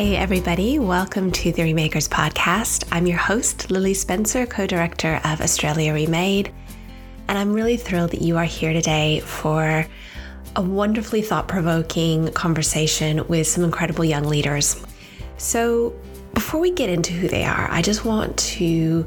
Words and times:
Hey, 0.00 0.16
everybody, 0.16 0.78
welcome 0.78 1.30
to 1.30 1.52
the 1.52 1.62
Remakers 1.62 2.08
Podcast. 2.08 2.88
I'm 2.90 3.06
your 3.06 3.18
host, 3.18 3.70
Lily 3.70 3.92
Spencer, 3.92 4.46
co 4.46 4.66
director 4.66 5.20
of 5.24 5.42
Australia 5.42 5.92
Remade, 5.92 6.50
and 7.28 7.36
I'm 7.36 7.52
really 7.52 7.76
thrilled 7.76 8.12
that 8.12 8.22
you 8.22 8.38
are 8.38 8.44
here 8.46 8.72
today 8.72 9.20
for 9.20 9.86
a 10.56 10.62
wonderfully 10.62 11.20
thought 11.20 11.48
provoking 11.48 12.32
conversation 12.32 13.28
with 13.28 13.46
some 13.46 13.62
incredible 13.62 14.02
young 14.02 14.24
leaders. 14.24 14.82
So, 15.36 15.94
before 16.32 16.62
we 16.62 16.70
get 16.70 16.88
into 16.88 17.12
who 17.12 17.28
they 17.28 17.44
are, 17.44 17.68
I 17.70 17.82
just 17.82 18.06
want 18.06 18.38
to 18.38 19.06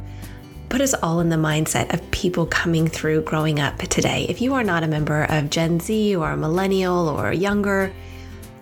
put 0.69 0.79
us 0.79 0.93
all 0.93 1.21
in 1.21 1.29
the 1.29 1.37
mindset 1.37 1.91
of 1.91 2.11
people 2.11 2.45
coming 2.45 2.87
through 2.87 3.23
growing 3.23 3.59
up 3.59 3.79
today. 3.79 4.27
If 4.29 4.41
you 4.41 4.53
are 4.53 4.63
not 4.63 4.83
a 4.83 4.87
member 4.87 5.23
of 5.23 5.49
Gen 5.49 5.79
Z 5.79 6.15
or 6.15 6.29
a 6.29 6.37
millennial 6.37 7.09
or 7.09 7.33
younger, 7.33 7.91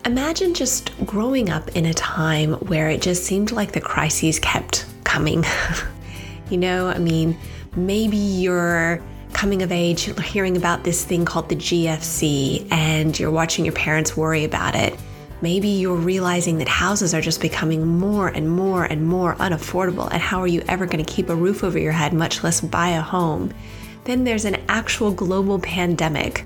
Imagine 0.03 0.55
just 0.55 0.89
growing 1.05 1.51
up 1.51 1.69
in 1.75 1.85
a 1.85 1.93
time 1.93 2.53
where 2.53 2.89
it 2.89 3.03
just 3.03 3.23
seemed 3.23 3.51
like 3.51 3.73
the 3.73 3.81
crises 3.81 4.39
kept 4.39 4.87
coming. 5.03 5.45
you 6.49 6.57
know, 6.57 6.87
I 6.87 6.97
mean, 6.97 7.37
maybe 7.75 8.17
you're 8.17 8.99
coming 9.33 9.61
of 9.61 9.71
age, 9.71 10.05
hearing 10.23 10.57
about 10.57 10.83
this 10.83 11.05
thing 11.05 11.23
called 11.23 11.49
the 11.49 11.55
GFC, 11.55 12.67
and 12.71 13.17
you're 13.19 13.29
watching 13.29 13.63
your 13.63 13.75
parents 13.75 14.17
worry 14.17 14.43
about 14.43 14.73
it. 14.73 14.99
Maybe 15.41 15.67
you're 15.67 15.95
realizing 15.95 16.57
that 16.57 16.67
houses 16.67 17.13
are 17.13 17.21
just 17.21 17.39
becoming 17.39 17.85
more 17.85 18.27
and 18.27 18.49
more 18.49 18.85
and 18.85 19.05
more 19.07 19.35
unaffordable, 19.35 20.09
and 20.11 20.21
how 20.21 20.39
are 20.39 20.47
you 20.47 20.63
ever 20.67 20.87
going 20.87 21.05
to 21.05 21.13
keep 21.13 21.29
a 21.29 21.35
roof 21.35 21.63
over 21.63 21.77
your 21.77 21.91
head, 21.91 22.11
much 22.11 22.43
less 22.43 22.59
buy 22.59 22.89
a 22.89 23.01
home? 23.01 23.53
Then 24.05 24.23
there's 24.23 24.45
an 24.45 24.63
actual 24.67 25.11
global 25.11 25.59
pandemic 25.59 26.43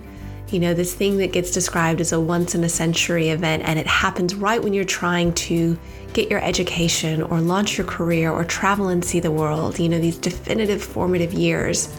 you 0.51 0.59
know, 0.59 0.73
this 0.73 0.93
thing 0.93 1.17
that 1.17 1.31
gets 1.31 1.51
described 1.51 2.01
as 2.01 2.11
a 2.11 2.19
once 2.19 2.55
in 2.55 2.63
a 2.63 2.69
century 2.69 3.29
event, 3.29 3.63
and 3.65 3.79
it 3.79 3.87
happens 3.87 4.35
right 4.35 4.61
when 4.61 4.73
you're 4.73 4.83
trying 4.83 5.33
to 5.33 5.77
get 6.13 6.29
your 6.29 6.41
education 6.43 7.21
or 7.23 7.41
launch 7.41 7.77
your 7.77 7.87
career 7.87 8.31
or 8.31 8.43
travel 8.43 8.87
and 8.87 9.03
see 9.03 9.19
the 9.19 9.31
world, 9.31 9.79
you 9.79 9.89
know, 9.89 9.99
these 9.99 10.17
definitive 10.17 10.81
formative 10.81 11.33
years. 11.33 11.93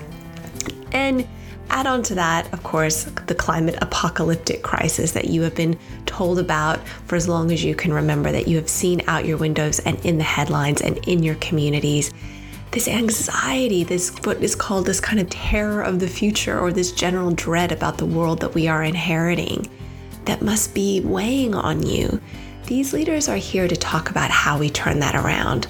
And 0.92 1.26
add 1.68 1.86
on 1.86 2.02
to 2.04 2.14
that, 2.14 2.50
of 2.52 2.62
course, 2.62 3.04
the 3.26 3.34
climate 3.34 3.76
apocalyptic 3.82 4.62
crisis 4.62 5.12
that 5.12 5.26
you 5.26 5.42
have 5.42 5.54
been 5.54 5.78
told 6.06 6.38
about 6.38 6.86
for 7.06 7.16
as 7.16 7.28
long 7.28 7.50
as 7.50 7.64
you 7.64 7.74
can 7.74 7.92
remember, 7.92 8.30
that 8.32 8.48
you 8.48 8.56
have 8.56 8.68
seen 8.68 9.02
out 9.08 9.26
your 9.26 9.36
windows 9.36 9.80
and 9.80 10.02
in 10.06 10.18
the 10.18 10.24
headlines 10.24 10.80
and 10.80 10.96
in 11.08 11.22
your 11.22 11.34
communities 11.36 12.12
this 12.72 12.88
anxiety, 12.88 13.84
this 13.84 14.10
what 14.24 14.42
is 14.42 14.54
called 14.54 14.86
this 14.86 15.00
kind 15.00 15.20
of 15.20 15.30
terror 15.30 15.82
of 15.82 15.98
the 16.00 16.08
future 16.08 16.58
or 16.58 16.72
this 16.72 16.92
general 16.92 17.30
dread 17.30 17.72
about 17.72 17.98
the 17.98 18.06
world 18.06 18.40
that 18.40 18.54
we 18.54 18.68
are 18.68 18.82
inheriting 18.82 19.68
that 20.24 20.42
must 20.42 20.74
be 20.74 21.00
weighing 21.00 21.54
on 21.54 21.86
you. 21.86 22.20
These 22.66 22.92
leaders 22.92 23.28
are 23.28 23.36
here 23.36 23.68
to 23.68 23.76
talk 23.76 24.10
about 24.10 24.30
how 24.30 24.58
we 24.58 24.70
turn 24.70 24.98
that 25.00 25.14
around 25.14 25.68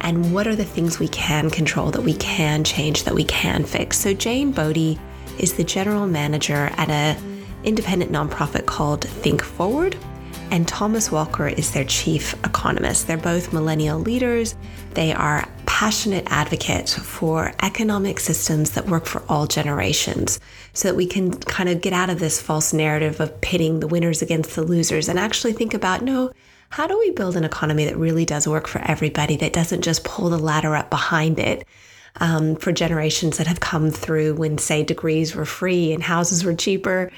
and 0.00 0.32
what 0.32 0.46
are 0.46 0.54
the 0.54 0.64
things 0.64 0.98
we 0.98 1.08
can 1.08 1.50
control, 1.50 1.90
that 1.90 2.02
we 2.02 2.14
can 2.14 2.62
change, 2.62 3.04
that 3.04 3.14
we 3.14 3.24
can 3.24 3.64
fix. 3.64 3.98
So 3.98 4.14
Jane 4.14 4.52
Bodie 4.52 4.98
is 5.38 5.54
the 5.54 5.64
general 5.64 6.06
manager 6.06 6.70
at 6.76 6.88
a 6.88 7.20
independent 7.64 8.12
nonprofit 8.12 8.66
called 8.66 9.04
Think 9.04 9.42
Forward 9.42 9.96
and 10.50 10.66
Thomas 10.68 11.10
Walker 11.10 11.48
is 11.48 11.72
their 11.72 11.84
chief 11.84 12.34
economist. 12.44 13.06
They're 13.06 13.16
both 13.16 13.52
millennial 13.52 13.98
leaders. 13.98 14.54
They 14.94 15.12
are 15.12 15.48
passionate 15.76 16.24
advocate 16.28 16.88
for 16.88 17.52
economic 17.62 18.18
systems 18.18 18.70
that 18.70 18.86
work 18.86 19.04
for 19.04 19.22
all 19.28 19.46
generations 19.46 20.40
so 20.72 20.88
that 20.88 20.94
we 20.94 21.06
can 21.06 21.30
kind 21.30 21.68
of 21.68 21.82
get 21.82 21.92
out 21.92 22.08
of 22.08 22.18
this 22.18 22.40
false 22.40 22.72
narrative 22.72 23.20
of 23.20 23.38
pitting 23.42 23.80
the 23.80 23.86
winners 23.86 24.22
against 24.22 24.56
the 24.56 24.62
losers 24.62 25.06
and 25.06 25.18
actually 25.18 25.52
think 25.52 25.74
about 25.74 26.00
no, 26.00 26.32
how 26.70 26.86
do 26.86 26.98
we 26.98 27.10
build 27.10 27.36
an 27.36 27.44
economy 27.44 27.84
that 27.84 27.98
really 27.98 28.24
does 28.24 28.48
work 28.48 28.66
for 28.66 28.78
everybody, 28.86 29.36
that 29.36 29.52
doesn't 29.52 29.82
just 29.82 30.02
pull 30.02 30.30
the 30.30 30.38
ladder 30.38 30.74
up 30.74 30.88
behind 30.88 31.38
it? 31.38 31.66
Um, 32.18 32.56
for 32.56 32.72
generations 32.72 33.36
that 33.36 33.46
have 33.46 33.60
come 33.60 33.90
through 33.90 34.36
when, 34.36 34.56
say, 34.56 34.82
degrees 34.82 35.34
were 35.34 35.44
free 35.44 35.92
and 35.92 36.02
houses 36.02 36.42
were 36.42 36.54
cheaper 36.54 37.12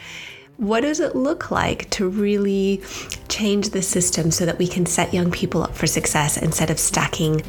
what 0.58 0.80
does 0.80 0.98
it 0.98 1.14
look 1.14 1.52
like 1.52 1.88
to 1.90 2.08
really 2.08 2.82
change 3.28 3.70
the 3.70 3.80
system 3.80 4.32
so 4.32 4.44
that 4.44 4.58
we 4.58 4.66
can 4.66 4.84
set 4.86 5.14
young 5.14 5.30
people 5.30 5.62
up 5.62 5.76
for 5.76 5.86
success 5.86 6.36
instead 6.36 6.68
of 6.68 6.80
stacking 6.80 7.40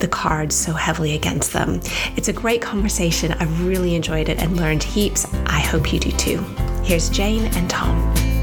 the 0.00 0.08
cards 0.08 0.54
so 0.54 0.72
heavily 0.72 1.14
against 1.14 1.52
them? 1.52 1.80
It's 2.16 2.28
a 2.28 2.32
great 2.32 2.62
conversation. 2.62 3.32
I've 3.32 3.66
really 3.66 3.94
enjoyed 3.94 4.28
it 4.28 4.38
and 4.38 4.56
learned 4.56 4.82
heaps. 4.82 5.26
I 5.46 5.60
hope 5.60 5.92
you 5.92 5.98
do 5.98 6.10
too. 6.12 6.38
Here's 6.82 7.08
Jane 7.10 7.46
and 7.56 7.68
Tom. 7.68 8.35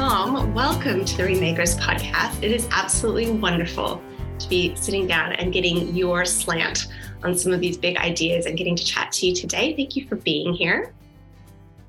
Welcome 0.00 1.04
to 1.04 1.16
the 1.18 1.24
Remakers 1.24 1.76
podcast. 1.76 2.42
It 2.42 2.50
is 2.50 2.66
absolutely 2.70 3.32
wonderful 3.32 4.02
to 4.38 4.48
be 4.48 4.74
sitting 4.74 5.06
down 5.06 5.34
and 5.34 5.52
getting 5.52 5.94
your 5.94 6.24
slant 6.24 6.86
on 7.22 7.36
some 7.36 7.52
of 7.52 7.60
these 7.60 7.76
big 7.76 7.98
ideas 7.98 8.46
and 8.46 8.56
getting 8.56 8.74
to 8.76 8.82
chat 8.82 9.12
to 9.12 9.26
you 9.26 9.34
today. 9.34 9.76
Thank 9.76 9.96
you 9.96 10.08
for 10.08 10.16
being 10.16 10.54
here. 10.54 10.94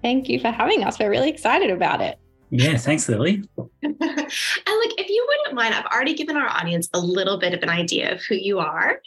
Thank 0.01 0.27
you 0.27 0.41
for 0.41 0.51
having 0.51 0.83
us. 0.83 0.99
We're 0.99 1.09
really 1.09 1.29
excited 1.29 1.71
about 1.71 2.01
it. 2.01 2.19
Yeah, 2.49 2.75
thanks, 2.75 3.07
Lily. 3.07 3.43
and 3.81 3.97
like, 4.01 4.99
if 4.99 5.09
you 5.09 5.25
wouldn't 5.29 5.55
mind, 5.55 5.73
I've 5.73 5.85
already 5.85 6.13
given 6.13 6.35
our 6.35 6.49
audience 6.49 6.89
a 6.93 6.99
little 6.99 7.39
bit 7.39 7.53
of 7.53 7.63
an 7.63 7.69
idea 7.69 8.11
of 8.13 8.21
who 8.27 8.35
you 8.35 8.59
are 8.59 9.01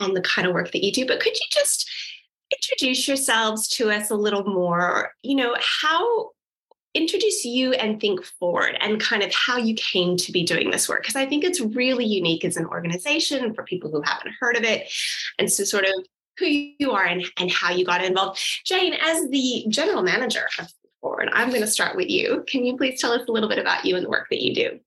and 0.00 0.16
the 0.16 0.22
kind 0.22 0.48
of 0.48 0.52
work 0.52 0.72
that 0.72 0.84
you 0.84 0.90
do, 0.90 1.06
but 1.06 1.20
could 1.20 1.34
you 1.34 1.46
just 1.52 1.88
introduce 2.52 3.06
yourselves 3.06 3.68
to 3.68 3.92
us 3.92 4.10
a 4.10 4.16
little 4.16 4.42
more? 4.42 5.12
You 5.22 5.36
know, 5.36 5.54
how 5.60 6.30
introduce 6.98 7.44
you 7.44 7.72
and 7.72 8.00
think 8.00 8.24
forward 8.24 8.76
and 8.80 9.00
kind 9.00 9.22
of 9.22 9.32
how 9.32 9.56
you 9.56 9.74
came 9.74 10.16
to 10.16 10.32
be 10.32 10.42
doing 10.42 10.70
this 10.70 10.88
work. 10.88 11.02
Because 11.02 11.16
i 11.16 11.26
think 11.26 11.44
it's 11.44 11.60
really 11.60 12.04
unique 12.04 12.44
as 12.44 12.56
an 12.56 12.66
organization 12.66 13.54
for 13.54 13.62
people 13.62 13.90
who 13.90 14.02
haven't 14.02 14.34
heard 14.40 14.56
of 14.56 14.64
it 14.64 14.90
and 15.38 15.50
so 15.50 15.64
sort 15.64 15.84
of 15.84 15.94
who 16.38 16.46
you 16.46 16.92
are 16.92 17.04
and, 17.04 17.24
and 17.38 17.50
how 17.50 17.72
you 17.72 17.84
got 17.84 18.04
involved. 18.04 18.38
Jane 18.64 18.94
as 18.94 19.28
the 19.30 19.64
general 19.68 20.02
manager 20.02 20.46
of 20.58 20.66
Think 20.66 20.94
forward 21.00 21.28
i'm 21.32 21.48
going 21.50 21.60
to 21.60 21.66
start 21.66 21.96
with 21.96 22.08
you. 22.08 22.44
Can 22.48 22.64
you 22.64 22.76
please 22.76 23.00
tell 23.00 23.12
us 23.12 23.28
a 23.28 23.32
little 23.32 23.48
bit 23.48 23.58
about 23.58 23.84
you 23.84 23.96
and 23.96 24.04
the 24.04 24.10
work 24.10 24.26
that 24.30 24.42
you 24.42 24.54
do 24.54 24.80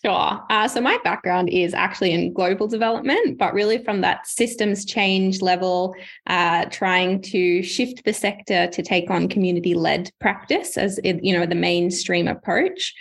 Sure. 0.00 0.40
Uh, 0.48 0.66
so 0.68 0.80
my 0.80 0.98
background 1.04 1.50
is 1.50 1.74
actually 1.74 2.12
in 2.12 2.32
global 2.32 2.66
development, 2.66 3.36
but 3.36 3.52
really 3.52 3.84
from 3.84 4.00
that 4.00 4.26
systems 4.26 4.86
change 4.86 5.42
level, 5.42 5.94
uh, 6.28 6.64
trying 6.66 7.20
to 7.20 7.62
shift 7.62 8.02
the 8.04 8.12
sector 8.12 8.68
to 8.68 8.82
take 8.82 9.10
on 9.10 9.28
community-led 9.28 10.10
practice 10.18 10.78
as 10.78 10.98
it, 11.04 11.22
you 11.22 11.36
know 11.36 11.44
the 11.44 11.54
mainstream 11.54 12.26
approach. 12.26 12.94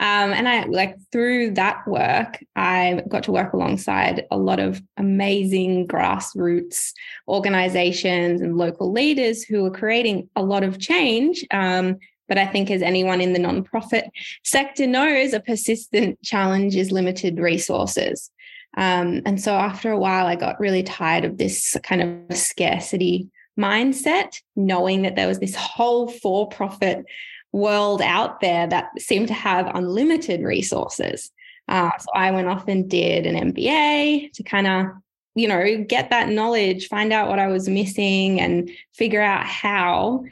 Um, 0.00 0.32
and 0.32 0.48
I 0.48 0.64
like 0.64 0.96
through 1.12 1.52
that 1.52 1.86
work, 1.86 2.42
I 2.56 3.04
got 3.08 3.22
to 3.24 3.32
work 3.32 3.52
alongside 3.52 4.24
a 4.32 4.36
lot 4.36 4.58
of 4.58 4.82
amazing 4.96 5.86
grassroots 5.86 6.90
organizations 7.28 8.40
and 8.40 8.56
local 8.56 8.90
leaders 8.90 9.44
who 9.44 9.64
are 9.64 9.70
creating 9.70 10.28
a 10.34 10.42
lot 10.42 10.64
of 10.64 10.80
change 10.80 11.46
um, 11.52 11.98
but 12.32 12.38
I 12.38 12.46
think, 12.46 12.70
as 12.70 12.80
anyone 12.80 13.20
in 13.20 13.34
the 13.34 13.38
nonprofit 13.38 14.04
sector 14.42 14.86
knows, 14.86 15.34
a 15.34 15.40
persistent 15.40 16.22
challenge 16.22 16.74
is 16.74 16.90
limited 16.90 17.38
resources. 17.38 18.30
Um, 18.78 19.20
and 19.26 19.38
so 19.38 19.54
after 19.54 19.90
a 19.90 19.98
while, 19.98 20.24
I 20.24 20.36
got 20.36 20.58
really 20.58 20.82
tired 20.82 21.26
of 21.26 21.36
this 21.36 21.76
kind 21.82 22.24
of 22.30 22.34
scarcity 22.38 23.28
mindset, 23.60 24.40
knowing 24.56 25.02
that 25.02 25.14
there 25.14 25.28
was 25.28 25.40
this 25.40 25.54
whole 25.54 26.08
for 26.08 26.48
profit 26.48 27.04
world 27.52 28.00
out 28.00 28.40
there 28.40 28.66
that 28.66 28.98
seemed 28.98 29.28
to 29.28 29.34
have 29.34 29.70
unlimited 29.74 30.40
resources. 30.42 31.30
Uh, 31.68 31.90
so 31.98 32.06
I 32.14 32.30
went 32.30 32.48
off 32.48 32.66
and 32.66 32.88
did 32.88 33.26
an 33.26 33.52
MBA 33.52 34.32
to 34.32 34.42
kind 34.42 34.66
of, 34.66 34.86
you 35.34 35.48
know, 35.48 35.84
get 35.86 36.08
that 36.08 36.30
knowledge, 36.30 36.88
find 36.88 37.12
out 37.12 37.28
what 37.28 37.38
I 37.38 37.48
was 37.48 37.68
missing, 37.68 38.40
and 38.40 38.70
figure 38.94 39.20
out 39.20 39.44
how 39.44 40.24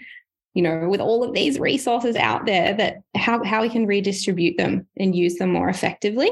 you 0.54 0.62
know, 0.62 0.88
with 0.88 1.00
all 1.00 1.22
of 1.22 1.34
these 1.34 1.58
resources 1.58 2.16
out 2.16 2.46
there, 2.46 2.74
that 2.74 3.02
how, 3.16 3.42
how 3.44 3.62
we 3.62 3.68
can 3.68 3.86
redistribute 3.86 4.56
them 4.56 4.86
and 4.96 5.14
use 5.14 5.36
them 5.36 5.52
more 5.52 5.68
effectively. 5.68 6.30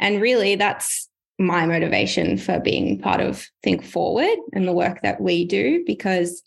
And 0.00 0.20
really, 0.20 0.54
that's 0.54 1.08
my 1.38 1.66
motivation 1.66 2.36
for 2.36 2.58
being 2.58 2.98
part 2.98 3.20
of 3.20 3.46
Think 3.62 3.84
Forward 3.84 4.38
and 4.52 4.66
the 4.66 4.72
work 4.72 5.02
that 5.02 5.20
we 5.20 5.44
do, 5.44 5.84
because 5.86 6.42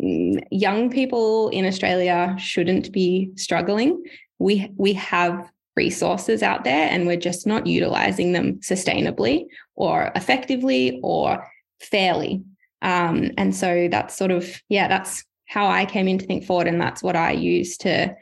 mm, 0.00 0.42
young 0.50 0.90
people 0.90 1.48
in 1.50 1.64
Australia 1.64 2.34
shouldn't 2.38 2.92
be 2.92 3.30
struggling. 3.36 4.02
We 4.38 4.70
we 4.76 4.92
have 4.94 5.50
resources 5.76 6.42
out 6.42 6.64
there 6.64 6.88
and 6.90 7.06
we're 7.06 7.16
just 7.16 7.46
not 7.46 7.66
utilizing 7.66 8.32
them 8.32 8.54
sustainably 8.56 9.46
or 9.76 10.10
effectively 10.16 10.98
or 11.02 11.46
fairly. 11.80 12.42
Um, 12.82 13.30
and 13.38 13.54
so 13.54 13.88
that's 13.90 14.16
sort 14.16 14.32
of 14.32 14.60
yeah, 14.68 14.88
that's 14.88 15.24
how 15.48 15.66
I 15.66 15.86
came 15.86 16.06
in 16.08 16.18
to 16.18 16.26
think 16.26 16.44
forward. 16.44 16.68
And 16.68 16.80
that's 16.80 17.02
what 17.02 17.16
I 17.16 17.32
use 17.32 17.76
to 17.78 18.14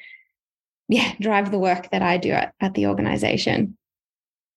yeah, 0.88 1.12
drive 1.20 1.50
the 1.50 1.58
work 1.58 1.90
that 1.90 2.02
I 2.02 2.16
do 2.16 2.30
at, 2.30 2.54
at 2.60 2.74
the 2.74 2.86
organization. 2.86 3.76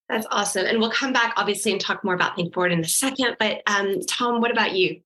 That's 0.08 0.26
awesome. 0.30 0.66
And 0.66 0.80
we'll 0.80 0.90
come 0.90 1.12
back 1.12 1.34
obviously 1.36 1.72
and 1.72 1.80
talk 1.80 2.02
more 2.04 2.14
about 2.14 2.36
Think 2.36 2.54
Forward 2.54 2.72
in 2.72 2.80
a 2.80 2.88
second. 2.88 3.36
But 3.38 3.62
um, 3.66 4.00
Tom, 4.08 4.40
what 4.40 4.50
about 4.50 4.74
you? 4.74 5.00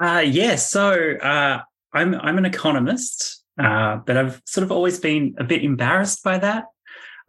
Uh, 0.00 0.24
yeah, 0.26 0.56
so 0.56 1.16
uh, 1.16 1.60
I'm 1.92 2.14
I'm 2.14 2.38
an 2.38 2.44
economist, 2.44 3.42
uh, 3.58 3.96
but 3.96 4.16
I've 4.16 4.40
sort 4.46 4.62
of 4.62 4.70
always 4.70 5.00
been 5.00 5.34
a 5.38 5.44
bit 5.44 5.64
embarrassed 5.64 6.22
by 6.22 6.38
that. 6.38 6.66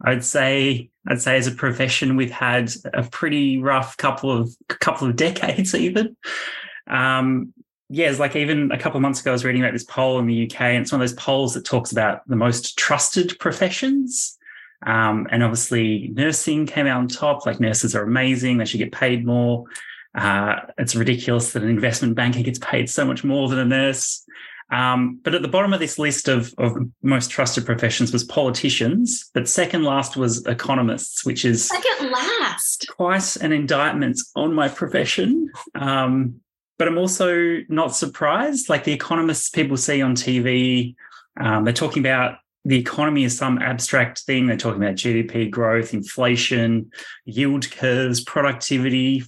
I'd 0.02 0.24
say 0.24 0.90
I'd 1.08 1.20
say 1.20 1.36
as 1.36 1.46
a 1.46 1.52
profession 1.52 2.16
we've 2.16 2.30
had 2.30 2.70
a 2.92 3.02
pretty 3.02 3.58
rough 3.58 3.96
couple 3.96 4.30
of 4.30 4.54
couple 4.68 5.08
of 5.08 5.16
decades 5.16 5.74
even. 5.74 6.16
Um, 6.86 7.54
yeah, 7.92 8.08
it's 8.08 8.20
like 8.20 8.36
even 8.36 8.70
a 8.70 8.78
couple 8.78 8.98
of 8.98 9.02
months 9.02 9.20
ago 9.20 9.32
I 9.32 9.32
was 9.32 9.44
reading 9.44 9.62
about 9.62 9.72
this 9.72 9.84
poll 9.84 10.20
in 10.20 10.26
the 10.26 10.44
UK, 10.44 10.60
and 10.60 10.82
it's 10.82 10.92
one 10.92 11.02
of 11.02 11.08
those 11.08 11.18
polls 11.18 11.54
that 11.54 11.64
talks 11.64 11.90
about 11.90 12.26
the 12.28 12.36
most 12.36 12.78
trusted 12.78 13.36
professions. 13.40 14.38
Um, 14.86 15.26
and 15.30 15.42
obviously, 15.42 16.08
nursing 16.14 16.66
came 16.66 16.86
out 16.86 16.98
on 16.98 17.08
top. 17.08 17.44
Like 17.44 17.58
nurses 17.58 17.96
are 17.96 18.04
amazing; 18.04 18.58
they 18.58 18.64
should 18.64 18.78
get 18.78 18.92
paid 18.92 19.26
more. 19.26 19.64
Uh, 20.14 20.60
it's 20.78 20.94
ridiculous 20.94 21.52
that 21.52 21.64
an 21.64 21.68
investment 21.68 22.14
banker 22.14 22.42
gets 22.42 22.60
paid 22.60 22.88
so 22.88 23.04
much 23.04 23.24
more 23.24 23.48
than 23.48 23.58
a 23.58 23.64
nurse. 23.64 24.24
Um, 24.70 25.18
but 25.24 25.34
at 25.34 25.42
the 25.42 25.48
bottom 25.48 25.72
of 25.72 25.80
this 25.80 25.98
list 25.98 26.28
of, 26.28 26.54
of 26.58 26.76
most 27.02 27.28
trusted 27.28 27.66
professions 27.66 28.12
was 28.12 28.22
politicians, 28.22 29.28
but 29.34 29.48
second 29.48 29.82
last 29.82 30.16
was 30.16 30.46
economists, 30.46 31.24
which 31.24 31.44
is 31.44 31.66
second 31.66 32.12
last. 32.12 32.86
Quite 32.96 33.34
an 33.36 33.50
indictment 33.50 34.20
on 34.36 34.54
my 34.54 34.68
profession. 34.68 35.50
Um, 35.74 36.40
but 36.80 36.88
I'm 36.88 36.96
also 36.96 37.58
not 37.68 37.94
surprised. 37.94 38.70
Like 38.70 38.84
the 38.84 38.92
economists 38.94 39.50
people 39.50 39.76
see 39.76 40.00
on 40.00 40.14
TV, 40.14 40.94
um, 41.38 41.64
they're 41.64 41.74
talking 41.74 42.00
about 42.00 42.38
the 42.64 42.78
economy 42.78 43.24
as 43.24 43.36
some 43.36 43.58
abstract 43.58 44.20
thing. 44.20 44.46
They're 44.46 44.56
talking 44.56 44.82
about 44.82 44.94
GDP 44.94 45.50
growth, 45.50 45.92
inflation, 45.92 46.90
yield 47.26 47.70
curves, 47.70 48.24
productivity, 48.24 49.24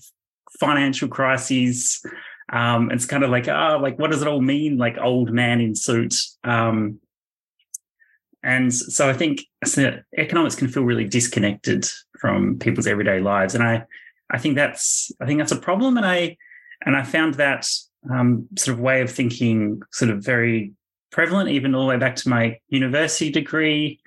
financial 0.61 1.09
crises. 1.09 2.03
Um, 2.51 2.91
it's 2.91 3.05
kind 3.05 3.23
of 3.23 3.29
like, 3.29 3.49
ah, 3.49 3.75
oh, 3.75 3.79
like 3.81 3.99
what 3.99 4.11
does 4.11 4.23
it 4.23 4.29
all 4.29 4.41
mean? 4.41 4.79
Like 4.79 4.97
old 4.97 5.31
man 5.31 5.61
in 5.61 5.75
suit. 5.75 6.15
Um, 6.45 7.01
and 8.43 8.73
so 8.73 9.11
I 9.11 9.13
think 9.13 9.43
so 9.63 9.99
economics 10.17 10.55
can 10.55 10.69
feel 10.69 10.85
really 10.85 11.07
disconnected 11.07 11.87
from 12.19 12.59
people's 12.59 12.87
everyday 12.87 13.21
lives, 13.21 13.55
and 13.55 13.63
I, 13.63 13.85
I 14.31 14.39
think 14.39 14.57
that's, 14.57 15.13
I 15.21 15.27
think 15.27 15.39
that's 15.39 15.53
a 15.53 15.57
problem. 15.57 15.99
And 15.99 16.07
I, 16.07 16.39
and 16.85 16.97
I 16.97 17.03
found 17.03 17.35
that 17.35 17.69
um, 18.11 18.49
sort 18.57 18.77
of 18.77 18.81
way 18.81 19.01
of 19.01 19.11
thinking 19.11 19.83
sort 19.93 20.11
of 20.11 20.25
very 20.25 20.73
prevalent, 21.11 21.51
even 21.51 21.75
all 21.75 21.83
the 21.83 21.89
way 21.89 21.99
back 21.99 22.17
to 22.17 22.29
my 22.29 22.59
university 22.69 23.31
degree. 23.31 24.01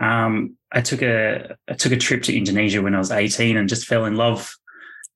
Um, 0.00 0.56
I 0.70 0.80
took 0.80 1.02
a 1.02 1.56
I 1.68 1.74
took 1.74 1.92
a 1.92 1.96
trip 1.96 2.22
to 2.24 2.36
Indonesia 2.36 2.82
when 2.82 2.94
I 2.94 2.98
was 2.98 3.10
18 3.10 3.56
and 3.56 3.68
just 3.68 3.86
fell 3.86 4.04
in 4.04 4.16
love 4.16 4.54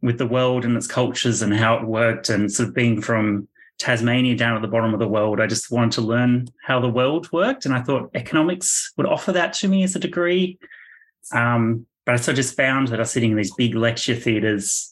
with 0.00 0.18
the 0.18 0.26
world 0.26 0.64
and 0.64 0.76
its 0.76 0.86
cultures 0.86 1.42
and 1.42 1.54
how 1.54 1.76
it 1.76 1.84
worked. 1.84 2.28
And 2.28 2.50
sort 2.50 2.70
of 2.70 2.74
being 2.74 3.00
from 3.00 3.48
Tasmania 3.78 4.36
down 4.36 4.56
at 4.56 4.62
the 4.62 4.68
bottom 4.68 4.92
of 4.92 5.00
the 5.00 5.08
world, 5.08 5.40
I 5.40 5.46
just 5.46 5.70
wanted 5.70 5.92
to 5.92 6.00
learn 6.00 6.48
how 6.64 6.80
the 6.80 6.88
world 6.88 7.30
worked. 7.32 7.66
And 7.66 7.74
I 7.74 7.82
thought 7.82 8.10
economics 8.14 8.92
would 8.96 9.06
offer 9.06 9.32
that 9.32 9.52
to 9.54 9.68
me 9.68 9.84
as 9.84 9.94
a 9.94 10.00
degree. 10.00 10.58
Um, 11.32 11.86
but 12.04 12.14
I 12.14 12.16
sort 12.16 12.30
of 12.30 12.36
just 12.36 12.56
found 12.56 12.88
that 12.88 12.98
I 12.98 13.02
was 13.02 13.12
sitting 13.12 13.30
in 13.30 13.36
these 13.36 13.54
big 13.54 13.74
lecture 13.74 14.16
theatres, 14.16 14.91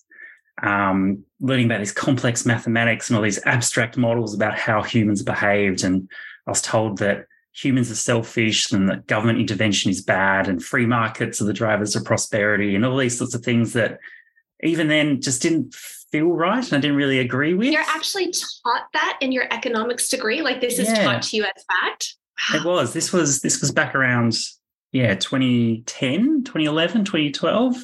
um, 0.62 1.24
learning 1.40 1.66
about 1.66 1.78
these 1.78 1.92
complex 1.92 2.44
mathematics 2.44 3.08
and 3.08 3.16
all 3.16 3.22
these 3.22 3.44
abstract 3.46 3.96
models 3.96 4.34
about 4.34 4.58
how 4.58 4.82
humans 4.82 5.22
behaved. 5.22 5.84
And 5.84 6.08
I 6.46 6.50
was 6.50 6.62
told 6.62 6.98
that 6.98 7.26
humans 7.52 7.90
are 7.90 7.96
selfish 7.96 8.70
and 8.72 8.88
that 8.88 9.06
government 9.06 9.40
intervention 9.40 9.90
is 9.90 10.02
bad 10.02 10.48
and 10.48 10.62
free 10.62 10.86
markets 10.86 11.40
are 11.40 11.46
the 11.46 11.52
drivers 11.52 11.96
of 11.96 12.04
prosperity 12.04 12.74
and 12.74 12.84
all 12.84 12.96
these 12.96 13.18
sorts 13.18 13.34
of 13.34 13.42
things 13.42 13.72
that 13.72 13.98
even 14.62 14.88
then 14.88 15.20
just 15.20 15.42
didn't 15.42 15.74
feel 15.74 16.28
right 16.28 16.64
and 16.64 16.72
I 16.74 16.80
didn't 16.80 16.96
really 16.96 17.18
agree 17.18 17.54
with. 17.54 17.68
You're 17.68 17.82
actually 17.82 18.32
taught 18.32 18.86
that 18.92 19.18
in 19.20 19.32
your 19.32 19.52
economics 19.52 20.08
degree? 20.08 20.42
Like 20.42 20.60
this 20.60 20.78
is 20.78 20.88
yeah. 20.88 21.04
taught 21.04 21.22
to 21.22 21.36
you 21.36 21.44
as 21.44 21.64
fact? 21.64 22.14
Wow. 22.52 22.58
It 22.58 22.64
was. 22.64 22.92
This 22.92 23.12
was 23.12 23.40
this 23.40 23.60
was 23.60 23.72
back 23.72 23.94
around 23.94 24.36
yeah, 24.92 25.14
2010, 25.14 26.44
2011, 26.44 27.04
2012. 27.04 27.76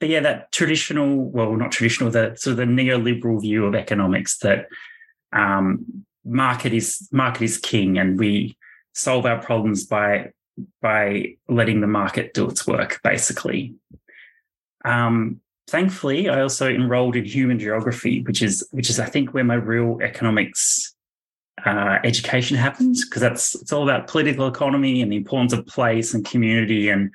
But 0.00 0.08
yeah, 0.08 0.20
that 0.20 0.50
traditional, 0.50 1.30
well, 1.30 1.54
not 1.54 1.72
traditional, 1.72 2.10
the 2.10 2.34
sort 2.36 2.52
of 2.52 2.56
the 2.56 2.64
neoliberal 2.64 3.40
view 3.40 3.66
of 3.66 3.74
economics 3.74 4.38
that 4.38 4.66
um, 5.32 6.04
market 6.24 6.72
is 6.72 7.08
market 7.12 7.42
is 7.42 7.58
king 7.58 7.98
and 7.98 8.18
we 8.18 8.56
solve 8.94 9.26
our 9.26 9.40
problems 9.40 9.86
by 9.86 10.32
by 10.82 11.34
letting 11.48 11.80
the 11.80 11.86
market 11.86 12.34
do 12.34 12.48
its 12.48 12.66
work, 12.66 13.00
basically. 13.04 13.74
Um, 14.84 15.40
thankfully, 15.68 16.28
I 16.28 16.40
also 16.40 16.68
enrolled 16.68 17.16
in 17.16 17.24
human 17.24 17.58
geography, 17.58 18.22
which 18.22 18.42
is 18.42 18.66
which 18.70 18.90
is 18.90 18.98
I 18.98 19.06
think 19.06 19.34
where 19.34 19.44
my 19.44 19.54
real 19.54 19.98
economics 20.02 20.94
uh, 21.64 21.98
education 22.04 22.56
happens 22.56 23.04
because 23.04 23.20
that's 23.20 23.54
it's 23.54 23.72
all 23.72 23.82
about 23.82 24.06
political 24.06 24.48
economy 24.48 25.02
and 25.02 25.12
the 25.12 25.16
importance 25.16 25.52
of 25.52 25.66
place 25.66 26.14
and 26.14 26.24
community 26.24 26.88
and 26.88 27.10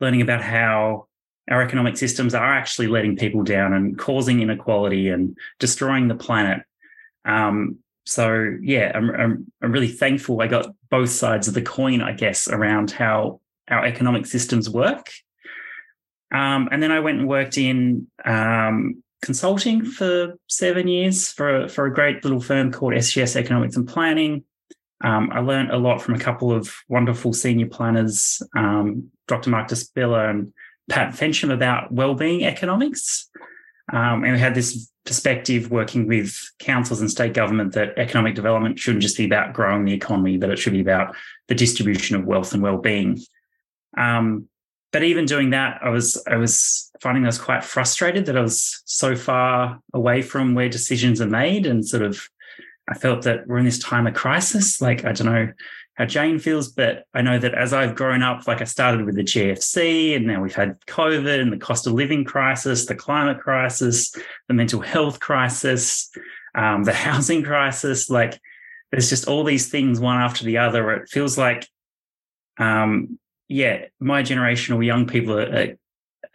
learning 0.00 0.22
about 0.22 0.42
how 0.42 1.06
our 1.48 1.62
economic 1.62 1.96
systems 1.96 2.34
are 2.34 2.54
actually 2.54 2.88
letting 2.88 3.16
people 3.16 3.42
down 3.42 3.72
and 3.72 3.98
causing 3.98 4.40
inequality 4.40 5.08
and 5.08 5.36
destroying 5.58 6.08
the 6.08 6.14
planet. 6.14 6.62
Um, 7.24 7.78
so 8.06 8.56
yeah, 8.62 8.92
I'm, 8.94 9.10
I'm 9.10 9.52
I'm 9.62 9.72
really 9.72 9.88
thankful 9.88 10.40
I 10.40 10.46
got 10.46 10.74
both 10.90 11.10
sides 11.10 11.48
of 11.48 11.54
the 11.54 11.62
coin, 11.62 12.02
I 12.02 12.12
guess, 12.12 12.48
around 12.48 12.90
how 12.90 13.40
our 13.68 13.84
economic 13.84 14.26
systems 14.26 14.68
work 14.68 15.10
um, 16.32 16.68
and 16.70 16.82
then 16.82 16.92
I 16.92 17.00
went 17.00 17.18
and 17.18 17.28
worked 17.28 17.58
in 17.58 18.06
um, 18.24 19.02
consulting 19.22 19.84
for 19.84 20.34
seven 20.48 20.88
years 20.88 21.30
for, 21.32 21.68
for 21.68 21.86
a 21.86 21.94
great 21.94 22.24
little 22.24 22.40
firm 22.40 22.70
called 22.72 22.94
SGS 22.94 23.36
Economics 23.36 23.76
and 23.76 23.88
Planning. 23.88 24.44
Um, 25.02 25.30
I 25.32 25.40
learned 25.40 25.70
a 25.70 25.78
lot 25.78 26.02
from 26.02 26.14
a 26.14 26.18
couple 26.18 26.52
of 26.52 26.72
wonderful 26.88 27.32
senior 27.32 27.66
planners, 27.66 28.42
um, 28.56 29.10
Dr. 29.26 29.50
Marcus 29.50 29.80
Spiller 29.80 30.28
and 30.28 30.52
Pat 30.90 31.14
Fensham, 31.14 31.52
about 31.52 31.90
well-being 31.90 32.44
economics. 32.44 33.30
Um, 33.92 34.24
and 34.24 34.34
we 34.34 34.38
had 34.38 34.54
this 34.54 34.90
perspective 35.06 35.70
working 35.70 36.06
with 36.06 36.38
councils 36.58 37.00
and 37.00 37.10
state 37.10 37.32
government 37.32 37.72
that 37.72 37.96
economic 37.96 38.34
development 38.34 38.78
shouldn't 38.78 39.02
just 39.02 39.16
be 39.16 39.24
about 39.24 39.54
growing 39.54 39.84
the 39.84 39.94
economy, 39.94 40.36
but 40.36 40.50
it 40.50 40.58
should 40.58 40.74
be 40.74 40.80
about 40.80 41.16
the 41.48 41.54
distribution 41.54 42.16
of 42.16 42.26
wealth 42.26 42.52
and 42.52 42.62
well-being. 42.62 43.18
Um, 43.96 44.48
but 44.92 45.02
even 45.02 45.24
doing 45.24 45.50
that, 45.50 45.80
I 45.82 45.88
was 45.90 46.22
I 46.28 46.36
was 46.36 46.90
finding 47.00 47.24
I 47.24 47.28
was 47.28 47.38
quite 47.38 47.64
frustrated 47.64 48.26
that 48.26 48.36
I 48.36 48.42
was 48.42 48.82
so 48.84 49.14
far 49.14 49.80
away 49.94 50.20
from 50.22 50.54
where 50.54 50.68
decisions 50.68 51.20
are 51.20 51.26
made, 51.26 51.66
and 51.66 51.86
sort 51.86 52.02
of 52.02 52.28
I 52.88 52.94
felt 52.94 53.22
that 53.22 53.46
we're 53.46 53.58
in 53.58 53.64
this 53.64 53.78
time 53.78 54.06
of 54.06 54.14
crisis. 54.14 54.80
Like 54.80 55.04
I 55.04 55.12
don't 55.12 55.32
know 55.32 55.52
how 55.94 56.06
Jane 56.06 56.38
feels, 56.38 56.68
but 56.68 57.04
I 57.12 57.22
know 57.22 57.38
that 57.38 57.54
as 57.54 57.72
I've 57.72 57.94
grown 57.94 58.22
up, 58.22 58.46
like 58.46 58.60
I 58.62 58.64
started 58.64 59.04
with 59.04 59.16
the 59.16 59.22
GFC, 59.22 60.16
and 60.16 60.26
now 60.26 60.40
we've 60.40 60.54
had 60.54 60.80
COVID 60.86 61.40
and 61.40 61.52
the 61.52 61.58
cost 61.58 61.86
of 61.86 61.92
living 61.92 62.24
crisis, 62.24 62.86
the 62.86 62.94
climate 62.94 63.40
crisis, 63.40 64.14
the 64.48 64.54
mental 64.54 64.80
health 64.80 65.20
crisis, 65.20 66.10
um, 66.54 66.84
the 66.84 66.92
housing 67.06 67.42
crisis. 67.42 68.08
Like 68.08 68.40
there's 68.90 69.10
just 69.10 69.28
all 69.28 69.44
these 69.44 69.68
things 69.68 70.00
one 70.00 70.16
after 70.16 70.44
the 70.44 70.58
other. 70.58 70.90
It 70.92 71.08
feels 71.08 71.36
like 71.36 71.68
um, 72.58 73.18
yeah, 73.48 73.86
my 73.98 74.22
generation 74.22 74.74
or 74.74 74.82
young 74.82 75.06
people 75.06 75.38
are, 75.38 75.76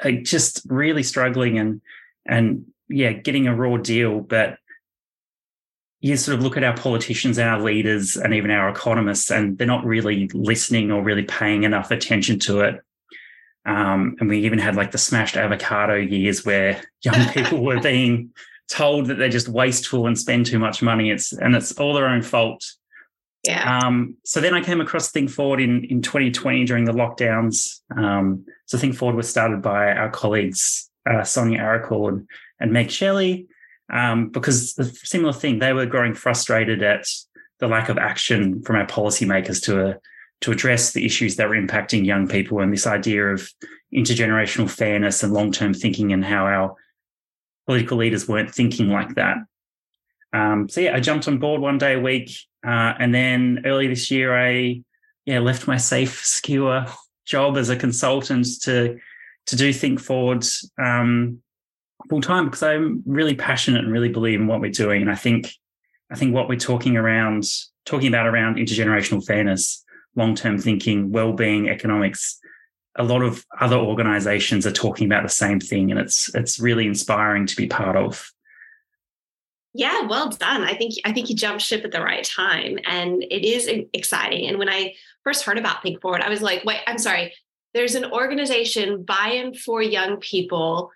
are, 0.03 0.11
just 0.11 0.65
really 0.67 1.03
struggling 1.03 1.57
and 1.57 1.81
and 2.25 2.65
yeah, 2.89 3.13
getting 3.13 3.47
a 3.47 3.55
raw 3.55 3.77
deal. 3.77 4.19
But 4.19 4.57
you 6.01 6.15
sort 6.17 6.37
of 6.37 6.43
look 6.43 6.57
at 6.57 6.63
our 6.63 6.75
politicians 6.75 7.37
and 7.37 7.49
our 7.49 7.59
leaders 7.59 8.15
and 8.17 8.33
even 8.33 8.51
our 8.51 8.69
economists, 8.69 9.31
and 9.31 9.57
they're 9.57 9.67
not 9.67 9.85
really 9.85 10.29
listening 10.33 10.91
or 10.91 11.01
really 11.01 11.23
paying 11.23 11.63
enough 11.63 11.91
attention 11.91 12.39
to 12.39 12.61
it. 12.61 12.81
Um, 13.65 14.15
and 14.19 14.29
we 14.29 14.39
even 14.45 14.59
had 14.59 14.75
like 14.75 14.91
the 14.91 14.97
smashed 14.97 15.37
avocado 15.37 15.95
years 15.95 16.45
where 16.45 16.81
young 17.03 17.27
people 17.33 17.63
were 17.63 17.79
being 17.79 18.31
told 18.67 19.07
that 19.07 19.15
they're 19.15 19.29
just 19.29 19.47
wasteful 19.47 20.07
and 20.07 20.17
spend 20.17 20.45
too 20.45 20.59
much 20.59 20.81
money. 20.81 21.09
It's 21.09 21.33
and 21.33 21.55
it's 21.55 21.71
all 21.79 21.93
their 21.93 22.07
own 22.07 22.21
fault. 22.21 22.63
Yeah. 23.43 23.79
Um, 23.79 24.17
so 24.23 24.41
then 24.41 24.55
I 24.55 24.61
came 24.61 24.81
across 24.81 25.11
Think 25.11 25.29
Forward 25.29 25.61
in, 25.61 25.83
in 25.85 26.01
2020 26.01 26.65
during 26.65 26.85
the 26.85 26.91
lockdowns. 26.91 27.81
Um, 27.95 28.45
so 28.65 28.77
Think 28.77 28.95
Forward 28.95 29.15
was 29.15 29.29
started 29.29 29.61
by 29.61 29.91
our 29.91 30.09
colleagues, 30.09 30.89
uh, 31.07 31.23
Sonia 31.23 31.61
and, 31.61 32.27
and 32.59 32.71
Meg 32.71 32.89
Shelley, 32.89 33.47
um, 33.91 34.29
because 34.29 34.73
the 34.73 34.85
similar 34.85 35.33
thing, 35.33 35.59
they 35.59 35.73
were 35.73 35.85
growing 35.85 36.13
frustrated 36.13 36.83
at 36.83 37.05
the 37.59 37.67
lack 37.67 37.89
of 37.89 37.97
action 37.97 38.61
from 38.63 38.75
our 38.75 38.87
policymakers 38.87 39.63
to, 39.63 39.89
uh, 39.89 39.93
to 40.41 40.51
address 40.51 40.93
the 40.93 41.05
issues 41.05 41.35
that 41.35 41.47
were 41.47 41.55
impacting 41.55 42.05
young 42.05 42.27
people 42.27 42.59
and 42.59 42.73
this 42.73 42.87
idea 42.87 43.25
of 43.27 43.49
intergenerational 43.93 44.69
fairness 44.69 45.23
and 45.23 45.33
long-term 45.33 45.73
thinking 45.73 46.11
and 46.11 46.25
how 46.25 46.45
our 46.45 46.75
political 47.65 47.97
leaders 47.97 48.27
weren't 48.27 48.53
thinking 48.53 48.89
like 48.89 49.15
that. 49.15 49.37
Um, 50.33 50.67
so 50.67 50.81
yeah, 50.81 50.95
I 50.95 50.99
jumped 50.99 51.27
on 51.27 51.37
board 51.37 51.61
one 51.61 51.77
day 51.77 51.93
a 51.93 51.99
week, 51.99 52.31
uh, 52.65 52.93
and 52.99 53.15
then 53.15 53.61
early 53.65 53.87
this 53.87 54.11
year, 54.11 54.37
I 54.37 54.81
yeah, 55.25 55.39
left 55.39 55.67
my 55.67 55.77
safe, 55.77 56.25
secure 56.25 56.85
job 57.25 57.57
as 57.57 57.69
a 57.69 57.75
consultant 57.75 58.47
to 58.63 58.99
to 59.47 59.55
do 59.55 59.71
Think 59.71 59.99
Forward 59.99 60.43
um, 60.83 61.41
full 62.09 62.21
time 62.21 62.45
because 62.45 62.63
I'm 62.63 63.03
really 63.05 63.35
passionate 63.35 63.83
and 63.83 63.91
really 63.91 64.09
believe 64.09 64.39
in 64.39 64.47
what 64.47 64.61
we're 64.61 64.71
doing. 64.71 65.01
And 65.01 65.11
I 65.11 65.15
think 65.15 65.51
I 66.11 66.15
think 66.15 66.33
what 66.33 66.47
we're 66.47 66.59
talking 66.59 66.97
around 66.97 67.45
talking 67.85 68.07
about 68.07 68.27
around 68.27 68.57
intergenerational 68.57 69.25
fairness, 69.25 69.83
long 70.15 70.35
term 70.35 70.57
thinking, 70.57 71.11
well 71.11 71.33
being, 71.33 71.69
economics. 71.69 72.39
A 72.97 73.03
lot 73.03 73.23
of 73.23 73.45
other 73.59 73.75
organizations 73.75 74.65
are 74.65 74.71
talking 74.71 75.05
about 75.05 75.23
the 75.23 75.29
same 75.29 75.59
thing, 75.59 75.91
and 75.91 75.99
it's 75.99 76.33
it's 76.33 76.59
really 76.59 76.87
inspiring 76.87 77.45
to 77.47 77.55
be 77.55 77.67
part 77.67 77.97
of. 77.97 78.31
Yeah, 79.73 80.07
well 80.07 80.29
done. 80.29 80.63
I 80.63 80.73
think 80.75 80.93
I 81.03 81.11
think 81.11 81.29
you 81.29 81.35
jumped 81.35 81.61
ship 81.61 81.83
at 81.83 81.91
the 81.91 82.01
right 82.01 82.23
time, 82.23 82.79
and 82.85 83.21
it 83.23 83.45
is 83.45 83.69
exciting. 83.93 84.47
And 84.47 84.57
when 84.57 84.69
I 84.69 84.93
first 85.23 85.43
heard 85.43 85.57
about 85.57 85.81
Think 85.81 86.01
Forward, 86.01 86.21
I 86.21 86.29
was 86.29 86.41
like, 86.41 86.63
"Wait, 86.63 86.79
I'm 86.87 86.97
sorry. 86.97 87.33
There's 87.73 87.95
an 87.95 88.05
organization 88.05 89.03
buy-in 89.03 89.53
for 89.53 89.81
young 89.81 90.15
people 90.17 90.91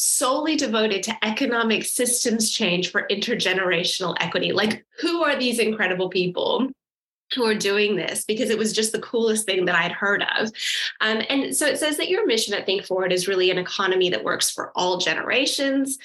solely 0.00 0.56
devoted 0.56 1.02
to 1.04 1.24
economic 1.24 1.84
systems 1.84 2.50
change 2.50 2.90
for 2.90 3.06
intergenerational 3.10 4.16
equity. 4.20 4.52
Like, 4.52 4.84
who 5.00 5.22
are 5.22 5.38
these 5.38 5.58
incredible 5.58 6.08
people? 6.08 6.68
Who 7.36 7.44
are 7.44 7.54
doing 7.54 7.94
this 7.94 8.24
because 8.24 8.50
it 8.50 8.58
was 8.58 8.72
just 8.72 8.90
the 8.90 9.00
coolest 9.00 9.46
thing 9.46 9.64
that 9.66 9.76
I'd 9.76 9.92
heard 9.92 10.24
of. 10.36 10.50
Um, 11.00 11.22
and 11.28 11.54
so 11.54 11.64
it 11.64 11.78
says 11.78 11.96
that 11.98 12.08
your 12.08 12.26
mission 12.26 12.54
at 12.54 12.66
Think 12.66 12.84
Forward 12.84 13.12
is 13.12 13.28
really 13.28 13.52
an 13.52 13.58
economy 13.58 14.10
that 14.10 14.24
works 14.24 14.50
for 14.50 14.72
all 14.74 14.98
generations 14.98 15.96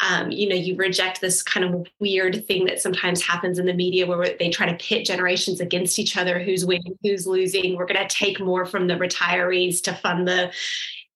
um, 0.00 0.30
you 0.30 0.48
know, 0.48 0.56
you 0.56 0.76
reject 0.76 1.20
this 1.20 1.42
kind 1.42 1.64
of 1.64 1.86
weird 2.00 2.46
thing 2.46 2.64
that 2.66 2.80
sometimes 2.80 3.22
happens 3.22 3.58
in 3.58 3.66
the 3.66 3.72
media 3.72 4.06
where 4.06 4.36
they 4.38 4.50
try 4.50 4.66
to 4.66 4.84
pit 4.84 5.06
generations 5.06 5.60
against 5.60 5.98
each 5.98 6.16
other 6.16 6.42
who's 6.42 6.66
winning, 6.66 6.98
who's 7.02 7.26
losing. 7.26 7.76
We're 7.76 7.86
going 7.86 8.06
to 8.06 8.14
take 8.14 8.40
more 8.40 8.66
from 8.66 8.88
the 8.88 8.94
retirees 8.94 9.82
to 9.82 9.94
fund 9.94 10.26
the. 10.26 10.52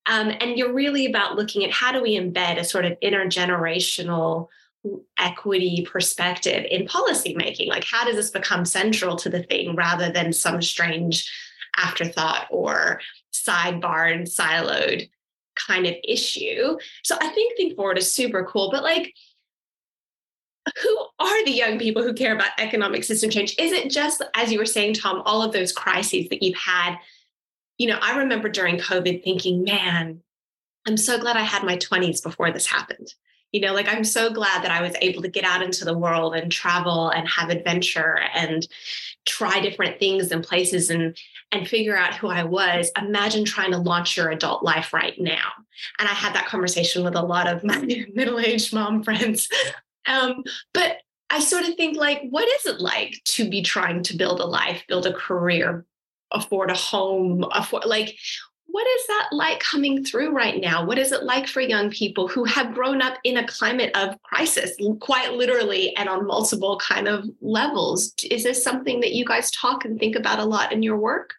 Um, 0.09 0.33
and 0.41 0.57
you're 0.57 0.73
really 0.73 1.05
about 1.05 1.37
looking 1.37 1.63
at 1.63 1.71
how 1.71 1.93
do 1.93 2.01
we 2.01 2.17
embed 2.17 2.57
a 2.57 2.65
sort 2.65 2.83
of 2.83 2.99
intergenerational 2.99 4.47
equity 5.17 5.87
perspective 5.89 6.65
in 6.69 6.87
policymaking? 6.87 7.67
Like, 7.67 7.85
how 7.85 8.03
does 8.03 8.15
this 8.15 8.31
become 8.31 8.65
central 8.65 9.15
to 9.17 9.29
the 9.29 9.43
thing 9.43 9.75
rather 9.75 10.11
than 10.11 10.33
some 10.33 10.61
strange 10.61 11.31
afterthought 11.77 12.47
or 12.49 12.99
sidebar 13.31 14.13
and 14.13 14.27
siloed 14.27 15.09
kind 15.55 15.85
of 15.85 15.95
issue. 16.03 16.77
So 17.03 17.15
I 17.21 17.29
think 17.29 17.57
Think 17.57 17.75
Forward 17.75 17.97
is 17.97 18.13
super 18.13 18.45
cool, 18.45 18.69
but 18.71 18.83
like, 18.83 19.13
who 20.83 21.07
are 21.19 21.45
the 21.45 21.51
young 21.51 21.79
people 21.79 22.03
who 22.03 22.13
care 22.13 22.33
about 22.33 22.51
economic 22.59 23.03
system 23.03 23.29
change? 23.29 23.55
Is 23.57 23.71
it 23.71 23.89
just, 23.89 24.23
as 24.35 24.51
you 24.51 24.59
were 24.59 24.65
saying, 24.65 24.93
Tom, 24.93 25.21
all 25.25 25.41
of 25.41 25.51
those 25.51 25.71
crises 25.71 26.27
that 26.29 26.43
you've 26.43 26.57
had? 26.57 26.95
You 27.79 27.87
know, 27.87 27.97
I 27.99 28.19
remember 28.19 28.49
during 28.49 28.77
COVID 28.77 29.23
thinking, 29.23 29.63
man, 29.63 30.21
I'm 30.85 30.97
so 30.97 31.17
glad 31.17 31.37
I 31.37 31.41
had 31.41 31.63
my 31.63 31.77
20s 31.77 32.21
before 32.21 32.51
this 32.51 32.67
happened. 32.67 33.13
You 33.51 33.61
know 33.61 33.73
like 33.73 33.87
i'm 33.87 34.03
so 34.03 34.31
glad 34.31 34.63
that 34.63 34.71
i 34.71 34.79
was 34.79 34.95
able 35.01 35.23
to 35.23 35.27
get 35.27 35.43
out 35.43 35.63
into 35.63 35.83
the 35.83 35.97
world 35.97 36.35
and 36.35 36.51
travel 36.51 37.09
and 37.09 37.27
have 37.27 37.49
adventure 37.49 38.19
and 38.35 38.67
try 39.27 39.59
different 39.59 39.97
things 39.97 40.31
and 40.31 40.43
places 40.43 40.91
and 40.91 41.17
and 41.51 41.67
figure 41.67 41.97
out 41.97 42.13
who 42.13 42.27
i 42.27 42.43
was. 42.43 42.91
Imagine 42.95 43.45
trying 43.45 43.71
to 43.71 43.79
launch 43.79 44.15
your 44.15 44.29
adult 44.29 44.61
life 44.61 44.93
right 44.93 45.19
now. 45.19 45.49
And 45.97 46.07
i 46.07 46.13
had 46.13 46.35
that 46.35 46.45
conversation 46.45 47.03
with 47.03 47.15
a 47.15 47.23
lot 47.23 47.47
of 47.47 47.63
my 47.63 48.05
middle-aged 48.13 48.71
mom 48.71 49.01
friends. 49.03 49.49
Um, 50.05 50.43
but 50.73 50.97
i 51.31 51.39
sort 51.39 51.67
of 51.67 51.73
think 51.73 51.97
like 51.97 52.21
what 52.29 52.47
is 52.47 52.67
it 52.67 52.79
like 52.79 53.15
to 53.25 53.49
be 53.49 53.63
trying 53.63 54.03
to 54.03 54.15
build 54.15 54.39
a 54.39 54.45
life 54.45 54.83
build 54.87 55.07
a 55.07 55.13
career 55.13 55.85
afford 56.31 56.69
a 56.71 56.75
home 56.75 57.45
afford 57.51 57.85
like 57.85 58.15
what 58.71 58.87
is 58.87 59.07
that 59.07 59.29
like 59.31 59.59
coming 59.59 60.05
through 60.05 60.31
right 60.31 60.61
now? 60.61 60.85
What 60.85 60.99
is 60.99 61.11
it 61.11 61.23
like 61.23 61.47
for 61.47 61.59
young 61.61 61.89
people 61.89 62.27
who 62.27 62.43
have 62.43 62.73
grown 62.73 63.01
up 63.01 63.17
in 63.23 63.37
a 63.37 63.47
climate 63.47 63.91
of 63.95 64.21
crisis, 64.21 64.75
quite 64.99 65.33
literally 65.33 65.95
and 65.95 66.07
on 66.07 66.27
multiple 66.27 66.77
kind 66.77 67.07
of 67.07 67.25
levels? 67.41 68.13
Is 68.29 68.43
this 68.43 68.63
something 68.63 68.99
that 68.99 69.13
you 69.13 69.25
guys 69.25 69.49
talk 69.51 69.85
and 69.85 69.99
think 69.99 70.15
about 70.15 70.39
a 70.39 70.45
lot 70.45 70.71
in 70.71 70.83
your 70.83 70.97
work? 70.97 71.33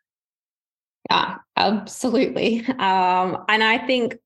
Yeah, 1.09 1.37
absolutely. 1.57 2.67
Um, 2.67 3.45
and 3.49 3.63
I 3.63 3.79
think 3.87 4.17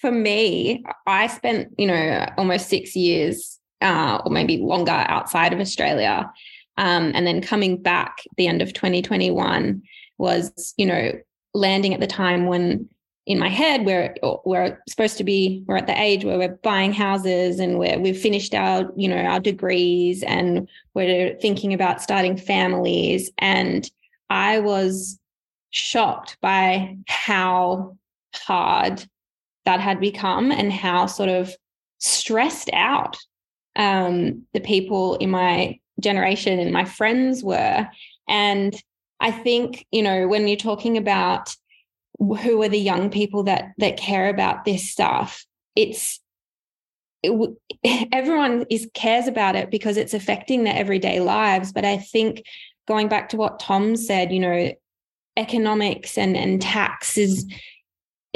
for 0.00 0.12
me, 0.12 0.84
I 1.06 1.28
spent, 1.28 1.72
you 1.78 1.86
know, 1.86 2.26
almost 2.36 2.68
six 2.68 2.94
years 2.94 3.58
uh, 3.80 4.20
or 4.24 4.30
maybe 4.30 4.58
longer 4.58 4.92
outside 4.92 5.52
of 5.52 5.60
Australia. 5.60 6.30
Um, 6.78 7.12
and 7.14 7.26
then 7.26 7.40
coming 7.40 7.80
back 7.80 8.18
the 8.36 8.46
end 8.46 8.62
of 8.62 8.72
2021 8.72 9.82
was, 10.18 10.74
you 10.76 10.86
know, 10.86 11.12
landing 11.54 11.94
at 11.94 12.00
the 12.00 12.06
time 12.06 12.46
when 12.46 12.88
in 13.26 13.38
my 13.38 13.48
head 13.48 13.84
we're 13.84 14.14
we're 14.44 14.80
supposed 14.88 15.16
to 15.18 15.24
be 15.24 15.64
we're 15.66 15.76
at 15.76 15.88
the 15.88 16.00
age 16.00 16.24
where 16.24 16.38
we're 16.38 16.58
buying 16.62 16.92
houses 16.92 17.58
and 17.58 17.76
where 17.76 17.98
we've 17.98 18.18
finished 18.18 18.54
our 18.54 18.88
you 18.96 19.08
know 19.08 19.16
our 19.16 19.40
degrees 19.40 20.22
and 20.22 20.68
we're 20.94 21.34
thinking 21.40 21.74
about 21.74 22.00
starting 22.00 22.36
families. 22.36 23.30
And 23.38 23.90
i 24.30 24.58
was 24.58 25.18
shocked 25.70 26.36
by 26.40 26.96
how 27.06 27.96
hard 28.34 29.04
that 29.64 29.80
had 29.80 30.00
become 30.00 30.50
and 30.50 30.72
how 30.72 31.06
sort 31.06 31.28
of 31.28 31.54
stressed 31.98 32.70
out 32.72 33.16
um, 33.76 34.42
the 34.54 34.60
people 34.60 35.16
in 35.16 35.30
my 35.30 35.78
generation 36.00 36.58
and 36.58 36.72
my 36.72 36.84
friends 36.84 37.42
were 37.42 37.88
and 38.28 38.74
I 39.20 39.30
think, 39.30 39.86
you 39.90 40.02
know, 40.02 40.28
when 40.28 40.46
you're 40.46 40.56
talking 40.56 40.96
about 40.96 41.56
who 42.18 42.62
are 42.62 42.68
the 42.68 42.78
young 42.78 43.10
people 43.10 43.44
that 43.44 43.72
that 43.78 43.96
care 43.96 44.28
about 44.28 44.64
this 44.64 44.90
stuff, 44.90 45.44
it's 45.74 46.20
it, 47.22 47.56
everyone 48.12 48.66
is 48.70 48.88
cares 48.94 49.26
about 49.26 49.56
it 49.56 49.70
because 49.70 49.96
it's 49.96 50.14
affecting 50.14 50.64
their 50.64 50.76
everyday 50.76 51.20
lives. 51.20 51.72
But 51.72 51.84
I 51.84 51.98
think 51.98 52.44
going 52.86 53.08
back 53.08 53.30
to 53.30 53.36
what 53.36 53.60
Tom 53.60 53.96
said, 53.96 54.32
you 54.32 54.40
know, 54.40 54.72
economics 55.36 56.18
and 56.18 56.36
and 56.36 56.60
tax 56.60 57.16
is 57.16 57.46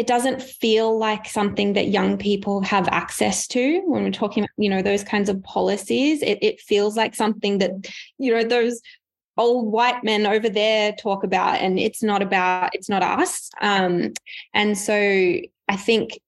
it 0.00 0.06
doesn't 0.06 0.40
feel 0.40 0.98
like 0.98 1.28
something 1.28 1.74
that 1.74 1.88
young 1.88 2.16
people 2.16 2.62
have 2.62 2.88
access 2.88 3.46
to 3.46 3.82
when 3.84 4.02
we're 4.02 4.10
talking 4.10 4.44
about 4.44 4.50
you 4.56 4.70
know 4.70 4.80
those 4.80 5.04
kinds 5.04 5.28
of 5.28 5.42
policies. 5.42 6.22
It, 6.22 6.38
it 6.40 6.58
feels 6.58 6.96
like 6.96 7.14
something 7.14 7.58
that 7.58 7.72
you 8.16 8.32
know 8.32 8.42
those 8.42 8.80
old 9.36 9.70
white 9.70 10.02
men 10.02 10.26
over 10.26 10.48
there 10.48 10.92
talk 10.92 11.22
about 11.22 11.60
and 11.60 11.78
it's 11.78 12.02
not 12.02 12.22
about 12.22 12.70
it's 12.72 12.88
not 12.88 13.02
us. 13.02 13.50
Um, 13.60 14.14
and 14.54 14.76
so 14.78 14.94
i 15.68 15.76
think 15.76 16.18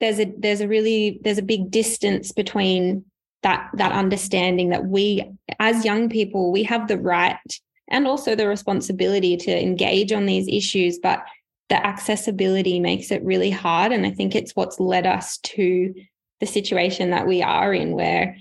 there's 0.00 0.18
a 0.18 0.32
there's 0.38 0.62
a 0.62 0.68
really 0.68 1.20
there's 1.22 1.38
a 1.38 1.52
big 1.54 1.70
distance 1.70 2.32
between 2.32 3.04
that 3.42 3.70
that 3.74 3.92
understanding 3.92 4.70
that 4.70 4.86
we 4.86 5.22
as 5.58 5.84
young 5.84 6.08
people 6.08 6.50
we 6.50 6.62
have 6.62 6.88
the 6.88 6.98
right 6.98 7.60
and 7.88 8.06
also 8.06 8.34
the 8.34 8.48
responsibility 8.48 9.36
to 9.36 9.50
engage 9.50 10.12
on 10.12 10.24
these 10.26 10.48
issues 10.48 10.98
but 10.98 11.22
the 11.70 11.86
accessibility 11.86 12.78
makes 12.78 13.10
it 13.10 13.24
really 13.24 13.50
hard 13.50 13.92
and 13.92 14.04
i 14.04 14.10
think 14.10 14.34
it's 14.34 14.54
what's 14.54 14.78
led 14.78 15.06
us 15.06 15.38
to 15.38 15.94
the 16.40 16.46
situation 16.46 17.10
that 17.10 17.26
we 17.26 17.42
are 17.42 17.72
in 17.72 17.92
where 17.92 18.36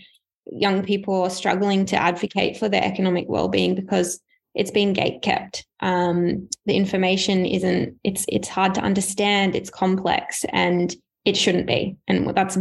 young 0.51 0.83
people 0.83 1.23
are 1.23 1.29
struggling 1.29 1.85
to 1.85 1.95
advocate 1.95 2.57
for 2.57 2.67
their 2.67 2.83
economic 2.83 3.25
well-being 3.27 3.75
because 3.75 4.19
it's 4.55 4.71
been 4.71 4.93
gate 4.93 5.21
kept. 5.21 5.65
Um, 5.79 6.49
the 6.65 6.75
information 6.75 7.45
isn't. 7.45 7.97
It's 8.03 8.25
it's 8.27 8.47
hard 8.47 8.73
to 8.75 8.81
understand. 8.81 9.55
It's 9.55 9.69
complex, 9.69 10.45
and 10.49 10.93
it 11.25 11.37
shouldn't 11.37 11.67
be. 11.67 11.97
And 12.07 12.35
that's 12.35 12.57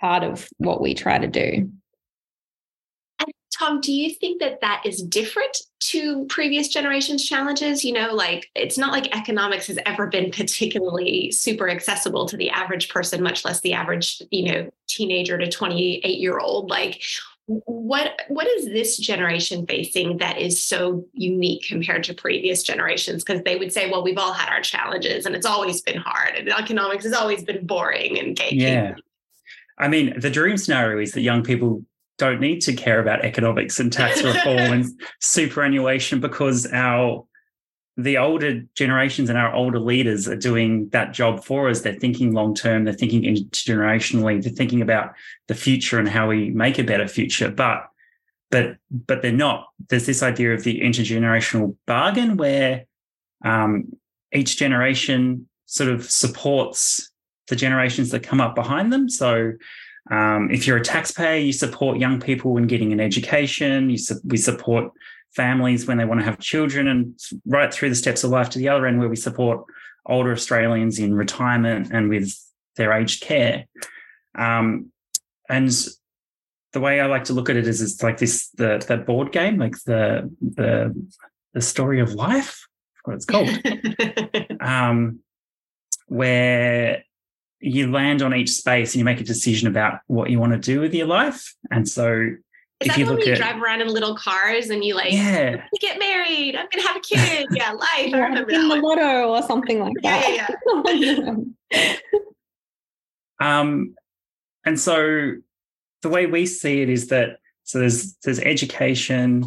part 0.00 0.22
of 0.22 0.48
what 0.58 0.80
we 0.80 0.94
try 0.94 1.18
to 1.18 1.26
do. 1.26 1.70
Tom, 3.58 3.80
do 3.80 3.92
you 3.92 4.14
think 4.14 4.40
that 4.40 4.60
that 4.62 4.82
is 4.84 5.02
different 5.02 5.56
to 5.80 6.24
previous 6.26 6.68
generations' 6.68 7.24
challenges? 7.24 7.84
You 7.84 7.92
know, 7.92 8.14
like 8.14 8.50
it's 8.54 8.78
not 8.78 8.92
like 8.92 9.14
economics 9.14 9.66
has 9.66 9.78
ever 9.84 10.06
been 10.06 10.30
particularly 10.30 11.30
super 11.30 11.68
accessible 11.68 12.26
to 12.26 12.36
the 12.36 12.50
average 12.50 12.88
person, 12.88 13.22
much 13.22 13.44
less 13.44 13.60
the 13.60 13.74
average, 13.74 14.22
you 14.30 14.50
know, 14.50 14.70
teenager 14.88 15.36
to 15.36 15.50
28 15.50 16.18
year 16.18 16.38
old. 16.38 16.70
Like, 16.70 17.02
what 17.46 18.22
what 18.28 18.46
is 18.46 18.66
this 18.66 18.96
generation 18.96 19.66
facing 19.66 20.18
that 20.18 20.38
is 20.38 20.64
so 20.64 21.04
unique 21.12 21.66
compared 21.68 22.04
to 22.04 22.14
previous 22.14 22.62
generations 22.62 23.24
because 23.24 23.42
they 23.42 23.56
would 23.56 23.72
say 23.72 23.90
well 23.90 24.04
we've 24.04 24.16
all 24.16 24.32
had 24.32 24.48
our 24.48 24.62
challenges 24.62 25.26
and 25.26 25.34
it's 25.34 25.44
always 25.44 25.82
been 25.82 25.96
hard 25.98 26.36
and 26.36 26.48
economics 26.48 27.02
has 27.02 27.12
always 27.12 27.42
been 27.42 27.66
boring 27.66 28.16
and 28.18 28.36
gatekeeping. 28.36 28.60
yeah 28.60 28.94
i 29.78 29.88
mean 29.88 30.18
the 30.20 30.30
dream 30.30 30.56
scenario 30.56 30.98
is 31.00 31.12
that 31.12 31.22
young 31.22 31.42
people 31.42 31.84
don't 32.18 32.40
need 32.40 32.60
to 32.62 32.72
care 32.74 33.00
about 33.00 33.24
economics 33.24 33.80
and 33.80 33.92
tax 33.92 34.22
reform 34.24 34.72
and 34.72 34.86
superannuation 35.20 36.20
because 36.20 36.66
our 36.72 37.26
the 37.98 38.16
older 38.16 38.62
generations 38.74 39.28
and 39.28 39.38
our 39.38 39.52
older 39.52 39.78
leaders 39.78 40.26
are 40.26 40.36
doing 40.36 40.88
that 40.90 41.12
job 41.12 41.44
for 41.44 41.68
us. 41.68 41.82
They're 41.82 41.92
thinking 41.92 42.32
long 42.32 42.54
term, 42.54 42.84
they're 42.84 42.94
thinking 42.94 43.22
intergenerationally, 43.22 44.42
they're 44.42 44.52
thinking 44.52 44.80
about 44.80 45.12
the 45.48 45.54
future 45.54 45.98
and 45.98 46.08
how 46.08 46.28
we 46.28 46.50
make 46.50 46.78
a 46.78 46.84
better 46.84 47.06
future. 47.06 47.50
But 47.50 47.84
but 48.50 48.76
but 48.90 49.22
they're 49.22 49.32
not. 49.32 49.68
There's 49.88 50.06
this 50.06 50.22
idea 50.22 50.54
of 50.54 50.64
the 50.64 50.80
intergenerational 50.80 51.76
bargain 51.86 52.36
where 52.36 52.84
um, 53.44 53.92
each 54.32 54.56
generation 54.56 55.48
sort 55.66 55.90
of 55.90 56.10
supports 56.10 57.10
the 57.48 57.56
generations 57.56 58.10
that 58.10 58.22
come 58.22 58.40
up 58.40 58.54
behind 58.54 58.92
them. 58.92 59.08
So 59.08 59.52
um, 60.10 60.50
if 60.50 60.66
you're 60.66 60.78
a 60.78 60.84
taxpayer, 60.84 61.38
you 61.38 61.52
support 61.52 61.98
young 61.98 62.20
people 62.20 62.56
in 62.56 62.66
getting 62.66 62.92
an 62.92 63.00
education. 63.00 63.88
You 63.90 63.98
su- 63.98 64.20
we 64.24 64.36
support 64.36 64.92
families 65.34 65.86
when 65.86 65.98
they 65.98 66.04
want 66.04 66.20
to 66.20 66.24
have 66.24 66.38
children, 66.38 66.88
and 66.88 67.18
right 67.46 67.72
through 67.72 67.90
the 67.90 67.94
steps 67.94 68.24
of 68.24 68.30
life 68.30 68.50
to 68.50 68.58
the 68.58 68.68
other 68.68 68.86
end, 68.86 68.98
where 68.98 69.08
we 69.08 69.16
support 69.16 69.64
older 70.06 70.32
Australians 70.32 70.98
in 70.98 71.14
retirement 71.14 71.90
and 71.92 72.08
with 72.08 72.34
their 72.76 72.92
aged 72.92 73.22
care. 73.22 73.66
Um, 74.36 74.90
and 75.48 75.70
the 76.72 76.80
way 76.80 77.00
I 77.00 77.06
like 77.06 77.24
to 77.24 77.32
look 77.32 77.50
at 77.50 77.56
it 77.56 77.68
is 77.68 77.80
it's 77.80 78.02
like 78.02 78.18
this 78.18 78.48
the 78.50 78.84
that 78.88 79.06
board 79.06 79.30
game, 79.30 79.58
like 79.58 79.76
the 79.84 80.30
the 80.40 80.94
the 81.54 81.60
story 81.60 82.00
of 82.00 82.14
life, 82.14 82.66
what 83.04 83.14
it's 83.14 83.24
called. 83.24 83.50
um, 84.60 85.20
where 86.06 87.04
you 87.62 87.90
land 87.90 88.22
on 88.22 88.34
each 88.34 88.50
space 88.50 88.92
and 88.92 88.98
you 88.98 89.04
make 89.04 89.20
a 89.20 89.24
decision 89.24 89.68
about 89.68 90.00
what 90.08 90.30
you 90.30 90.38
want 90.38 90.52
to 90.52 90.58
do 90.58 90.80
with 90.80 90.92
your 90.92 91.06
life. 91.06 91.54
And 91.70 91.88
so 91.88 92.10
is 92.12 92.38
if 92.80 92.88
that 92.88 92.98
you 92.98 93.06
when 93.06 93.20
you 93.20 93.32
at, 93.32 93.38
drive 93.38 93.62
around 93.62 93.80
in 93.80 93.88
little 93.88 94.16
cars 94.16 94.70
and 94.70 94.84
you 94.84 94.94
like, 94.94 95.12
yeah, 95.12 95.62
get 95.80 95.98
married, 96.00 96.56
I'm 96.56 96.66
gonna 96.70 96.86
have 96.86 96.96
a 96.96 97.00
kid. 97.00 97.46
Yeah, 97.52 97.70
life. 97.70 97.88
Yeah, 98.08 98.16
I 98.16 98.20
remember 98.20 98.50
in 98.50 98.68
the 98.68 98.76
lotto 98.76 99.28
or 99.28 99.42
something 99.42 99.78
like 99.78 99.94
that. 100.02 100.48
Yeah, 100.90 100.92
yeah, 100.92 101.36
yeah. 101.70 101.96
um, 103.60 103.94
and 104.64 104.78
so 104.78 105.34
the 106.02 106.08
way 106.08 106.26
we 106.26 106.46
see 106.46 106.82
it 106.82 106.88
is 106.88 107.08
that 107.08 107.38
so 107.62 107.78
there's 107.78 108.14
there's 108.24 108.40
education, 108.40 109.44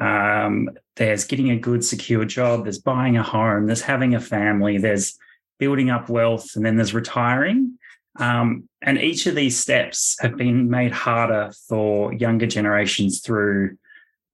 um, 0.00 0.70
there's 0.96 1.24
getting 1.24 1.50
a 1.50 1.58
good 1.58 1.84
secure 1.84 2.24
job, 2.24 2.64
there's 2.64 2.78
buying 2.78 3.18
a 3.18 3.22
home, 3.22 3.66
there's 3.66 3.82
having 3.82 4.14
a 4.14 4.20
family, 4.20 4.78
there's 4.78 5.18
building 5.58 5.90
up 5.90 6.08
wealth, 6.08 6.56
and 6.56 6.64
then 6.64 6.76
there's 6.76 6.94
retiring. 6.94 7.78
Um, 8.18 8.68
and 8.82 8.98
each 8.98 9.26
of 9.26 9.34
these 9.34 9.58
steps 9.58 10.16
have 10.20 10.36
been 10.36 10.68
made 10.68 10.92
harder 10.92 11.52
for 11.68 12.12
younger 12.12 12.46
generations 12.46 13.20
through 13.20 13.76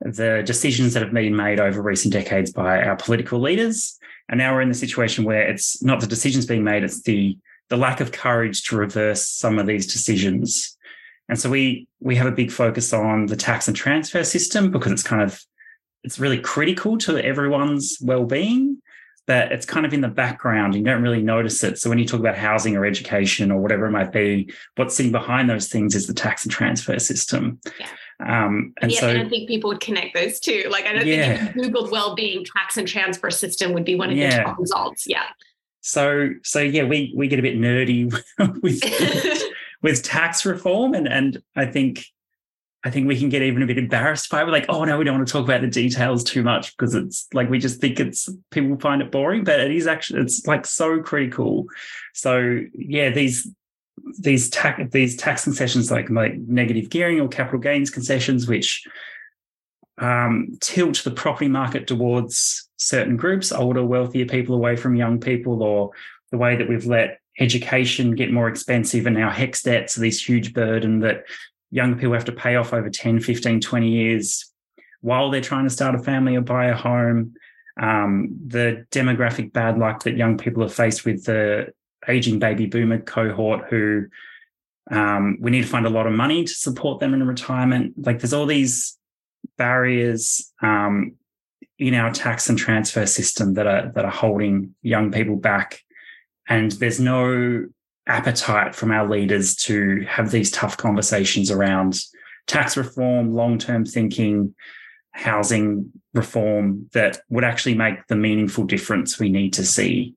the 0.00 0.42
decisions 0.44 0.94
that 0.94 1.02
have 1.02 1.12
been 1.12 1.36
made 1.36 1.60
over 1.60 1.82
recent 1.82 2.12
decades 2.12 2.52
by 2.52 2.82
our 2.82 2.96
political 2.96 3.40
leaders. 3.40 3.98
And 4.28 4.38
now 4.38 4.54
we're 4.54 4.62
in 4.62 4.68
the 4.68 4.74
situation 4.74 5.24
where 5.24 5.42
it's 5.42 5.82
not 5.82 6.00
the 6.00 6.06
decisions 6.06 6.46
being 6.46 6.64
made, 6.64 6.84
it's 6.84 7.02
the 7.02 7.38
the 7.70 7.76
lack 7.78 8.00
of 8.00 8.12
courage 8.12 8.64
to 8.64 8.76
reverse 8.76 9.26
some 9.26 9.58
of 9.58 9.66
these 9.66 9.90
decisions. 9.90 10.76
And 11.28 11.38
so 11.38 11.48
we 11.48 11.88
we 12.00 12.16
have 12.16 12.26
a 12.26 12.32
big 12.32 12.50
focus 12.50 12.92
on 12.92 13.26
the 13.26 13.36
tax 13.36 13.68
and 13.68 13.76
transfer 13.76 14.24
system 14.24 14.70
because 14.70 14.92
it's 14.92 15.02
kind 15.02 15.22
of 15.22 15.40
it's 16.02 16.18
really 16.18 16.38
critical 16.38 16.98
to 16.98 17.24
everyone's 17.24 17.98
well-being 18.02 18.82
but 19.26 19.52
it's 19.52 19.66
kind 19.66 19.86
of 19.86 19.94
in 19.94 20.00
the 20.00 20.08
background. 20.08 20.74
You 20.74 20.82
don't 20.82 21.02
really 21.02 21.22
notice 21.22 21.62
it. 21.64 21.78
So 21.78 21.88
when 21.88 21.98
you 21.98 22.04
talk 22.04 22.20
about 22.20 22.36
housing 22.36 22.76
or 22.76 22.84
education 22.84 23.50
or 23.50 23.60
whatever 23.60 23.86
it 23.86 23.90
might 23.90 24.12
be, 24.12 24.52
what's 24.76 24.94
sitting 24.94 25.12
behind 25.12 25.48
those 25.48 25.68
things 25.68 25.94
is 25.94 26.06
the 26.06 26.14
tax 26.14 26.44
and 26.44 26.52
transfer 26.52 26.98
system. 26.98 27.60
Yeah. 27.78 27.88
Um, 28.20 28.74
and 28.80 28.92
yeah, 28.92 29.00
so, 29.00 29.08
and 29.08 29.22
I 29.22 29.28
think 29.28 29.48
people 29.48 29.68
would 29.68 29.80
connect 29.80 30.14
those 30.14 30.38
two. 30.38 30.68
Like 30.70 30.84
I 30.84 30.92
don't 30.92 31.06
yeah. 31.06 31.36
think 31.36 31.50
if 31.50 31.56
you 31.56 31.62
Googled 31.62 31.90
well-being 31.90 32.44
tax 32.44 32.76
and 32.76 32.86
transfer 32.86 33.30
system 33.30 33.72
would 33.72 33.84
be 33.84 33.94
one 33.94 34.10
of 34.10 34.16
yeah. 34.16 34.38
the 34.38 34.44
top 34.44 34.58
results. 34.58 35.06
Yeah. 35.06 35.24
So 35.80 36.30
so 36.42 36.60
yeah, 36.60 36.84
we 36.84 37.12
we 37.14 37.28
get 37.28 37.38
a 37.38 37.42
bit 37.42 37.58
nerdy 37.58 38.10
with 38.62 39.52
with 39.82 40.02
tax 40.02 40.46
reform, 40.46 40.94
and 40.94 41.06
and 41.06 41.42
I 41.56 41.66
think 41.66 42.06
I 42.84 42.90
think 42.90 43.08
we 43.08 43.18
can 43.18 43.30
get 43.30 43.40
even 43.40 43.62
a 43.62 43.66
bit 43.66 43.78
embarrassed 43.78 44.28
by 44.30 44.42
it. 44.42 44.44
We're 44.44 44.52
like, 44.52 44.66
oh 44.68 44.84
no, 44.84 44.98
we 44.98 45.04
don't 45.04 45.16
want 45.16 45.26
to 45.26 45.32
talk 45.32 45.44
about 45.44 45.62
the 45.62 45.68
details 45.68 46.22
too 46.22 46.42
much 46.42 46.76
because 46.76 46.94
it's 46.94 47.26
like 47.32 47.48
we 47.48 47.58
just 47.58 47.80
think 47.80 47.98
it's 47.98 48.28
people 48.50 48.78
find 48.78 49.00
it 49.00 49.10
boring, 49.10 49.42
but 49.42 49.58
it 49.58 49.72
is 49.72 49.86
actually 49.86 50.20
it's 50.20 50.46
like 50.46 50.66
so 50.66 51.00
critical. 51.00 51.66
So 52.12 52.60
yeah, 52.74 53.08
these 53.08 53.48
these 54.18 54.50
tax 54.50 54.82
these 54.92 55.16
tax 55.16 55.44
concessions 55.44 55.90
like 55.90 56.10
like 56.10 56.34
negative 56.36 56.90
gearing 56.90 57.20
or 57.20 57.28
capital 57.28 57.58
gains 57.58 57.88
concessions, 57.88 58.46
which 58.46 58.84
um, 59.98 60.58
tilt 60.60 61.02
the 61.04 61.10
property 61.10 61.48
market 61.48 61.86
towards 61.86 62.68
certain 62.76 63.16
groups, 63.16 63.50
older, 63.50 63.84
wealthier 63.84 64.26
people 64.26 64.54
away 64.54 64.76
from 64.76 64.94
young 64.94 65.20
people, 65.20 65.62
or 65.62 65.90
the 66.30 66.38
way 66.38 66.56
that 66.56 66.68
we've 66.68 66.86
let 66.86 67.20
education 67.40 68.14
get 68.14 68.32
more 68.32 68.48
expensive 68.48 69.06
and 69.06 69.16
now 69.16 69.30
HECS 69.30 69.62
debts 69.62 69.94
this 69.94 70.28
huge 70.28 70.52
burden 70.52 71.00
that 71.00 71.24
young 71.74 71.96
people 71.98 72.14
have 72.14 72.24
to 72.24 72.32
pay 72.32 72.54
off 72.54 72.72
over 72.72 72.88
10, 72.88 73.18
15, 73.18 73.60
20 73.60 73.88
years 73.88 74.52
while 75.00 75.28
they're 75.28 75.40
trying 75.40 75.64
to 75.64 75.70
start 75.70 75.96
a 75.96 75.98
family 75.98 76.36
or 76.36 76.40
buy 76.40 76.66
a 76.66 76.74
home. 76.74 77.34
Um, 77.76 78.38
the 78.46 78.86
demographic 78.92 79.52
bad 79.52 79.76
luck 79.76 80.04
that 80.04 80.16
young 80.16 80.38
people 80.38 80.62
are 80.62 80.68
faced 80.68 81.04
with 81.04 81.24
the 81.24 81.74
aging 82.06 82.38
baby 82.38 82.66
boomer 82.66 83.00
cohort 83.00 83.66
who 83.68 84.06
um, 84.92 85.36
we 85.40 85.50
need 85.50 85.62
to 85.62 85.68
find 85.68 85.84
a 85.84 85.90
lot 85.90 86.06
of 86.06 86.12
money 86.12 86.44
to 86.44 86.54
support 86.54 87.00
them 87.00 87.12
in 87.12 87.26
retirement. 87.26 87.94
Like 87.96 88.20
there's 88.20 88.32
all 88.32 88.46
these 88.46 88.96
barriers 89.58 90.52
um, 90.62 91.16
in 91.80 91.94
our 91.94 92.12
tax 92.12 92.48
and 92.48 92.56
transfer 92.56 93.04
system 93.04 93.54
that 93.54 93.66
are 93.66 93.90
that 93.96 94.04
are 94.04 94.12
holding 94.12 94.76
young 94.82 95.10
people 95.10 95.34
back. 95.34 95.80
And 96.48 96.70
there's 96.70 97.00
no 97.00 97.66
appetite 98.06 98.74
from 98.74 98.90
our 98.90 99.08
leaders 99.08 99.56
to 99.56 100.04
have 100.08 100.30
these 100.30 100.50
tough 100.50 100.76
conversations 100.76 101.50
around 101.50 101.98
tax 102.46 102.76
reform, 102.76 103.34
long 103.34 103.58
term 103.58 103.84
thinking, 103.84 104.54
housing 105.12 105.90
reform 106.12 106.88
that 106.92 107.20
would 107.28 107.44
actually 107.44 107.74
make 107.74 108.06
the 108.08 108.16
meaningful 108.16 108.64
difference 108.64 109.18
we 109.18 109.28
need 109.28 109.52
to 109.54 109.64
see. 109.64 110.14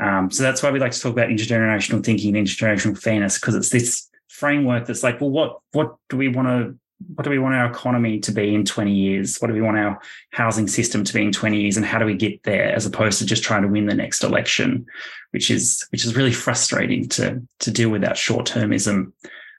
Um, 0.00 0.30
so 0.30 0.42
that's 0.42 0.62
why 0.62 0.70
we 0.70 0.80
like 0.80 0.92
to 0.92 1.00
talk 1.00 1.12
about 1.12 1.28
intergenerational 1.28 2.04
thinking 2.04 2.36
and 2.36 2.46
intergenerational 2.46 2.98
fairness 3.00 3.38
because 3.38 3.54
it's 3.54 3.68
this 3.68 4.08
framework 4.28 4.86
that's 4.86 5.02
like, 5.02 5.20
well, 5.20 5.30
what 5.30 5.58
what 5.72 5.94
do 6.08 6.16
we 6.16 6.28
want 6.28 6.48
to 6.48 6.78
what 7.14 7.24
do 7.24 7.30
we 7.30 7.38
want 7.38 7.54
our 7.54 7.66
economy 7.66 8.18
to 8.20 8.32
be 8.32 8.54
in 8.54 8.64
20 8.64 8.92
years? 8.92 9.38
What 9.38 9.48
do 9.48 9.54
we 9.54 9.60
want 9.60 9.78
our 9.78 10.00
housing 10.30 10.68
system 10.68 11.04
to 11.04 11.12
be 11.12 11.22
in 11.22 11.32
20 11.32 11.60
years? 11.60 11.76
And 11.76 11.86
how 11.86 11.98
do 11.98 12.04
we 12.04 12.14
get 12.14 12.42
there 12.42 12.74
as 12.74 12.86
opposed 12.86 13.18
to 13.18 13.26
just 13.26 13.42
trying 13.42 13.62
to 13.62 13.68
win 13.68 13.86
the 13.86 13.94
next 13.94 14.24
election, 14.24 14.86
which 15.30 15.50
is 15.50 15.86
which 15.90 16.04
is 16.04 16.16
really 16.16 16.32
frustrating 16.32 17.08
to, 17.10 17.42
to 17.60 17.70
deal 17.70 17.90
with 17.90 18.02
that 18.02 18.16
short-termism 18.16 19.12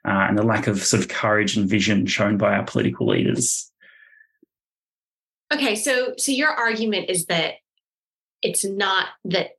uh, 0.04 0.26
and 0.28 0.38
the 0.38 0.42
lack 0.42 0.66
of 0.66 0.82
sort 0.82 1.02
of 1.02 1.08
courage 1.08 1.56
and 1.56 1.68
vision 1.68 2.06
shown 2.06 2.36
by 2.36 2.54
our 2.54 2.64
political 2.64 3.06
leaders. 3.06 3.70
Okay, 5.52 5.76
so 5.76 6.14
so 6.16 6.32
your 6.32 6.50
argument 6.50 7.10
is 7.10 7.26
that 7.26 7.54
it's 8.42 8.64
not 8.64 9.08
that 9.24 9.56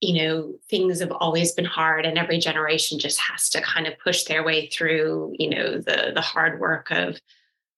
you 0.00 0.22
know 0.22 0.54
things 0.68 1.00
have 1.00 1.12
always 1.12 1.52
been 1.52 1.64
hard 1.64 2.04
and 2.04 2.18
every 2.18 2.38
generation 2.38 2.98
just 2.98 3.18
has 3.20 3.48
to 3.48 3.60
kind 3.62 3.86
of 3.86 3.98
push 3.98 4.24
their 4.24 4.44
way 4.44 4.68
through 4.68 5.34
you 5.38 5.48
know 5.48 5.78
the 5.78 6.12
the 6.14 6.20
hard 6.20 6.60
work 6.60 6.90
of 6.90 7.18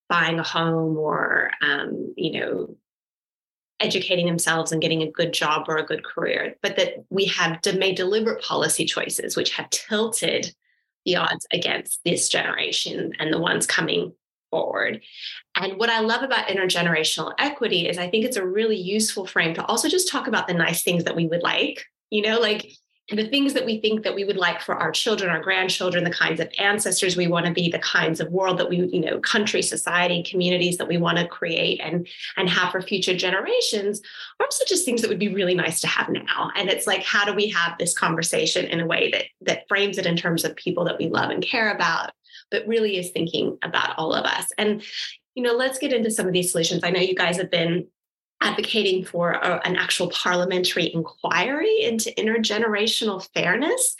buying 0.08 0.38
a 0.38 0.42
home 0.42 0.96
or 0.96 1.50
um, 1.62 2.12
you 2.16 2.40
know 2.40 2.76
educating 3.80 4.26
themselves 4.26 4.72
and 4.72 4.82
getting 4.82 5.02
a 5.02 5.10
good 5.10 5.32
job 5.32 5.66
or 5.68 5.76
a 5.76 5.86
good 5.86 6.04
career 6.04 6.56
but 6.62 6.76
that 6.76 6.94
we 7.10 7.26
have 7.26 7.60
made 7.76 7.94
deliberate 7.94 8.42
policy 8.42 8.84
choices 8.84 9.36
which 9.36 9.52
have 9.52 9.70
tilted 9.70 10.52
the 11.04 11.16
odds 11.16 11.46
against 11.52 12.00
this 12.04 12.28
generation 12.28 13.12
and 13.18 13.32
the 13.32 13.38
ones 13.38 13.66
coming 13.66 14.12
forward. 14.50 15.00
And 15.54 15.78
what 15.78 15.90
I 15.90 16.00
love 16.00 16.22
about 16.22 16.48
intergenerational 16.48 17.32
equity 17.38 17.88
is 17.88 17.98
I 17.98 18.10
think 18.10 18.24
it's 18.24 18.36
a 18.36 18.46
really 18.46 18.76
useful 18.76 19.26
frame 19.26 19.54
to 19.54 19.64
also 19.64 19.88
just 19.88 20.10
talk 20.10 20.26
about 20.26 20.48
the 20.48 20.54
nice 20.54 20.82
things 20.82 21.04
that 21.04 21.16
we 21.16 21.26
would 21.26 21.42
like 21.42 21.84
you 22.10 22.22
know 22.22 22.38
like 22.38 22.72
the 23.10 23.28
things 23.28 23.54
that 23.54 23.64
we 23.64 23.80
think 23.80 24.02
that 24.02 24.14
we 24.14 24.24
would 24.24 24.36
like 24.36 24.60
for 24.60 24.74
our 24.74 24.90
children 24.90 25.30
our 25.30 25.40
grandchildren 25.40 26.04
the 26.04 26.10
kinds 26.10 26.40
of 26.40 26.48
ancestors 26.58 27.16
we 27.16 27.26
want 27.26 27.46
to 27.46 27.52
be 27.52 27.70
the 27.70 27.78
kinds 27.78 28.20
of 28.20 28.30
world 28.30 28.58
that 28.58 28.68
we 28.68 28.86
you 28.92 29.00
know 29.00 29.18
country 29.20 29.62
society 29.62 30.22
communities 30.22 30.76
that 30.76 30.88
we 30.88 30.98
want 30.98 31.16
to 31.16 31.26
create 31.26 31.80
and 31.80 32.06
and 32.36 32.48
have 32.48 32.70
for 32.70 32.82
future 32.82 33.16
generations 33.16 34.00
are 34.40 34.46
also 34.46 34.64
just 34.66 34.84
things 34.84 35.00
that 35.00 35.08
would 35.08 35.18
be 35.18 35.34
really 35.34 35.54
nice 35.54 35.80
to 35.80 35.86
have 35.86 36.08
now. 36.08 36.50
And 36.54 36.68
it's 36.68 36.86
like 36.86 37.02
how 37.02 37.24
do 37.24 37.34
we 37.34 37.48
have 37.48 37.78
this 37.78 37.96
conversation 37.96 38.66
in 38.66 38.80
a 38.80 38.86
way 38.86 39.10
that 39.10 39.24
that 39.42 39.68
frames 39.68 39.98
it 39.98 40.06
in 40.06 40.16
terms 40.16 40.44
of 40.44 40.54
people 40.56 40.84
that 40.84 40.98
we 40.98 41.08
love 41.08 41.30
and 41.30 41.42
care 41.42 41.72
about 41.74 42.10
but 42.50 42.66
really 42.66 42.96
is 42.96 43.10
thinking 43.10 43.58
about 43.62 43.98
all 43.98 44.12
of 44.12 44.24
us? 44.24 44.46
And 44.58 44.82
you 45.34 45.42
know 45.42 45.52
let's 45.52 45.78
get 45.78 45.92
into 45.92 46.10
some 46.10 46.26
of 46.26 46.32
these 46.32 46.50
solutions. 46.52 46.84
I 46.84 46.90
know 46.90 47.00
you 47.00 47.14
guys 47.14 47.38
have 47.38 47.50
been 47.50 47.86
advocating 48.40 49.04
for 49.04 49.32
a, 49.32 49.60
an 49.66 49.76
actual 49.76 50.10
parliamentary 50.10 50.92
inquiry 50.92 51.82
into 51.82 52.10
intergenerational 52.12 53.26
fairness. 53.34 53.96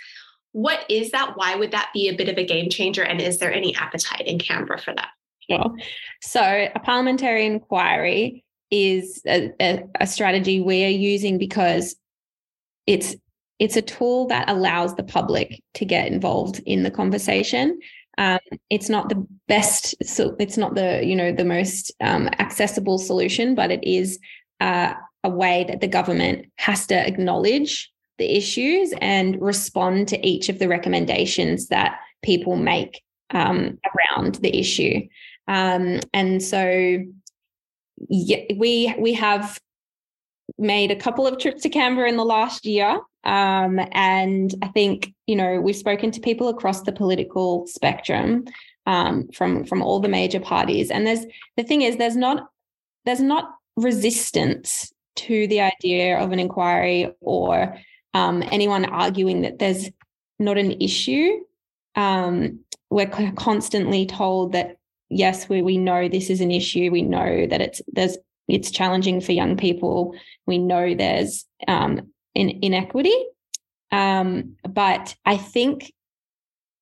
What 0.53 0.85
is 0.89 1.11
that? 1.11 1.33
Why 1.37 1.55
would 1.55 1.73
that 1.73 1.91
be 1.93 2.09
a 2.09 2.17
bit 2.17 2.29
of 2.29 2.39
a 2.39 2.47
game 2.47 2.71
changer? 2.71 3.03
And 3.03 3.21
is 3.21 3.39
there 3.39 3.53
any 3.53 3.75
appetite 3.77 4.27
in 4.27 4.39
Canberra 4.39 4.81
for 4.81 4.95
that? 4.95 5.09
Sure. 5.51 5.75
So, 6.21 6.43
a 6.43 6.79
parliamentary 6.81 7.47
inquiry 7.47 8.45
is 8.71 9.23
a, 9.27 9.51
a, 9.61 9.85
a 10.01 10.07
strategy 10.07 10.61
we're 10.61 10.89
using 10.89 11.39
because 11.39 11.97
it's 12.87 13.17
it's 13.59 13.77
a 13.77 13.83
tool 13.83 14.29
that 14.29 14.49
allows 14.49 14.95
the 14.95 15.03
public 15.03 15.63
to 15.75 15.85
get 15.85 16.07
involved 16.07 16.61
in 16.65 16.85
the 16.85 16.91
conversation 16.91 17.79
Um, 18.19 18.41
it's 18.69 18.89
not 18.89 19.09
the 19.09 19.27
best, 19.47 19.95
so 20.05 20.35
it's 20.39 20.57
not 20.57 20.75
the 20.75 21.03
you 21.05 21.17
know 21.17 21.33
the 21.33 21.45
most 21.45 21.93
um, 22.01 22.29
accessible 22.39 22.99
solution, 22.99 23.55
but 23.55 23.71
it 23.71 23.83
is 23.85 24.19
uh, 24.61 24.93
a 25.25 25.31
way 25.31 25.65
that 25.69 25.81
the 25.81 25.87
government 25.87 26.47
has 26.57 26.87
to 26.89 26.95
acknowledge 26.95 27.91
the 28.19 28.37
issues 28.37 28.93
and 29.01 29.41
respond 29.41 30.09
to 30.09 30.27
each 30.27 30.49
of 30.49 30.59
the 30.59 30.69
recommendations 30.69 31.69
that 31.69 32.01
people 32.23 32.57
make 32.57 33.03
um, 33.31 33.79
around 33.95 34.35
the 34.37 34.59
issue. 34.59 35.07
Um, 35.47 36.01
and 36.13 36.43
so, 36.43 37.05
yeah, 38.09 38.43
we 38.57 38.95
we 38.99 39.13
have 39.15 39.61
made 40.59 40.91
a 40.91 40.97
couple 40.97 41.27
of 41.27 41.39
trips 41.39 41.63
to 41.63 41.69
Canberra 41.69 42.09
in 42.09 42.17
the 42.17 42.25
last 42.25 42.67
year. 42.67 43.01
Um, 43.25 43.81
and 43.93 44.55
I 44.63 44.69
think, 44.69 45.13
you 45.27 45.37
know, 45.37 45.61
we've 45.61 45.77
spoken 45.77 46.11
to 46.13 46.21
people 46.21 46.49
across 46.49 46.83
the 46.83 46.93
political 46.93 47.67
spectrum 47.67 48.45
um, 48.87 49.29
from 49.35 49.65
from 49.65 49.83
all 49.83 50.01
the 50.01 50.09
major 50.09 50.41
parties. 50.41 50.91
And 50.91 51.07
there's 51.07 51.25
the 51.57 51.63
thing 51.63 51.83
is 51.83 51.97
there's 51.97 52.17
not 52.17 52.49
there's 53.05 53.21
not 53.21 53.55
resistance 53.77 54.93
to 55.17 55.47
the 55.49 55.61
idea 55.61 56.19
of 56.19 56.33
an 56.33 56.39
inquiry 56.39 57.13
or 57.21 57.77
um, 58.15 58.43
anyone 58.51 58.85
arguing 58.85 59.43
that 59.43 59.59
there's 59.59 59.91
not 60.39 60.57
an 60.57 60.81
issue. 60.81 61.39
Um, 61.97 62.61
we're 62.91 63.11
constantly 63.37 64.07
told 64.07 64.53
that 64.53 64.77
yes, 65.11 65.49
we 65.49 65.63
we 65.63 65.77
know 65.77 66.09
this 66.09 66.31
is 66.31 66.41
an 66.41 66.51
issue. 66.51 66.91
We 66.91 67.03
know 67.03 67.47
that 67.47 67.61
it's 67.61 67.83
there's 67.89 68.17
it's 68.49 68.71
challenging 68.71 69.21
for 69.21 69.33
young 69.33 69.57
people. 69.57 70.15
We 70.47 70.59
know 70.59 70.95
there's 70.95 71.45
um, 71.67 72.09
in, 72.35 72.59
inequity, 72.63 73.15
um, 73.91 74.57
but 74.69 75.15
I 75.25 75.37
think 75.37 75.93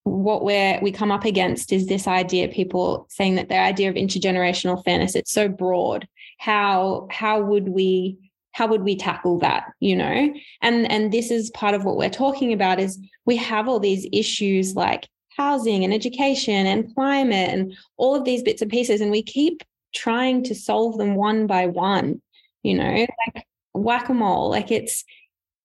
what 0.06 0.44
we're 0.44 0.78
we 0.80 0.92
come 0.92 1.10
up 1.10 1.24
against 1.24 1.72
is 1.72 1.86
this 1.86 2.06
idea 2.06 2.46
people 2.46 3.06
saying 3.10 3.34
that 3.34 3.48
their 3.48 3.62
idea 3.62 3.88
of 3.88 3.96
intergenerational 3.96 4.82
fairness 4.84 5.16
it's 5.16 5.32
so 5.32 5.48
broad. 5.48 6.06
How 6.38 7.08
how 7.10 7.42
would 7.42 7.68
we 7.68 8.18
how 8.52 8.68
would 8.68 8.82
we 8.82 8.96
tackle 8.96 9.38
that 9.40 9.72
you 9.80 9.96
know? 9.96 10.32
And 10.62 10.90
and 10.90 11.12
this 11.12 11.30
is 11.32 11.50
part 11.50 11.74
of 11.74 11.84
what 11.84 11.96
we're 11.96 12.08
talking 12.08 12.52
about 12.52 12.78
is 12.78 12.98
we 13.24 13.36
have 13.36 13.68
all 13.68 13.80
these 13.80 14.06
issues 14.12 14.76
like 14.76 15.08
housing 15.36 15.82
and 15.84 15.92
education 15.92 16.66
and 16.66 16.94
climate 16.94 17.50
and 17.50 17.74
all 17.96 18.14
of 18.14 18.24
these 18.24 18.42
bits 18.42 18.62
and 18.62 18.70
pieces 18.70 19.00
and 19.00 19.10
we 19.10 19.22
keep 19.22 19.62
trying 19.94 20.42
to 20.44 20.54
solve 20.54 20.98
them 20.98 21.16
one 21.16 21.46
by 21.46 21.66
one 21.66 22.20
you 22.62 22.74
know? 22.74 23.06
Like 23.34 23.46
whack-a-mole 23.74 24.50
like 24.50 24.70
it's 24.70 25.04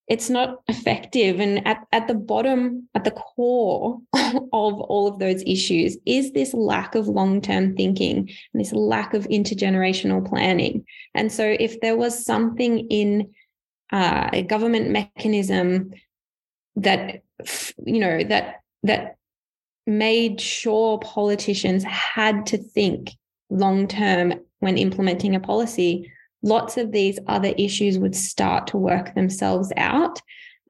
it's 0.08 0.28
not 0.28 0.62
effective. 0.68 1.40
And 1.40 1.66
at, 1.66 1.86
at 1.92 2.08
the 2.08 2.14
bottom 2.14 2.88
at 2.94 3.04
the 3.04 3.12
core 3.12 4.00
of 4.14 4.44
all 4.52 5.06
of 5.06 5.18
those 5.18 5.42
issues 5.46 5.96
is 6.06 6.32
this 6.32 6.52
lack 6.54 6.94
of 6.94 7.08
long-term 7.08 7.76
thinking 7.76 8.28
and 8.52 8.60
this 8.60 8.72
lack 8.72 9.14
of 9.14 9.28
intergenerational 9.28 10.28
planning. 10.28 10.84
And 11.14 11.30
so 11.30 11.56
if 11.58 11.80
there 11.80 11.96
was 11.96 12.24
something 12.24 12.86
in 12.88 13.32
uh, 13.92 14.30
a 14.32 14.42
government 14.42 14.90
mechanism 14.90 15.92
that 16.76 17.22
you 17.84 18.00
know 18.00 18.24
that 18.24 18.60
that 18.82 19.16
made 19.86 20.40
sure 20.40 20.98
politicians 20.98 21.84
had 21.84 22.46
to 22.46 22.56
think 22.56 23.10
long 23.50 23.86
term 23.86 24.32
when 24.60 24.78
implementing 24.78 25.34
a 25.34 25.40
policy, 25.40 26.10
lots 26.42 26.76
of 26.76 26.92
these 26.92 27.18
other 27.26 27.54
issues 27.56 27.98
would 27.98 28.16
start 28.16 28.66
to 28.68 28.76
work 28.76 29.14
themselves 29.14 29.72
out. 29.76 30.20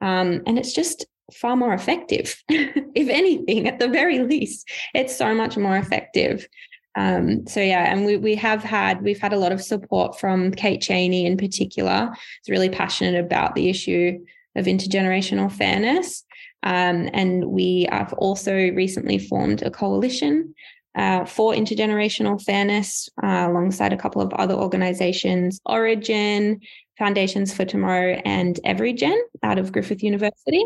Um, 0.01 0.41
and 0.45 0.59
it's 0.59 0.73
just 0.73 1.05
far 1.33 1.55
more 1.55 1.73
effective. 1.73 2.41
if 2.49 3.09
anything, 3.09 3.67
at 3.67 3.79
the 3.79 3.87
very 3.87 4.19
least, 4.19 4.69
it's 4.93 5.15
so 5.15 5.33
much 5.33 5.57
more 5.57 5.77
effective. 5.77 6.47
Um, 6.95 7.47
so 7.47 7.59
yeah, 7.59 7.91
and 7.91 8.05
we 8.05 8.17
we 8.17 8.35
have 8.35 8.63
had 8.63 9.01
we've 9.01 9.19
had 9.19 9.33
a 9.33 9.39
lot 9.39 9.51
of 9.51 9.61
support 9.61 10.19
from 10.19 10.51
Kate 10.51 10.81
Chaney 10.81 11.25
in 11.25 11.37
particular. 11.37 12.11
Is 12.13 12.49
really 12.49 12.69
passionate 12.69 13.19
about 13.19 13.55
the 13.55 13.69
issue 13.69 14.19
of 14.55 14.65
intergenerational 14.65 15.51
fairness. 15.51 16.23
Um, 16.61 17.09
and 17.13 17.45
we 17.45 17.87
have 17.91 18.13
also 18.13 18.53
recently 18.53 19.17
formed 19.17 19.63
a 19.63 19.71
coalition 19.71 20.53
uh, 20.95 21.25
for 21.25 21.53
intergenerational 21.53 22.41
fairness 22.41 23.09
uh, 23.23 23.47
alongside 23.49 23.93
a 23.93 23.97
couple 23.97 24.21
of 24.21 24.33
other 24.33 24.53
organizations, 24.53 25.59
Orygen, 25.67 26.59
Foundations 26.97 27.53
for 27.53 27.65
Tomorrow, 27.65 28.21
and 28.25 28.59
Everygen 28.63 29.19
out 29.41 29.57
of 29.57 29.71
Griffith 29.71 30.03
University, 30.03 30.63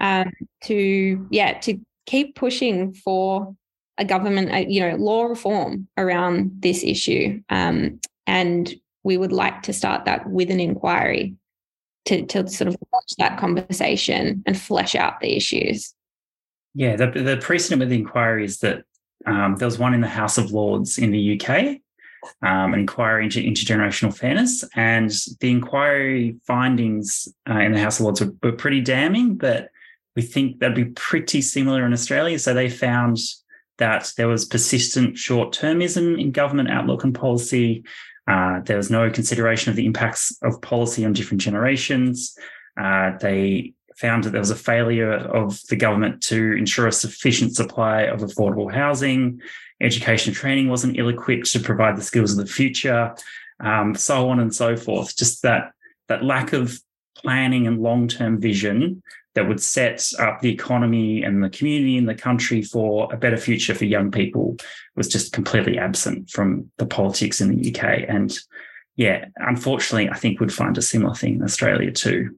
um, 0.00 0.32
to 0.64 1.26
yeah 1.30 1.58
to 1.60 1.78
keep 2.06 2.34
pushing 2.34 2.94
for 2.94 3.54
a 3.98 4.04
government, 4.04 4.52
uh, 4.52 4.64
you 4.68 4.80
know, 4.80 4.96
law 4.96 5.24
reform 5.24 5.88
around 5.96 6.50
this 6.60 6.82
issue. 6.82 7.42
Um, 7.50 8.00
and 8.26 8.72
we 9.02 9.16
would 9.16 9.32
like 9.32 9.62
to 9.62 9.72
start 9.72 10.04
that 10.04 10.28
with 10.30 10.50
an 10.50 10.60
inquiry 10.60 11.34
to, 12.06 12.24
to 12.26 12.48
sort 12.48 12.68
of 12.68 12.76
launch 12.92 13.10
that 13.18 13.38
conversation 13.38 14.42
and 14.46 14.58
flesh 14.58 14.94
out 14.94 15.20
the 15.20 15.36
issues. 15.36 15.94
Yeah, 16.74 16.96
the, 16.96 17.10
the 17.10 17.36
precedent 17.38 17.80
with 17.80 17.88
the 17.88 17.96
inquiry 17.96 18.44
is 18.44 18.58
that 18.58 18.84
um, 19.26 19.56
there 19.56 19.66
was 19.66 19.78
one 19.78 19.94
in 19.94 20.00
the 20.00 20.08
House 20.08 20.38
of 20.38 20.52
Lords 20.52 20.98
in 20.98 21.10
the 21.10 21.40
UK, 21.40 21.80
um, 22.42 22.74
an 22.74 22.80
inquiry 22.80 23.24
into 23.24 23.40
intergenerational 23.40 24.16
fairness, 24.16 24.64
and 24.74 25.10
the 25.40 25.50
inquiry 25.50 26.36
findings 26.46 27.28
uh, 27.48 27.58
in 27.58 27.72
the 27.72 27.80
House 27.80 27.98
of 27.98 28.04
Lords 28.04 28.20
were, 28.20 28.32
were 28.42 28.52
pretty 28.52 28.80
damning. 28.80 29.36
But 29.36 29.70
we 30.16 30.22
think 30.22 30.58
that'd 30.58 30.74
be 30.74 30.86
pretty 30.86 31.40
similar 31.40 31.86
in 31.86 31.92
Australia. 31.92 32.38
So 32.38 32.54
they 32.54 32.68
found 32.68 33.18
that 33.78 34.12
there 34.16 34.28
was 34.28 34.44
persistent 34.44 35.16
short 35.16 35.52
termism 35.52 36.20
in 36.20 36.32
government 36.32 36.70
outlook 36.70 37.04
and 37.04 37.14
policy. 37.14 37.84
Uh, 38.26 38.60
there 38.60 38.76
was 38.76 38.90
no 38.90 39.10
consideration 39.10 39.70
of 39.70 39.76
the 39.76 39.86
impacts 39.86 40.36
of 40.42 40.60
policy 40.60 41.04
on 41.04 41.12
different 41.12 41.40
generations. 41.40 42.36
Uh, 42.80 43.12
they 43.20 43.72
found 43.98 44.24
that 44.24 44.30
there 44.30 44.40
was 44.40 44.50
a 44.50 44.56
failure 44.56 45.12
of 45.12 45.60
the 45.68 45.76
government 45.76 46.22
to 46.22 46.52
ensure 46.52 46.86
a 46.86 46.92
sufficient 46.92 47.56
supply 47.56 48.02
of 48.02 48.20
affordable 48.20 48.72
housing. 48.72 49.40
Education 49.80 50.30
and 50.30 50.36
training 50.36 50.68
wasn't 50.68 50.98
ill 50.98 51.08
equipped 51.08 51.50
to 51.52 51.60
provide 51.60 51.96
the 51.96 52.02
skills 52.02 52.32
of 52.32 52.38
the 52.38 52.52
future, 52.52 53.14
um, 53.60 53.94
so 53.94 54.28
on 54.28 54.40
and 54.40 54.54
so 54.54 54.76
forth. 54.76 55.16
Just 55.16 55.42
that, 55.42 55.72
that 56.08 56.24
lack 56.24 56.52
of 56.52 56.78
planning 57.16 57.66
and 57.66 57.82
long 57.82 58.06
term 58.06 58.40
vision 58.40 59.02
that 59.34 59.46
would 59.46 59.60
set 59.60 60.04
up 60.18 60.40
the 60.40 60.52
economy 60.52 61.22
and 61.22 61.42
the 61.42 61.50
community 61.50 61.96
and 61.96 62.08
the 62.08 62.14
country 62.14 62.62
for 62.62 63.12
a 63.12 63.16
better 63.16 63.36
future 63.36 63.74
for 63.74 63.84
young 63.84 64.10
people 64.10 64.56
was 64.96 65.08
just 65.08 65.32
completely 65.32 65.78
absent 65.78 66.30
from 66.30 66.70
the 66.78 66.86
politics 66.86 67.40
in 67.40 67.54
the 67.54 67.68
UK. 67.68 68.04
And 68.08 68.36
yeah, 68.96 69.26
unfortunately, 69.36 70.08
I 70.08 70.16
think 70.16 70.40
we'd 70.40 70.52
find 70.52 70.76
a 70.76 70.82
similar 70.82 71.14
thing 71.14 71.36
in 71.36 71.42
Australia 71.42 71.92
too. 71.92 72.36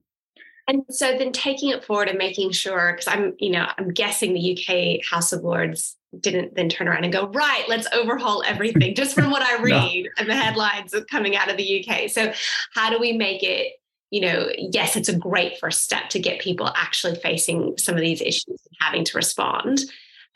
And 0.71 0.85
so 0.89 1.17
then 1.17 1.33
taking 1.33 1.69
it 1.69 1.83
forward 1.83 2.07
and 2.07 2.17
making 2.17 2.51
sure, 2.51 2.93
because 2.93 3.07
I'm, 3.07 3.33
you 3.39 3.49
know, 3.49 3.67
I'm 3.77 3.89
guessing 3.89 4.33
the 4.33 4.57
UK 4.57 5.05
House 5.05 5.33
of 5.33 5.43
Lords 5.43 5.97
didn't 6.17 6.55
then 6.55 6.69
turn 6.69 6.87
around 6.87 7.03
and 7.03 7.11
go, 7.11 7.27
right, 7.27 7.65
let's 7.67 7.87
overhaul 7.93 8.41
everything, 8.45 8.95
just 8.95 9.13
from 9.13 9.31
what 9.31 9.41
I 9.41 9.57
read 9.61 10.03
no. 10.03 10.09
and 10.17 10.29
the 10.29 10.35
headlines 10.35 10.95
coming 11.09 11.35
out 11.35 11.51
of 11.51 11.57
the 11.57 11.85
UK. 11.85 12.09
So, 12.09 12.31
how 12.73 12.89
do 12.89 12.99
we 12.99 13.11
make 13.11 13.43
it, 13.43 13.73
you 14.11 14.21
know, 14.21 14.47
yes, 14.57 14.95
it's 14.95 15.09
a 15.09 15.15
great 15.15 15.59
first 15.59 15.83
step 15.83 16.07
to 16.11 16.19
get 16.19 16.39
people 16.39 16.67
actually 16.73 17.15
facing 17.15 17.77
some 17.77 17.95
of 17.95 18.01
these 18.01 18.21
issues 18.21 18.47
and 18.47 18.77
having 18.79 19.03
to 19.03 19.17
respond. 19.17 19.81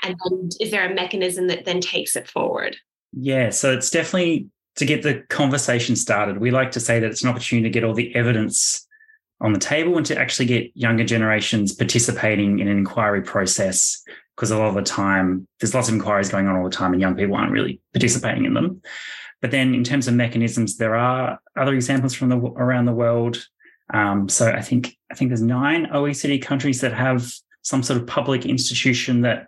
And 0.03 0.17
then 0.25 0.49
is 0.59 0.69
there 0.69 0.89
a 0.89 0.93
mechanism 0.93 1.47
that 1.47 1.63
then 1.63 1.79
takes 1.79 2.17
it 2.17 2.29
forward? 2.29 2.75
Yeah, 3.13 3.51
so 3.51 3.71
it's 3.71 3.89
definitely 3.89 4.49
to 4.75 4.85
get 4.85 5.01
the 5.01 5.21
conversation 5.29 5.95
started. 5.95 6.39
We 6.39 6.51
like 6.51 6.71
to 6.71 6.81
say 6.81 6.99
that 6.99 7.09
it's 7.09 7.23
an 7.23 7.29
opportunity 7.29 7.69
to 7.69 7.73
get 7.73 7.85
all 7.85 7.93
the 7.93 8.13
evidence 8.13 8.84
on 9.41 9.53
the 9.53 9.59
table 9.59 9.97
and 9.97 10.05
to 10.05 10.17
actually 10.17 10.45
get 10.45 10.71
younger 10.75 11.03
generations 11.03 11.73
participating 11.73 12.59
in 12.59 12.67
an 12.67 12.77
inquiry 12.77 13.21
process 13.21 14.01
because 14.35 14.51
a 14.51 14.57
lot 14.57 14.69
of 14.69 14.75
the 14.75 14.81
time 14.81 15.47
there's 15.59 15.73
lots 15.73 15.87
of 15.87 15.93
inquiries 15.93 16.29
going 16.29 16.47
on 16.47 16.55
all 16.55 16.63
the 16.63 16.69
time 16.69 16.93
and 16.93 17.01
young 17.01 17.15
people 17.15 17.35
aren't 17.35 17.51
really 17.51 17.79
participating 17.93 18.45
in 18.45 18.53
them. 18.53 18.81
But 19.41 19.51
then 19.51 19.73
in 19.73 19.83
terms 19.83 20.07
of 20.07 20.13
mechanisms 20.13 20.77
there 20.77 20.95
are 20.95 21.39
other 21.57 21.73
examples 21.73 22.13
from 22.13 22.29
the 22.29 22.37
around 22.37 22.85
the 22.85 22.93
world. 22.93 23.45
Um, 23.93 24.27
so 24.29 24.49
i 24.51 24.61
think 24.61 24.97
i 25.11 25.13
think 25.13 25.29
there's 25.29 25.43
nine 25.43 25.85
oecd 25.93 26.41
countries 26.41 26.81
that 26.81 26.91
have 26.91 27.31
some 27.61 27.83
sort 27.83 28.01
of 28.01 28.07
public 28.07 28.43
institution 28.45 29.21
that 29.21 29.45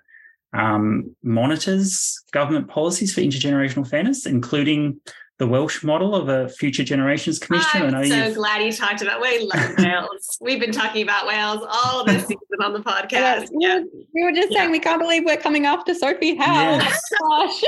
um, 0.54 1.15
monitors 1.23 2.19
government 2.32 2.67
policies 2.67 3.12
for 3.15 3.21
intergenerational 3.21 3.89
fairness 3.89 4.28
including 4.28 5.00
the 5.39 5.47
Welsh 5.47 5.84
model 5.84 6.15
of 6.15 6.30
a 6.30 6.50
future 6.50 6.84
generations 6.84 7.38
commission. 7.38 7.93
I'm 7.93 8.06
so 8.08 8.34
glad 8.34 8.63
you 8.63 8.71
talked 8.71 9.02
about. 9.04 9.21
We 9.21 9.39
love 9.39 9.71
Wales. 9.78 10.38
We've 10.41 10.60
been 10.60 10.71
talking 10.71 11.04
about 11.04 11.28
Wales 11.28 11.65
all 11.69 12.04
this 12.04 12.23
season 12.28 12.38
on 12.63 12.73
the 12.73 12.80
podcast. 12.80 13.50
Yeah, 13.60 13.82
we 14.13 14.23
were 14.23 14.32
just 14.32 14.52
yeah. 14.52 14.62
saying 14.62 14.71
we 14.71 14.80
can't 14.80 15.00
believe 15.00 15.26
we're 15.26 15.38
coming 15.38 15.67
after 15.67 15.93
Sophie 15.93 16.36
Howe. 16.36 16.80
Gosh. 16.80 17.63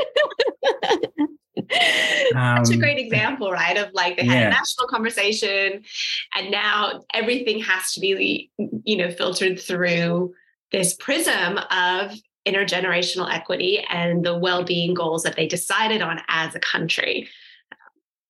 um, 2.35 2.65
Such 2.65 2.75
a 2.75 2.79
great 2.79 2.97
example, 2.97 3.51
right? 3.51 3.77
Of 3.77 3.93
like 3.93 4.17
they 4.17 4.25
had 4.25 4.39
yeah. 4.39 4.47
a 4.47 4.49
national 4.49 4.87
conversation, 4.87 5.83
and 6.35 6.49
now 6.49 7.03
everything 7.13 7.59
has 7.59 7.93
to 7.93 7.99
be, 7.99 8.49
you 8.83 8.97
know, 8.97 9.11
filtered 9.11 9.59
through 9.59 10.33
this 10.71 10.95
prism 10.95 11.59
of 11.69 12.13
intergenerational 12.47 13.31
equity 13.31 13.85
and 13.89 14.25
the 14.25 14.37
well-being 14.37 14.95
goals 14.95 15.21
that 15.23 15.35
they 15.35 15.47
decided 15.47 16.01
on 16.01 16.19
as 16.29 16.55
a 16.55 16.59
country. 16.59 17.29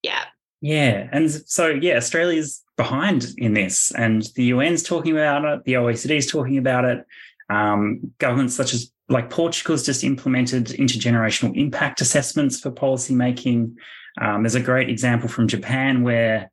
Yeah. 0.03 0.23
Yeah. 0.61 1.07
And 1.11 1.31
so 1.31 1.67
yeah, 1.67 1.95
Australia's 1.95 2.63
behind 2.77 3.27
in 3.37 3.53
this. 3.53 3.91
And 3.91 4.23
the 4.35 4.51
UN's 4.51 4.83
talking 4.83 5.11
about 5.11 5.45
it, 5.45 5.63
the 5.65 5.73
OECD's 5.73 6.27
talking 6.27 6.57
about 6.57 6.85
it. 6.85 7.05
Um, 7.49 8.13
governments 8.19 8.55
such 8.55 8.73
as 8.73 8.91
like 9.09 9.29
Portugal's 9.29 9.85
just 9.85 10.03
implemented 10.03 10.67
intergenerational 10.67 11.57
impact 11.57 11.99
assessments 11.99 12.59
for 12.59 12.71
policy 12.71 13.13
making. 13.13 13.77
Um, 14.21 14.43
there's 14.43 14.55
a 14.55 14.61
great 14.61 14.89
example 14.89 15.27
from 15.27 15.47
Japan 15.47 16.03
where 16.03 16.51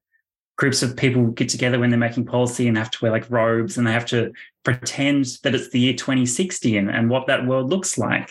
groups 0.57 0.83
of 0.83 0.97
people 0.97 1.27
get 1.27 1.51
together 1.51 1.79
when 1.79 1.91
they're 1.91 1.99
making 1.99 2.25
policy 2.25 2.67
and 2.67 2.79
have 2.79 2.91
to 2.91 2.99
wear 3.03 3.13
like 3.13 3.31
robes 3.31 3.77
and 3.77 3.87
they 3.87 3.93
have 3.93 4.07
to 4.07 4.33
pretend 4.65 5.27
that 5.43 5.55
it's 5.55 5.69
the 5.69 5.79
year 5.79 5.93
2060 5.93 6.79
and, 6.79 6.91
and 6.91 7.11
what 7.11 7.27
that 7.27 7.47
world 7.47 7.69
looks 7.69 7.99
like. 7.99 8.31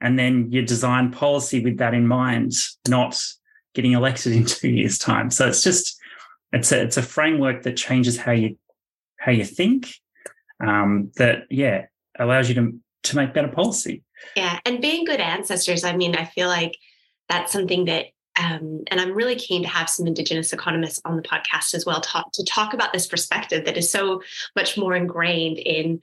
And 0.00 0.18
then 0.18 0.52
you 0.52 0.60
design 0.60 1.10
policy 1.10 1.64
with 1.64 1.78
that 1.78 1.94
in 1.94 2.06
mind, 2.06 2.52
not 2.86 3.20
getting 3.74 3.92
elected 3.92 4.32
in 4.32 4.44
two 4.44 4.70
years' 4.70 4.98
time. 4.98 5.30
So 5.30 5.46
it's 5.46 5.62
just 5.62 5.98
it's 6.52 6.72
a 6.72 6.82
it's 6.82 6.96
a 6.96 7.02
framework 7.02 7.62
that 7.64 7.76
changes 7.76 8.16
how 8.16 8.32
you 8.32 8.56
how 9.18 9.32
you 9.32 9.44
think. 9.44 9.94
Um, 10.64 11.10
that 11.16 11.44
yeah 11.50 11.86
allows 12.18 12.48
you 12.48 12.54
to 12.54 12.80
to 13.04 13.16
make 13.16 13.34
better 13.34 13.48
policy. 13.48 14.02
Yeah, 14.36 14.58
and 14.64 14.80
being 14.80 15.04
good 15.04 15.20
ancestors. 15.20 15.84
I 15.84 15.96
mean, 15.96 16.16
I 16.16 16.24
feel 16.24 16.48
like 16.48 16.76
that's 17.28 17.52
something 17.52 17.86
that 17.86 18.06
um, 18.38 18.82
and 18.90 19.00
I'm 19.00 19.12
really 19.12 19.36
keen 19.36 19.62
to 19.62 19.68
have 19.68 19.88
some 19.88 20.06
Indigenous 20.06 20.52
economists 20.52 21.00
on 21.04 21.16
the 21.16 21.22
podcast 21.22 21.74
as 21.74 21.86
well 21.86 22.00
talk, 22.00 22.32
to 22.32 22.44
talk 22.44 22.74
about 22.74 22.92
this 22.92 23.06
perspective 23.06 23.64
that 23.64 23.76
is 23.76 23.90
so 23.90 24.22
much 24.56 24.76
more 24.76 24.96
ingrained 24.96 25.58
in, 25.58 26.00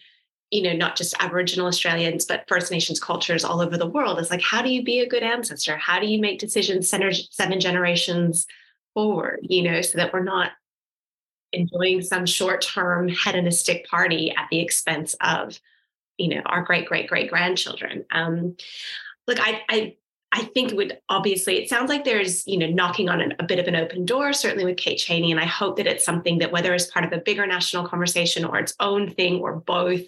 you 0.51 0.61
know, 0.61 0.73
not 0.73 0.97
just 0.97 1.15
Aboriginal 1.19 1.67
Australians, 1.67 2.25
but 2.25 2.43
First 2.47 2.71
Nations 2.71 2.99
cultures 2.99 3.45
all 3.45 3.61
over 3.61 3.77
the 3.77 3.87
world. 3.87 4.19
It's 4.19 4.29
like, 4.29 4.41
how 4.41 4.61
do 4.61 4.69
you 4.69 4.83
be 4.83 4.99
a 4.99 5.07
good 5.07 5.23
ancestor? 5.23 5.77
How 5.77 5.99
do 5.99 6.07
you 6.07 6.19
make 6.19 6.39
decisions 6.39 6.89
seven 6.89 7.59
generations 7.59 8.45
forward, 8.93 9.39
you 9.41 9.63
know, 9.63 9.81
so 9.81 9.97
that 9.97 10.11
we're 10.11 10.23
not 10.23 10.51
enjoying 11.53 12.01
some 12.01 12.25
short 12.25 12.61
term 12.61 13.07
hedonistic 13.07 13.87
party 13.87 14.31
at 14.37 14.47
the 14.51 14.59
expense 14.59 15.15
of, 15.21 15.59
you 16.17 16.27
know, 16.27 16.41
our 16.45 16.63
great, 16.63 16.85
great, 16.85 17.07
great 17.07 17.29
grandchildren. 17.29 18.05
Um, 18.11 18.57
look, 19.27 19.39
I, 19.39 19.61
I 19.69 19.95
I 20.33 20.43
think 20.43 20.71
it 20.71 20.77
would 20.77 20.97
obviously, 21.09 21.57
it 21.57 21.67
sounds 21.67 21.89
like 21.89 22.05
there's, 22.05 22.47
you 22.47 22.57
know, 22.57 22.67
knocking 22.67 23.09
on 23.09 23.19
an, 23.19 23.33
a 23.39 23.43
bit 23.43 23.59
of 23.59 23.67
an 23.67 23.75
open 23.75 24.05
door, 24.05 24.31
certainly 24.31 24.63
with 24.63 24.77
Kate 24.77 24.97
Chaney. 24.97 25.29
And 25.29 25.41
I 25.41 25.45
hope 25.45 25.75
that 25.75 25.87
it's 25.87 26.05
something 26.05 26.37
that 26.37 26.53
whether 26.53 26.73
as 26.73 26.87
part 26.87 27.05
of 27.05 27.11
a 27.11 27.17
bigger 27.17 27.45
national 27.45 27.85
conversation 27.85 28.45
or 28.45 28.57
its 28.57 28.73
own 28.79 29.09
thing 29.09 29.41
or 29.41 29.57
both, 29.57 30.01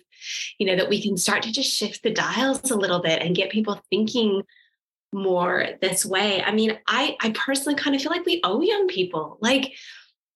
you 0.57 0.65
know, 0.65 0.75
that 0.75 0.89
we 0.89 1.01
can 1.01 1.17
start 1.17 1.43
to 1.43 1.51
just 1.51 1.75
shift 1.75 2.03
the 2.03 2.11
dials 2.11 2.71
a 2.71 2.75
little 2.75 3.01
bit 3.01 3.21
and 3.21 3.35
get 3.35 3.51
people 3.51 3.81
thinking 3.89 4.43
more 5.13 5.69
this 5.81 6.05
way. 6.05 6.43
I 6.43 6.51
mean, 6.51 6.77
I 6.87 7.15
I 7.21 7.31
personally 7.31 7.75
kind 7.75 7.95
of 7.95 8.01
feel 8.01 8.11
like 8.11 8.25
we 8.25 8.41
owe 8.43 8.61
young 8.61 8.87
people. 8.87 9.37
Like 9.41 9.73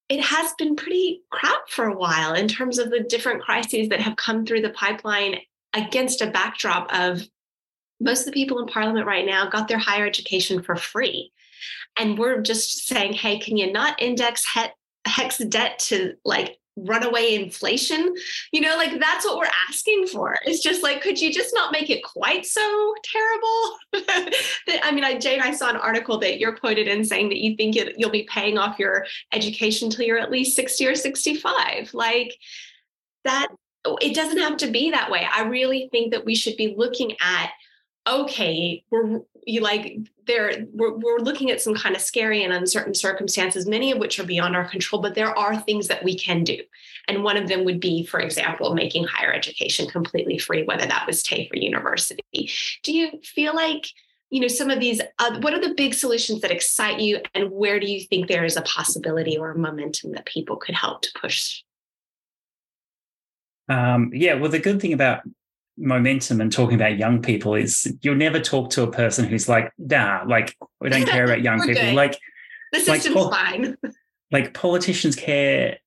it 0.10 0.22
has 0.22 0.54
been 0.58 0.76
pretty 0.76 1.24
crap 1.32 1.70
for 1.70 1.86
a 1.86 1.98
while 1.98 2.34
in 2.34 2.48
terms 2.48 2.78
of 2.78 2.90
the 2.90 3.02
different 3.02 3.42
crises 3.42 3.90
that 3.90 4.00
have 4.00 4.16
come 4.16 4.46
through 4.46 4.62
the 4.62 4.70
pipeline 4.70 5.40
against 5.74 6.22
a 6.22 6.32
backdrop 6.32 6.88
of 6.94 7.28
most 8.00 8.22
of 8.22 8.26
the 8.28 8.32
people 8.32 8.60
in 8.60 8.68
parliament 8.68 9.06
right 9.06 9.26
now 9.26 9.50
got 9.50 9.68
their 9.68 9.78
higher 9.78 10.06
education 10.06 10.62
for 10.62 10.76
free. 10.76 11.32
And 12.00 12.18
we're 12.18 12.42
just 12.42 12.88
saying, 12.88 13.14
hey, 13.14 13.40
can 13.40 13.58
you 13.58 13.72
not 13.72 14.02
index 14.02 14.46
HECS 15.08 15.50
debt 15.50 15.80
to 15.80 16.14
like 16.24 16.58
runaway 16.78 17.36
inflation? 17.36 18.14
You 18.52 18.62
know, 18.62 18.78
like 18.78 19.00
that's 19.00 19.26
what 19.26 19.38
we're 19.38 19.52
asking 19.70 20.08
for. 20.08 20.38
It's 20.46 20.62
just 20.62 20.84
like, 20.84 21.02
could 21.02 21.20
you 21.20 21.34
just 21.34 21.54
not 21.54 21.72
make 21.72 21.90
it 21.90 22.04
quite 22.04 22.46
so 22.46 22.94
terrible? 23.04 23.78
I 24.84 24.92
mean, 24.94 25.04
I, 25.04 25.18
Jane, 25.18 25.42
I 25.42 25.52
saw 25.52 25.70
an 25.70 25.76
article 25.76 26.18
that 26.20 26.40
you're 26.40 26.56
quoted 26.56 26.88
in 26.88 27.04
saying 27.04 27.30
that 27.30 27.40
you 27.40 27.56
think 27.56 27.76
you'll 27.98 28.10
be 28.10 28.28
paying 28.32 28.58
off 28.58 28.80
your 28.80 29.06
education 29.34 29.90
till 29.90 30.06
you're 30.06 30.20
at 30.20 30.32
least 30.32 30.56
60 30.56 30.88
or 30.88 30.96
65. 30.96 31.94
Like 31.94 32.38
that, 33.24 33.48
it 34.02 34.16
doesn't 34.16 34.40
have 34.40 34.58
to 34.58 34.72
be 34.72 34.92
that 34.92 35.12
way. 35.12 35.28
I 35.32 35.44
really 35.44 35.90
think 35.92 36.12
that 36.12 36.26
we 36.26 36.36
should 36.36 36.58
be 36.58 36.76
looking 36.78 37.14
at 37.22 37.52
okay, 38.08 38.84
we're 38.90 39.22
you 39.48 39.62
like 39.62 39.98
there 40.28 40.66
we're, 40.74 40.98
we're 40.98 41.20
looking 41.20 41.50
at 41.50 41.62
some 41.62 41.74
kind 41.74 41.96
of 41.96 42.02
scary 42.02 42.44
and 42.44 42.52
uncertain 42.52 42.94
circumstances 42.94 43.66
many 43.66 43.94
of 43.94 43.98
which 43.98 44.20
are 44.20 44.26
beyond 44.26 44.58
our 44.58 44.68
control 44.68 45.02
but 45.02 45.16
there 45.16 45.36
are 45.40 45.58
things 45.58 45.88
that 45.88 46.04
we 46.04 46.18
can 46.18 46.44
do. 46.44 46.62
And 47.08 47.24
one 47.24 47.38
of 47.38 47.48
them 47.48 47.64
would 47.64 47.80
be 47.80 48.06
for 48.06 48.20
example 48.20 48.74
making 48.74 49.06
higher 49.06 49.32
education 49.32 49.88
completely 49.88 50.38
free 50.38 50.64
whether 50.64 50.86
that 50.86 51.08
was 51.08 51.24
TAFE 51.24 51.50
or 51.52 51.58
university. 51.58 52.52
Do 52.84 52.94
you 52.94 53.20
feel 53.24 53.56
like 53.56 53.88
you 54.30 54.42
know 54.42 54.50
some 54.50 54.70
of 54.70 54.82
these 54.82 55.02
uh, 55.20 55.40
what 55.40 55.54
are 55.54 55.62
the 55.62 55.74
big 55.76 55.94
solutions 55.94 56.42
that 56.42 56.52
excite 56.52 57.00
you 57.00 57.22
and 57.34 57.50
where 57.50 57.80
do 57.80 57.90
you 57.90 58.02
think 58.02 58.28
there 58.28 58.44
is 58.44 58.58
a 58.58 58.62
possibility 58.64 59.38
or 59.38 59.52
a 59.52 59.58
momentum 59.58 60.12
that 60.12 60.26
people 60.26 60.58
could 60.58 60.76
help 60.76 61.02
to 61.04 61.10
push? 61.20 61.64
Um, 63.70 64.12
yeah 64.14 64.34
well 64.34 64.52
the 64.52 64.60
good 64.60 64.82
thing 64.82 64.92
about 64.92 65.22
momentum 65.78 66.42
and 66.42 66.52
talking 66.52 66.76
about 66.76 66.98
young 66.98 67.22
people 67.22 67.54
is 67.56 67.94
you'll 68.02 68.16
never 68.16 68.40
talk 68.40 68.70
to 68.72 68.84
a 68.84 68.92
person 68.92 69.26
who's 69.26 69.48
like, 69.48 69.72
nah, 69.78 70.24
like 70.28 70.56
we 70.82 70.90
don't 70.90 71.08
care 71.08 71.26
about 71.26 71.42
young 71.42 71.62
people. 71.66 71.84
Good. 71.84 71.94
Like 71.94 72.20
the 72.72 72.80
system's 72.80 73.16
like, 73.16 73.34
fine. 73.34 73.78
like 74.32 74.54
politicians 74.54 75.16
care, 75.16 75.78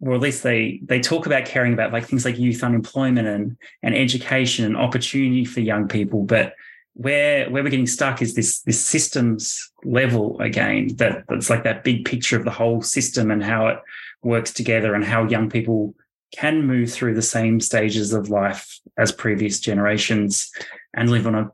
or 0.00 0.14
at 0.14 0.20
least 0.20 0.42
they 0.42 0.80
they 0.84 1.00
talk 1.00 1.26
about 1.26 1.46
caring 1.46 1.72
about 1.72 1.92
like 1.92 2.06
things 2.06 2.24
like 2.24 2.38
youth 2.38 2.62
unemployment 2.62 3.26
and 3.26 3.56
and 3.82 3.94
education 3.94 4.64
and 4.64 4.76
opportunity 4.76 5.44
for 5.44 5.60
young 5.60 5.88
people, 5.88 6.22
but 6.22 6.54
where 6.94 7.50
where 7.50 7.62
we're 7.62 7.70
getting 7.70 7.86
stuck 7.86 8.22
is 8.22 8.34
this 8.34 8.60
this 8.60 8.82
systems 8.82 9.70
level 9.84 10.40
again 10.40 10.94
that 10.96 11.24
that's 11.28 11.50
like 11.50 11.64
that 11.64 11.82
big 11.82 12.04
picture 12.04 12.36
of 12.36 12.44
the 12.44 12.50
whole 12.50 12.80
system 12.82 13.30
and 13.30 13.42
how 13.42 13.66
it 13.66 13.78
works 14.22 14.52
together 14.52 14.94
and 14.94 15.04
how 15.04 15.26
young 15.26 15.50
people 15.50 15.94
can 16.32 16.66
move 16.66 16.92
through 16.92 17.14
the 17.14 17.22
same 17.22 17.60
stages 17.60 18.12
of 18.12 18.28
life 18.28 18.80
as 18.98 19.12
previous 19.12 19.60
generations 19.60 20.50
and 20.94 21.10
live 21.10 21.26
on 21.26 21.34
a 21.34 21.50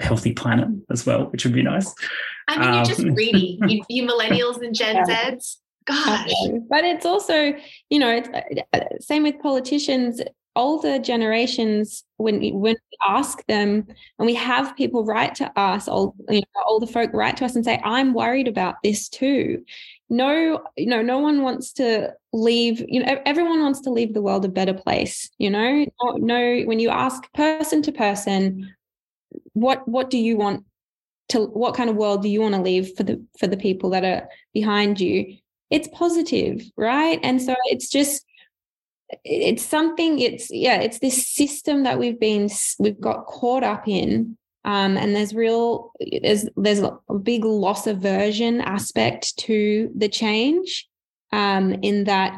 healthy 0.00 0.32
planet 0.32 0.68
as 0.90 1.04
well, 1.06 1.26
which 1.26 1.44
would 1.44 1.54
be 1.54 1.62
nice. 1.62 1.92
I 2.48 2.58
mean, 2.58 2.74
you're 2.74 2.84
just 2.84 3.00
um, 3.00 3.14
greedy, 3.14 3.58
you, 3.66 3.82
you, 3.88 4.08
millennials 4.08 4.62
and 4.62 4.74
Gen 4.74 4.96
yeah. 4.96 5.30
Zs. 5.30 5.56
Gosh. 5.84 6.30
But 6.68 6.84
it's 6.84 7.06
also, 7.06 7.54
you 7.90 7.98
know, 7.98 8.22
uh, 8.72 8.80
same 9.00 9.24
with 9.24 9.40
politicians. 9.40 10.20
Older 10.54 10.98
generations, 10.98 12.04
when 12.18 12.38
we, 12.38 12.52
when 12.52 12.74
we 12.74 12.98
ask 13.08 13.42
them, 13.46 13.86
and 14.18 14.26
we 14.26 14.34
have 14.34 14.76
people 14.76 15.02
write 15.02 15.34
to 15.36 15.50
us, 15.58 15.88
old, 15.88 16.14
you 16.28 16.40
know, 16.40 16.62
older 16.66 16.86
folk 16.86 17.10
write 17.14 17.38
to 17.38 17.46
us 17.46 17.56
and 17.56 17.64
say, 17.64 17.80
"I'm 17.82 18.12
worried 18.12 18.48
about 18.48 18.74
this 18.84 19.08
too." 19.08 19.64
No 20.12 20.62
you 20.76 20.86
know 20.86 21.02
no 21.02 21.18
one 21.18 21.42
wants 21.42 21.72
to 21.72 22.12
leave 22.32 22.84
you 22.86 23.02
know 23.02 23.20
everyone 23.24 23.60
wants 23.60 23.80
to 23.80 23.90
leave 23.90 24.12
the 24.12 24.22
world 24.22 24.44
a 24.44 24.48
better 24.48 24.74
place 24.74 25.30
you 25.38 25.50
know? 25.50 25.86
No, 26.02 26.16
no 26.16 26.62
when 26.64 26.78
you 26.78 26.90
ask 26.90 27.32
person 27.32 27.82
to 27.82 27.92
person 27.92 28.72
what 29.54 29.86
what 29.88 30.10
do 30.10 30.18
you 30.18 30.36
want 30.36 30.64
to 31.30 31.46
what 31.46 31.74
kind 31.74 31.88
of 31.88 31.96
world 31.96 32.22
do 32.22 32.28
you 32.28 32.40
want 32.40 32.54
to 32.54 32.60
leave 32.60 32.94
for 32.96 33.02
the 33.02 33.24
for 33.38 33.46
the 33.46 33.56
people 33.56 33.90
that 33.90 34.04
are 34.04 34.28
behind 34.52 35.00
you? 35.00 35.36
It's 35.70 35.88
positive 35.88 36.62
right? 36.76 37.18
And 37.22 37.40
so 37.40 37.56
it's 37.66 37.88
just 37.88 38.24
it's 39.24 39.64
something 39.64 40.18
it's 40.18 40.50
yeah 40.50 40.76
it's 40.76 40.98
this 40.98 41.26
system 41.26 41.82
that 41.82 41.98
we've 41.98 42.20
been 42.20 42.48
we've 42.78 43.00
got 43.00 43.26
caught 43.26 43.62
up 43.62 43.86
in 43.86 44.36
um, 44.64 44.96
and 44.96 45.14
there's 45.14 45.34
real 45.34 45.92
there's 46.22 46.48
there's 46.56 46.80
a 46.80 47.14
big 47.22 47.44
loss 47.44 47.86
aversion 47.86 48.60
aspect 48.60 49.36
to 49.38 49.90
the 49.96 50.08
change 50.08 50.88
um, 51.32 51.72
in 51.82 52.04
that 52.04 52.36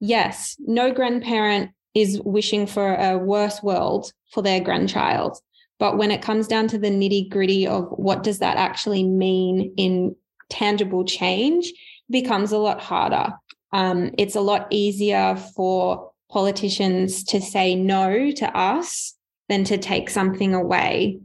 yes 0.00 0.56
no 0.60 0.92
grandparent 0.92 1.70
is 1.96 2.20
wishing 2.24 2.66
for 2.66 2.94
a 2.94 3.16
worse 3.16 3.62
world 3.62 4.12
for 4.30 4.42
their 4.42 4.60
grandchild. 4.60 5.38
But 5.78 5.96
when 5.96 6.10
it 6.10 6.20
comes 6.20 6.46
down 6.46 6.68
to 6.68 6.78
the 6.78 6.90
nitty 6.90 7.30
gritty 7.30 7.66
of 7.66 7.88
what 7.90 8.22
does 8.22 8.38
that 8.40 8.58
actually 8.58 9.02
mean 9.02 9.72
in 9.78 10.14
tangible 10.50 11.04
change 11.04 11.72
becomes 12.10 12.52
a 12.52 12.58
lot 12.58 12.80
harder. 12.80 13.32
Um, 13.72 14.10
it's 14.18 14.36
a 14.36 14.42
lot 14.42 14.66
easier 14.70 15.36
for 15.56 16.12
politicians 16.30 17.24
to 17.24 17.40
say 17.40 17.74
no 17.74 18.30
to 18.30 18.56
us 18.56 19.14
than 19.48 19.64
to 19.64 19.78
take 19.78 20.10
something 20.10 20.54
away 20.54 21.20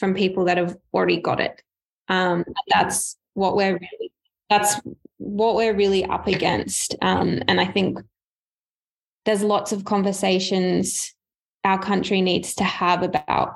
from 0.00 0.14
people 0.14 0.46
that 0.46 0.56
have 0.56 0.76
already 0.92 1.20
got 1.20 1.38
it. 1.38 1.62
Um, 2.08 2.44
that's 2.68 3.16
what 3.34 3.54
we're 3.54 3.74
really, 3.74 4.12
that's 4.48 4.80
what 5.18 5.54
we're 5.54 5.76
really 5.76 6.04
up 6.06 6.26
against. 6.26 6.96
Um, 7.02 7.42
and 7.46 7.60
I 7.60 7.66
think 7.66 8.00
there's 9.26 9.42
lots 9.42 9.70
of 9.70 9.84
conversations 9.84 11.14
our 11.62 11.78
country 11.78 12.22
needs 12.22 12.54
to 12.54 12.64
have 12.64 13.02
about 13.02 13.54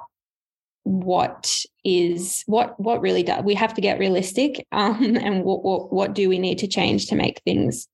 what 0.82 1.64
is 1.82 2.42
what 2.44 2.78
what 2.78 3.00
really 3.00 3.22
does 3.22 3.42
we 3.42 3.54
have 3.54 3.72
to 3.72 3.80
get 3.80 3.98
realistic 3.98 4.66
um, 4.72 5.16
and 5.16 5.42
what, 5.42 5.64
what 5.64 5.90
what 5.90 6.14
do 6.14 6.28
we 6.28 6.38
need 6.38 6.58
to 6.58 6.68
change 6.68 7.06
to 7.06 7.14
make 7.14 7.40
things 7.46 7.88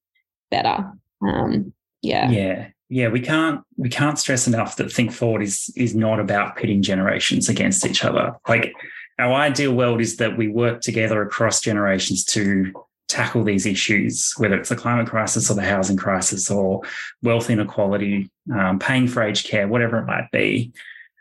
better 0.51 0.91
um, 1.23 1.73
yeah 2.03 2.29
yeah 2.29 2.69
yeah, 2.91 3.09
we 3.09 3.21
can't 3.21 3.63
we 3.77 3.89
can't 3.89 4.19
stress 4.19 4.49
enough 4.49 4.77
that 4.77 4.93
Think 4.93 5.13
Forward 5.13 5.43
is 5.43 5.73
is 5.77 5.95
not 5.95 6.19
about 6.19 6.57
pitting 6.57 6.83
generations 6.83 7.49
against 7.49 7.87
each 7.87 8.05
other. 8.05 8.37
Like 8.49 8.75
our 9.19 9.33
ideal 9.33 9.73
world 9.73 10.01
is 10.01 10.17
that 10.17 10.37
we 10.37 10.49
work 10.49 10.81
together 10.81 11.23
across 11.23 11.61
generations 11.61 12.25
to 12.25 12.73
tackle 13.09 13.45
these 13.45 13.65
issues, 13.65 14.35
whether 14.39 14.57
it's 14.57 14.71
the 14.71 14.77
climate 14.77 15.09
crisis 15.09 15.49
or 15.51 15.55
the 15.55 15.63
housing 15.63 15.97
crisis 15.97 16.51
or 16.51 16.83
wealth 17.23 17.49
inequality, 17.49 18.29
um, 18.53 18.81
paying 18.81 19.07
for 19.07 19.23
aged 19.23 19.47
care, 19.47 19.69
whatever 19.69 19.99
it 19.99 20.07
might 20.07 20.29
be. 20.33 20.73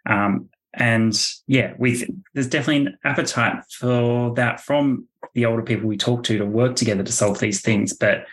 Um, 0.08 0.50
and 0.74 1.16
yeah, 1.46 1.74
we 1.78 2.04
there's 2.34 2.50
definitely 2.50 2.88
an 2.88 2.98
appetite 3.04 3.64
for 3.70 4.34
that 4.34 4.60
from 4.60 5.06
the 5.36 5.46
older 5.46 5.62
people 5.62 5.88
we 5.88 5.98
talk 5.98 6.24
to 6.24 6.40
to 6.40 6.46
work 6.46 6.76
together 6.76 7.04
to 7.04 7.12
solve 7.12 7.38
these 7.38 7.62
things. 7.62 7.94
But 7.94 8.26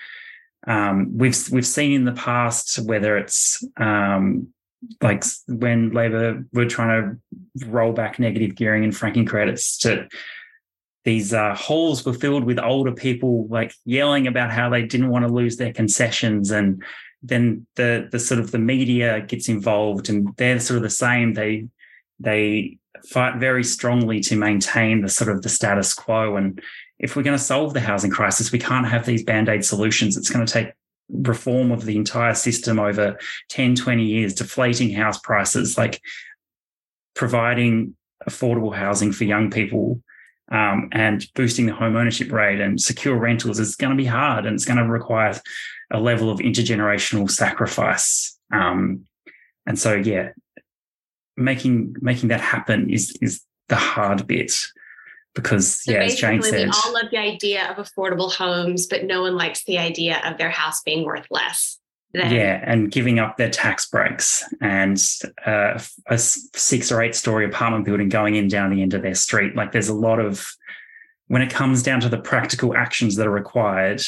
um, 0.67 1.17
we've 1.17 1.49
we've 1.51 1.67
seen 1.67 1.93
in 1.93 2.05
the 2.05 2.13
past 2.13 2.79
whether 2.81 3.17
it's 3.17 3.65
um, 3.77 4.49
like 5.01 5.25
when 5.49 5.93
Labor 5.93 6.45
were 6.53 6.67
trying 6.67 7.21
to 7.59 7.67
roll 7.67 7.93
back 7.93 8.19
negative 8.19 8.55
gearing 8.55 8.85
and 8.85 8.97
franking 8.97 9.27
credits 9.27 9.79
to 9.79 10.09
these 11.05 11.33
uh, 11.33 11.55
halls 11.55 12.05
were 12.05 12.13
filled 12.13 12.45
with 12.45 12.59
older 12.59 12.93
people 12.93 13.47
like 13.49 13.73
yelling 13.85 14.27
about 14.27 14.51
how 14.51 14.69
they 14.69 14.83
didn't 14.83 15.09
want 15.09 15.25
to 15.25 15.33
lose 15.33 15.57
their 15.57 15.73
concessions 15.73 16.51
and 16.51 16.83
then 17.23 17.67
the 17.77 18.09
the 18.11 18.19
sort 18.19 18.41
of 18.41 18.51
the 18.51 18.59
media 18.59 19.21
gets 19.23 19.49
involved 19.49 20.09
and 20.09 20.35
they're 20.37 20.61
sort 20.61 20.77
of 20.77 20.83
the 20.83 20.91
same. 20.91 21.35
They 21.35 21.69
they 22.21 22.79
fight 23.11 23.37
very 23.39 23.65
strongly 23.65 24.21
to 24.21 24.37
maintain 24.37 25.03
the 25.03 25.09
sort 25.09 25.31
of 25.31 25.43
the 25.43 25.49
status 25.49 25.93
quo 25.93 26.37
and 26.37 26.61
if 26.99 27.15
we're 27.15 27.23
going 27.23 27.37
to 27.37 27.43
solve 27.43 27.75
the 27.75 27.81
housing 27.81 28.11
crisis 28.11 28.53
we 28.53 28.59
can't 28.59 28.89
have 28.89 29.07
these 29.07 29.23
band-aid 29.23 29.65
solutions. 29.65 30.17
It's 30.17 30.31
going 30.31 30.45
to 30.45 30.53
take 30.53 30.73
reform 31.09 31.71
of 31.71 31.85
the 31.85 31.97
entire 31.97 32.35
system 32.35 32.81
over 32.81 33.19
10 33.51 33.77
20 33.77 34.05
years 34.05 34.35
deflating 34.35 34.93
house 34.93 35.21
prices 35.21 35.79
like 35.79 36.01
providing 37.15 37.95
affordable 38.29 38.75
housing 38.75 39.13
for 39.13 39.25
young 39.25 39.51
people 39.51 40.03
um, 40.51 40.89
and 40.93 41.27
boosting 41.35 41.67
the 41.67 41.75
home 41.75 41.97
ownership 41.97 42.31
rate 42.31 42.61
and 42.61 42.81
secure 42.81 43.17
rentals. 43.17 43.59
Is 43.59 43.77
going 43.77 43.91
to 43.91 43.97
be 43.97 44.07
hard 44.07 44.47
and 44.47 44.55
it's 44.55 44.65
going 44.65 44.79
to 44.79 44.85
require 44.85 45.41
a 45.91 46.01
level 46.01 46.31
of 46.31 46.39
intergenerational 46.39 47.31
sacrifice. 47.31 48.39
Um, 48.53 49.07
and 49.67 49.79
so, 49.79 49.95
yeah, 49.95 50.31
making 51.37 51.97
making 52.01 52.29
that 52.29 52.41
happen 52.41 52.91
is 52.91 53.17
is 53.21 53.43
the 53.69 53.77
hard 53.77 54.27
bit 54.27 54.53
because 55.37 55.83
so 55.85 55.93
yeah, 55.93 55.99
as 55.99 56.17
Jane 56.17 56.43
said, 56.43 56.67
we 56.67 56.73
all 56.85 56.95
love 56.95 57.11
the 57.13 57.19
idea 57.19 57.71
of 57.71 57.77
affordable 57.77 58.33
homes, 58.33 58.87
but 58.87 59.05
no 59.05 59.21
one 59.21 59.37
likes 59.37 59.63
the 59.65 59.79
idea 59.79 60.21
of 60.25 60.39
their 60.39 60.51
house 60.51 60.83
being 60.83 61.05
worth 61.05 61.27
less. 61.31 61.79
Than- 62.13 62.33
yeah, 62.33 62.65
and 62.65 62.91
giving 62.91 63.19
up 63.19 63.37
their 63.37 63.51
tax 63.51 63.87
breaks 63.89 64.43
and 64.61 65.01
uh, 65.45 65.79
a 66.07 66.19
six 66.19 66.91
or 66.91 67.03
eight 67.03 67.15
story 67.15 67.45
apartment 67.45 67.85
building 67.85 68.09
going 68.09 68.35
in 68.35 68.49
down 68.49 68.71
the 68.71 68.83
end 68.83 68.95
of 68.95 69.03
their 69.03 69.15
street. 69.15 69.55
Like 69.55 69.71
there's 69.71 69.91
a 69.91 69.95
lot 69.95 70.19
of 70.19 70.51
when 71.29 71.43
it 71.43 71.51
comes 71.51 71.83
down 71.83 72.01
to 72.01 72.09
the 72.09 72.19
practical 72.19 72.75
actions 72.75 73.17
that 73.17 73.27
are 73.27 73.31
required, 73.31 74.01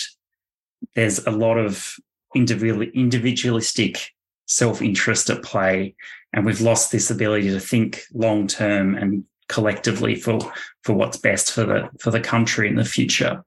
there's 0.94 1.24
a 1.26 1.30
lot 1.30 1.58
of 1.58 1.94
individual 2.34 2.82
individualistic 2.94 4.14
self 4.46 4.80
interest 4.80 5.28
at 5.28 5.42
play, 5.42 5.94
and 6.32 6.46
we've 6.46 6.62
lost 6.62 6.90
this 6.90 7.10
ability 7.10 7.50
to 7.50 7.60
think 7.60 8.02
long 8.14 8.46
term 8.46 8.94
and 8.94 9.24
collectively 9.48 10.14
for 10.14 10.38
for 10.84 10.92
what's 10.92 11.16
best 11.16 11.52
for 11.52 11.64
the 11.64 11.88
for 12.00 12.10
the 12.10 12.20
country 12.20 12.68
in 12.68 12.76
the 12.76 12.84
future. 12.84 13.42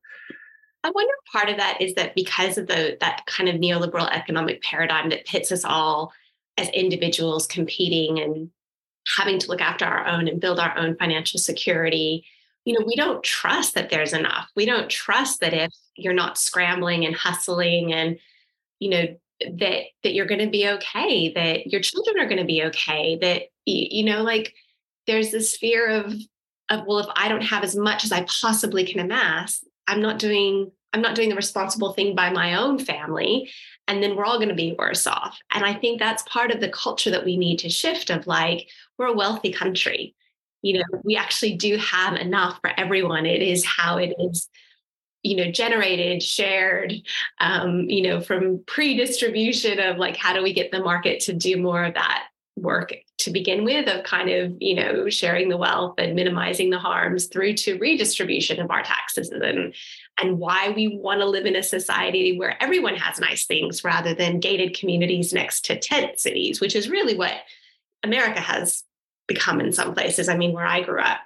I 0.84 0.90
wonder 0.90 1.14
part 1.32 1.50
of 1.50 1.58
that 1.58 1.82
is 1.82 1.94
that 1.96 2.16
because 2.16 2.58
of 2.58 2.68
the 2.68 2.98
that 3.00 3.26
kind 3.26 3.50
of 3.50 3.56
neoliberal 3.56 4.10
economic 4.10 4.62
paradigm 4.62 5.10
that 5.10 5.26
pits 5.26 5.52
us 5.52 5.64
all 5.64 6.12
as 6.58 6.70
individuals 6.70 7.48
competing 7.48 8.20
and 8.20 8.50
having 9.18 9.40
to 9.40 9.48
look 9.48 9.62
after 9.62 9.86
our 9.86 10.06
own 10.08 10.28
and 10.28 10.42
build 10.42 10.60
our 10.60 10.78
own 10.78 10.96
financial 10.98 11.40
security, 11.40 12.26
you 12.66 12.78
know, 12.78 12.86
we 12.86 12.96
don't 12.96 13.24
trust 13.24 13.76
that 13.76 13.90
there's 13.90 14.14
enough. 14.14 14.50
We 14.56 14.66
don't 14.66 14.90
trust 14.90 15.40
that 15.40 15.54
if 15.54 15.72
you're 15.96 16.14
not 16.14 16.38
scrambling 16.38 17.06
and 17.06 17.16
hustling 17.16 17.94
and 17.94 18.20
you 18.80 18.90
know 18.90 19.18
that 19.58 19.84
that 20.04 20.14
you're 20.14 20.28
going 20.28 20.46
to 20.46 20.50
be 20.50 20.68
okay, 20.68 21.32
that 21.34 21.68
your 21.68 21.82
children 21.82 22.20
are 22.20 22.28
going 22.28 22.38
to 22.38 22.46
be 22.46 22.64
okay, 22.66 23.18
that 23.22 23.44
you 23.66 24.04
know 24.04 24.24
like 24.24 24.54
there's 25.08 25.32
this 25.32 25.58
fear 25.58 25.90
of 25.90 26.14
of 26.70 26.86
well 26.86 27.00
if 27.00 27.08
i 27.16 27.28
don't 27.28 27.42
have 27.42 27.64
as 27.64 27.76
much 27.76 28.04
as 28.04 28.12
i 28.12 28.26
possibly 28.42 28.86
can 28.86 29.00
amass 29.00 29.64
i'm 29.88 30.02
not 30.02 30.20
doing 30.20 30.72
i'm 30.94 31.02
not 31.02 31.16
doing 31.16 31.30
the 31.30 31.36
responsible 31.36 31.94
thing 31.94 32.16
by 32.16 32.30
my 32.30 32.56
own 32.56 32.80
family 32.80 33.50
and 33.92 34.02
then 34.02 34.16
we're 34.16 34.24
all 34.24 34.38
going 34.38 34.48
to 34.48 34.56
be 34.56 34.76
worse 34.80 35.06
off. 35.06 35.38
And 35.52 35.66
i 35.66 35.74
think 35.74 36.00
that's 36.00 36.24
part 36.24 36.52
of 36.52 36.62
the 36.62 36.70
culture 36.70 37.12
that 37.12 37.26
we 37.26 37.36
need 37.36 37.60
to 37.60 37.70
shift 37.70 38.10
of 38.10 38.26
like 38.26 38.70
we're 38.98 39.08
a 39.08 39.14
wealthy 39.14 39.52
country. 39.52 40.16
You 40.62 40.78
know 40.78 41.02
we 41.04 41.18
actually 41.18 41.56
do 41.56 41.78
have 41.78 42.16
enough 42.16 42.60
for 42.62 42.72
everyone. 42.78 43.26
It 43.26 43.42
is 43.42 43.66
how 43.66 43.98
it 43.98 44.14
is 44.18 44.48
you 45.24 45.36
know 45.36 45.52
generated 45.52 46.24
shared 46.24 46.94
um, 47.40 47.90
you 47.90 48.04
know 48.04 48.22
from 48.22 48.64
pre-distribution 48.66 49.80
of 49.80 49.98
like 49.98 50.16
how 50.16 50.34
do 50.34 50.42
we 50.42 50.54
get 50.54 50.72
the 50.72 50.80
market 50.80 51.20
to 51.22 51.34
do 51.34 51.58
more 51.58 51.84
of 51.84 51.96
that 51.96 52.28
work 52.56 52.94
to 53.18 53.32
begin 53.32 53.64
with 53.64 53.88
of 53.88 54.04
kind 54.04 54.30
of 54.30 54.56
you 54.60 54.76
know 54.76 55.10
sharing 55.10 55.48
the 55.50 55.58
wealth 55.58 55.96
and 55.98 56.16
minimizing 56.16 56.70
the 56.70 56.78
harms 56.78 57.28
through 57.28 57.54
to 57.54 57.78
redistribution 57.78 58.60
of 58.60 58.70
our 58.70 58.84
taxes 58.84 59.30
and 59.30 59.74
and 60.20 60.38
why 60.38 60.70
we 60.70 60.88
want 60.98 61.22
to 61.22 61.26
live 61.26 61.46
in 61.46 61.56
a 61.56 61.64
society 61.64 62.38
where 62.38 62.62
everyone 62.62 62.96
has 62.96 63.20
nice 63.20 63.46
things 63.46 63.84
rather 63.84 64.14
than 64.14 64.40
gated 64.40 64.78
communities 64.78 65.34
next 65.34 65.66
to 65.66 65.80
tent 65.80 66.20
cities 66.20 66.60
which 66.60 66.76
is 66.76 66.90
really 66.90 67.16
what 67.16 67.34
america 68.04 68.40
has 68.40 68.84
become 69.28 69.62
in 69.62 69.72
some 69.72 69.94
places. 69.94 70.28
I 70.28 70.36
mean 70.36 70.52
where 70.52 70.66
i 70.66 70.82
grew 70.82 71.00
up 71.00 71.20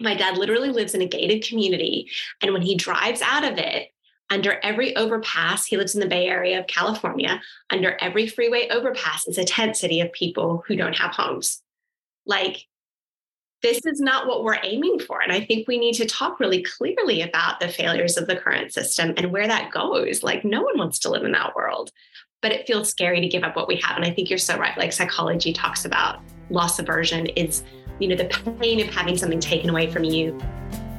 my 0.00 0.14
dad 0.14 0.38
literally 0.38 0.70
lives 0.70 0.94
in 0.94 1.02
a 1.02 1.06
gated 1.06 1.44
community 1.44 2.08
and 2.40 2.52
when 2.52 2.62
he 2.62 2.76
drives 2.76 3.20
out 3.20 3.44
of 3.44 3.58
it 3.58 3.88
under 4.30 4.58
every 4.62 4.96
overpass, 4.96 5.66
he 5.66 5.76
lives 5.76 5.94
in 5.94 6.00
the 6.00 6.06
Bay 6.06 6.26
Area 6.26 6.58
of 6.58 6.66
California. 6.66 7.40
Under 7.70 7.96
every 8.00 8.26
freeway 8.26 8.68
overpass 8.70 9.26
is 9.26 9.38
a 9.38 9.44
tent 9.44 9.76
city 9.76 10.00
of 10.00 10.12
people 10.12 10.64
who 10.66 10.76
don't 10.76 10.96
have 10.96 11.14
homes. 11.14 11.62
Like, 12.24 12.66
this 13.62 13.80
is 13.84 14.00
not 14.00 14.26
what 14.26 14.42
we're 14.42 14.58
aiming 14.62 14.98
for. 15.00 15.20
And 15.20 15.32
I 15.32 15.40
think 15.40 15.68
we 15.68 15.78
need 15.78 15.94
to 15.94 16.06
talk 16.06 16.40
really 16.40 16.62
clearly 16.62 17.22
about 17.22 17.60
the 17.60 17.68
failures 17.68 18.16
of 18.16 18.26
the 18.26 18.36
current 18.36 18.72
system 18.72 19.14
and 19.16 19.30
where 19.30 19.46
that 19.46 19.70
goes. 19.70 20.22
Like, 20.22 20.44
no 20.44 20.62
one 20.62 20.78
wants 20.78 20.98
to 21.00 21.10
live 21.10 21.24
in 21.24 21.32
that 21.32 21.54
world, 21.54 21.90
but 22.40 22.52
it 22.52 22.66
feels 22.66 22.88
scary 22.88 23.20
to 23.20 23.28
give 23.28 23.44
up 23.44 23.54
what 23.54 23.68
we 23.68 23.76
have. 23.76 23.96
And 23.96 24.04
I 24.04 24.10
think 24.10 24.30
you're 24.30 24.38
so 24.38 24.58
right. 24.58 24.76
Like, 24.76 24.92
psychology 24.92 25.52
talks 25.52 25.84
about 25.84 26.20
loss 26.50 26.78
aversion 26.78 27.26
is, 27.26 27.62
you 28.00 28.08
know, 28.08 28.16
the 28.16 28.56
pain 28.60 28.80
of 28.80 28.92
having 28.92 29.16
something 29.16 29.40
taken 29.40 29.70
away 29.70 29.90
from 29.90 30.04
you 30.04 30.38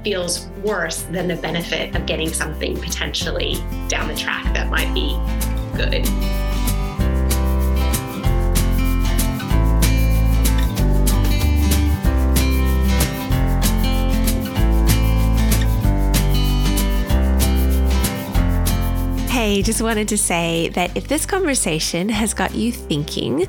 feels 0.03 0.47
worse 0.63 1.03
than 1.03 1.27
the 1.27 1.35
benefit 1.35 1.95
of 1.95 2.05
getting 2.05 2.31
something 2.31 2.79
potentially 2.79 3.55
down 3.87 4.07
the 4.07 4.15
track 4.15 4.53
that 4.53 4.69
might 4.69 4.93
be 4.93 5.17
good. 5.75 6.07
Hey, 19.29 19.61
just 19.61 19.81
wanted 19.81 20.07
to 20.09 20.17
say 20.17 20.69
that 20.69 20.95
if 20.95 21.07
this 21.07 21.25
conversation 21.25 22.07
has 22.09 22.33
got 22.33 22.55
you 22.55 22.71
thinking, 22.71 23.47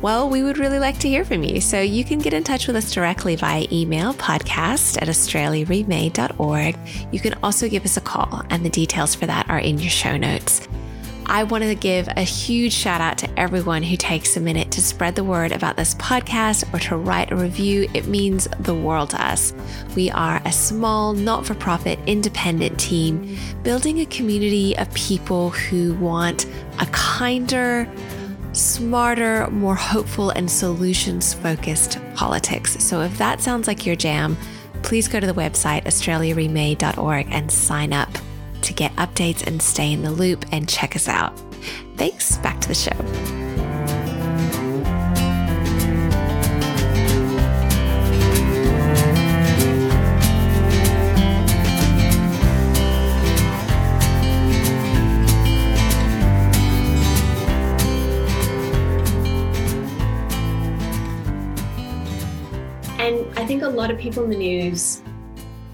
well, 0.00 0.28
we 0.28 0.42
would 0.42 0.58
really 0.58 0.78
like 0.78 0.98
to 1.00 1.08
hear 1.08 1.24
from 1.24 1.42
you. 1.42 1.60
So 1.60 1.80
you 1.80 2.04
can 2.04 2.18
get 2.18 2.32
in 2.32 2.44
touch 2.44 2.66
with 2.66 2.76
us 2.76 2.92
directly 2.92 3.36
via 3.36 3.66
email, 3.72 4.14
podcast 4.14 5.00
at 5.02 5.08
australiaremade.org. 5.08 6.78
You 7.12 7.20
can 7.20 7.34
also 7.42 7.68
give 7.68 7.84
us 7.84 7.96
a 7.96 8.00
call, 8.00 8.42
and 8.50 8.64
the 8.64 8.70
details 8.70 9.14
for 9.14 9.26
that 9.26 9.48
are 9.50 9.58
in 9.58 9.78
your 9.78 9.90
show 9.90 10.16
notes. 10.16 10.68
I 11.30 11.42
want 11.42 11.62
to 11.64 11.74
give 11.74 12.08
a 12.08 12.22
huge 12.22 12.72
shout 12.72 13.02
out 13.02 13.18
to 13.18 13.38
everyone 13.38 13.82
who 13.82 13.98
takes 13.98 14.34
a 14.38 14.40
minute 14.40 14.70
to 14.70 14.80
spread 14.80 15.14
the 15.14 15.22
word 15.24 15.52
about 15.52 15.76
this 15.76 15.94
podcast 15.96 16.72
or 16.72 16.78
to 16.78 16.96
write 16.96 17.30
a 17.30 17.36
review. 17.36 17.86
It 17.92 18.06
means 18.06 18.48
the 18.60 18.74
world 18.74 19.10
to 19.10 19.22
us. 19.22 19.52
We 19.94 20.10
are 20.10 20.40
a 20.46 20.52
small, 20.52 21.12
not 21.12 21.44
for 21.44 21.54
profit, 21.54 21.98
independent 22.06 22.80
team 22.80 23.36
building 23.62 24.00
a 24.00 24.06
community 24.06 24.74
of 24.78 24.90
people 24.94 25.50
who 25.50 25.92
want 25.96 26.46
a 26.78 26.86
kinder, 26.86 27.86
smarter, 28.52 29.48
more 29.50 29.74
hopeful, 29.74 30.30
and 30.30 30.50
solutions 30.50 31.34
focused 31.34 31.98
politics. 32.14 32.82
So 32.82 33.02
if 33.02 33.16
that 33.18 33.40
sounds 33.40 33.66
like 33.66 33.86
your 33.86 33.96
jam, 33.96 34.36
please 34.82 35.08
go 35.08 35.20
to 35.20 35.26
the 35.26 35.34
website 35.34 35.84
australiaremade.org 35.84 37.28
and 37.30 37.50
sign 37.50 37.92
up 37.92 38.10
to 38.62 38.72
get 38.72 38.94
updates 38.96 39.46
and 39.46 39.60
stay 39.62 39.92
in 39.92 40.02
the 40.02 40.10
loop 40.10 40.44
and 40.52 40.68
check 40.68 40.96
us 40.96 41.08
out. 41.08 41.38
Thanks. 41.96 42.38
Back 42.38 42.60
to 42.60 42.68
the 42.68 42.74
show. 42.74 43.37
People 64.18 64.32
in 64.32 64.38
the 64.40 64.44
news, 64.44 65.00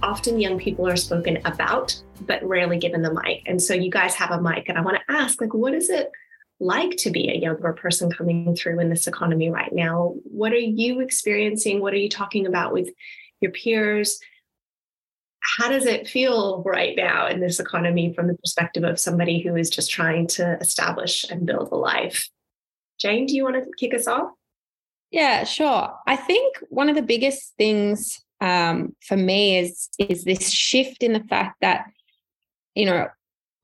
often 0.02 0.38
young 0.38 0.58
people 0.58 0.86
are 0.86 0.96
spoken 0.96 1.38
about, 1.46 1.98
but 2.26 2.46
rarely 2.46 2.76
given 2.76 3.00
the 3.00 3.10
mic. 3.10 3.42
And 3.46 3.62
so 3.62 3.72
you 3.72 3.90
guys 3.90 4.14
have 4.16 4.32
a 4.32 4.40
mic, 4.40 4.68
and 4.68 4.76
I 4.76 4.82
want 4.82 4.98
to 4.98 5.14
ask, 5.14 5.40
like, 5.40 5.54
what 5.54 5.72
is 5.72 5.88
it 5.88 6.10
like 6.60 6.94
to 6.98 7.10
be 7.10 7.30
a 7.30 7.38
younger 7.38 7.72
person 7.72 8.12
coming 8.12 8.54
through 8.54 8.80
in 8.80 8.90
this 8.90 9.06
economy 9.06 9.48
right 9.48 9.72
now? 9.72 10.16
What 10.24 10.52
are 10.52 10.58
you 10.58 11.00
experiencing? 11.00 11.80
What 11.80 11.94
are 11.94 11.98
you 11.98 12.10
talking 12.10 12.46
about 12.46 12.74
with 12.74 12.90
your 13.40 13.50
peers? 13.50 14.20
How 15.56 15.70
does 15.70 15.86
it 15.86 16.06
feel 16.06 16.62
right 16.66 16.94
now 16.94 17.28
in 17.28 17.40
this 17.40 17.58
economy 17.58 18.12
from 18.12 18.26
the 18.26 18.34
perspective 18.34 18.84
of 18.84 19.00
somebody 19.00 19.40
who 19.40 19.56
is 19.56 19.70
just 19.70 19.90
trying 19.90 20.26
to 20.28 20.58
establish 20.60 21.24
and 21.30 21.46
build 21.46 21.70
a 21.72 21.76
life? 21.76 22.28
Jane, 23.00 23.24
do 23.24 23.34
you 23.34 23.44
want 23.44 23.56
to 23.56 23.70
kick 23.78 23.94
us 23.94 24.06
off? 24.06 24.32
Yeah, 25.10 25.44
sure. 25.44 25.94
I 26.06 26.16
think 26.16 26.58
one 26.68 26.90
of 26.90 26.94
the 26.94 27.02
biggest 27.02 27.54
things 27.56 28.20
um, 28.40 28.94
for 29.00 29.16
me 29.16 29.58
is 29.58 29.88
is 29.98 30.24
this 30.24 30.50
shift 30.50 31.02
in 31.02 31.12
the 31.12 31.24
fact 31.24 31.56
that 31.60 31.86
you 32.74 32.86
know 32.86 33.08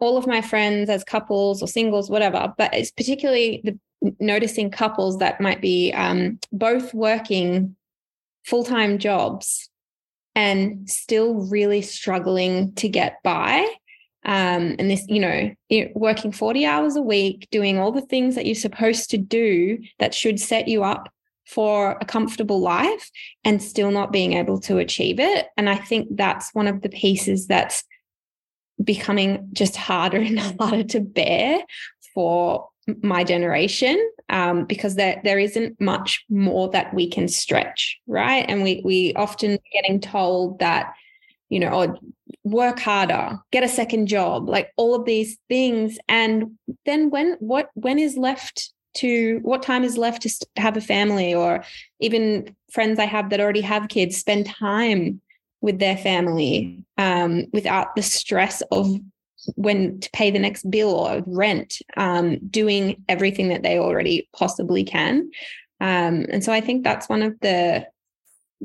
all 0.01 0.17
of 0.17 0.27
my 0.27 0.41
friends 0.41 0.91
as 0.91 1.05
couples 1.05 1.63
or 1.63 1.69
singles, 1.69 2.11
whatever, 2.11 2.53
but 2.57 2.73
it's 2.75 2.91
particularly 2.91 3.61
the 3.65 3.79
noticing 4.19 4.71
couples 4.71 5.19
that 5.19 5.41
might 5.41 5.61
be 5.61 5.93
um, 5.93 6.39
both 6.51 6.93
working 6.95 7.77
full 8.45 8.65
time 8.65 8.99
jobs 8.99 9.69
and 10.35 10.89
still 10.89 11.35
really 11.35 11.83
struggling 11.83 12.73
to 12.75 12.89
get 12.89 13.23
by. 13.23 13.61
Um, 14.25 14.77
and 14.79 14.91
this, 14.91 15.05
you 15.09 15.21
know, 15.21 15.55
working 15.95 16.33
40 16.33 16.67
hours 16.67 16.97
a 16.97 17.03
week, 17.03 17.49
doing 17.51 17.79
all 17.79 17.93
the 17.93 18.01
things 18.03 18.35
that 18.35 18.47
you're 18.47 18.55
supposed 18.55 19.11
to 19.11 19.19
do 19.19 19.79
that 19.99 20.15
should 20.15 20.41
set 20.41 20.69
you 20.69 20.83
up 20.83 21.13
for 21.51 21.99
a 22.01 22.05
comfortable 22.05 22.61
life 22.61 23.11
and 23.45 23.63
still 23.63 23.91
not 23.91 24.13
being 24.13 24.35
able 24.35 24.61
to 24.61 24.79
achieve 24.79 25.19
it. 25.19 25.49
And 25.57 25.69
I 25.69 25.77
think 25.77 26.09
that's 26.13 26.55
one 26.55 26.69
of 26.69 26.83
the 26.83 26.89
pieces 26.89 27.47
that's 27.49 27.83
becoming 28.83 29.49
just 29.53 29.77
harder 29.77 30.19
and 30.21 30.39
harder 30.39 30.85
to 30.85 31.01
bear 31.01 31.63
for 32.15 32.69
my 33.03 33.25
generation 33.25 33.99
um, 34.29 34.65
because 34.65 34.95
there 34.95 35.21
there 35.25 35.39
isn't 35.39 35.81
much 35.81 36.25
more 36.29 36.71
that 36.71 36.95
we 36.95 37.09
can 37.09 37.29
stretch, 37.29 37.99
right? 38.07 38.45
And 38.49 38.63
we 38.63 38.81
we 38.85 39.13
often 39.15 39.59
getting 39.73 40.01
told 40.01 40.61
that 40.61 40.95
you 41.49 41.59
know, 41.59 41.71
or 41.71 41.85
oh, 41.87 41.99
work 42.45 42.79
harder, 42.79 43.39
get 43.51 43.65
a 43.65 43.69
second 43.69 44.07
job, 44.07 44.49
like 44.49 44.71
all 44.77 44.95
of 44.95 45.05
these 45.05 45.37
things, 45.49 45.99
and 46.09 46.53
then 46.87 47.11
when 47.11 47.37
what 47.41 47.71
when 47.75 47.99
is 47.99 48.17
left 48.17 48.73
to 48.95 49.39
what 49.43 49.63
time 49.63 49.85
is 49.85 49.97
left 49.97 50.23
to 50.23 50.47
have 50.57 50.77
a 50.77 50.81
family 50.81 51.35
or 51.35 51.65
even 52.01 52.55
friends 52.71 52.99
I 52.99 53.07
have 53.07 53.31
that 53.31 53.41
already 53.41 53.61
have 53.61 53.89
kids 53.89 54.17
spend 54.17 54.47
time 54.47 55.21
with 55.61 55.79
their 55.79 55.97
family 55.97 56.85
um, 56.99 57.47
without 57.53 57.95
the 57.95 58.03
stress 58.03 58.63
of 58.71 58.89
when 59.57 60.01
to 60.01 60.11
pay 60.13 60.31
the 60.31 60.39
next 60.39 60.71
bill 60.71 60.91
or 60.91 61.23
rent, 61.27 61.81
um, 61.97 62.39
doing 62.49 63.03
everything 63.09 63.49
that 63.49 63.63
they 63.63 63.79
already 63.79 64.29
possibly 64.37 64.85
can. 64.85 65.31
Um, 65.81 66.27
and 66.31 66.45
so 66.45 66.53
I 66.53 66.61
think 66.61 66.85
that's 66.85 67.09
one 67.09 67.23
of 67.23 67.39
the, 67.41 67.87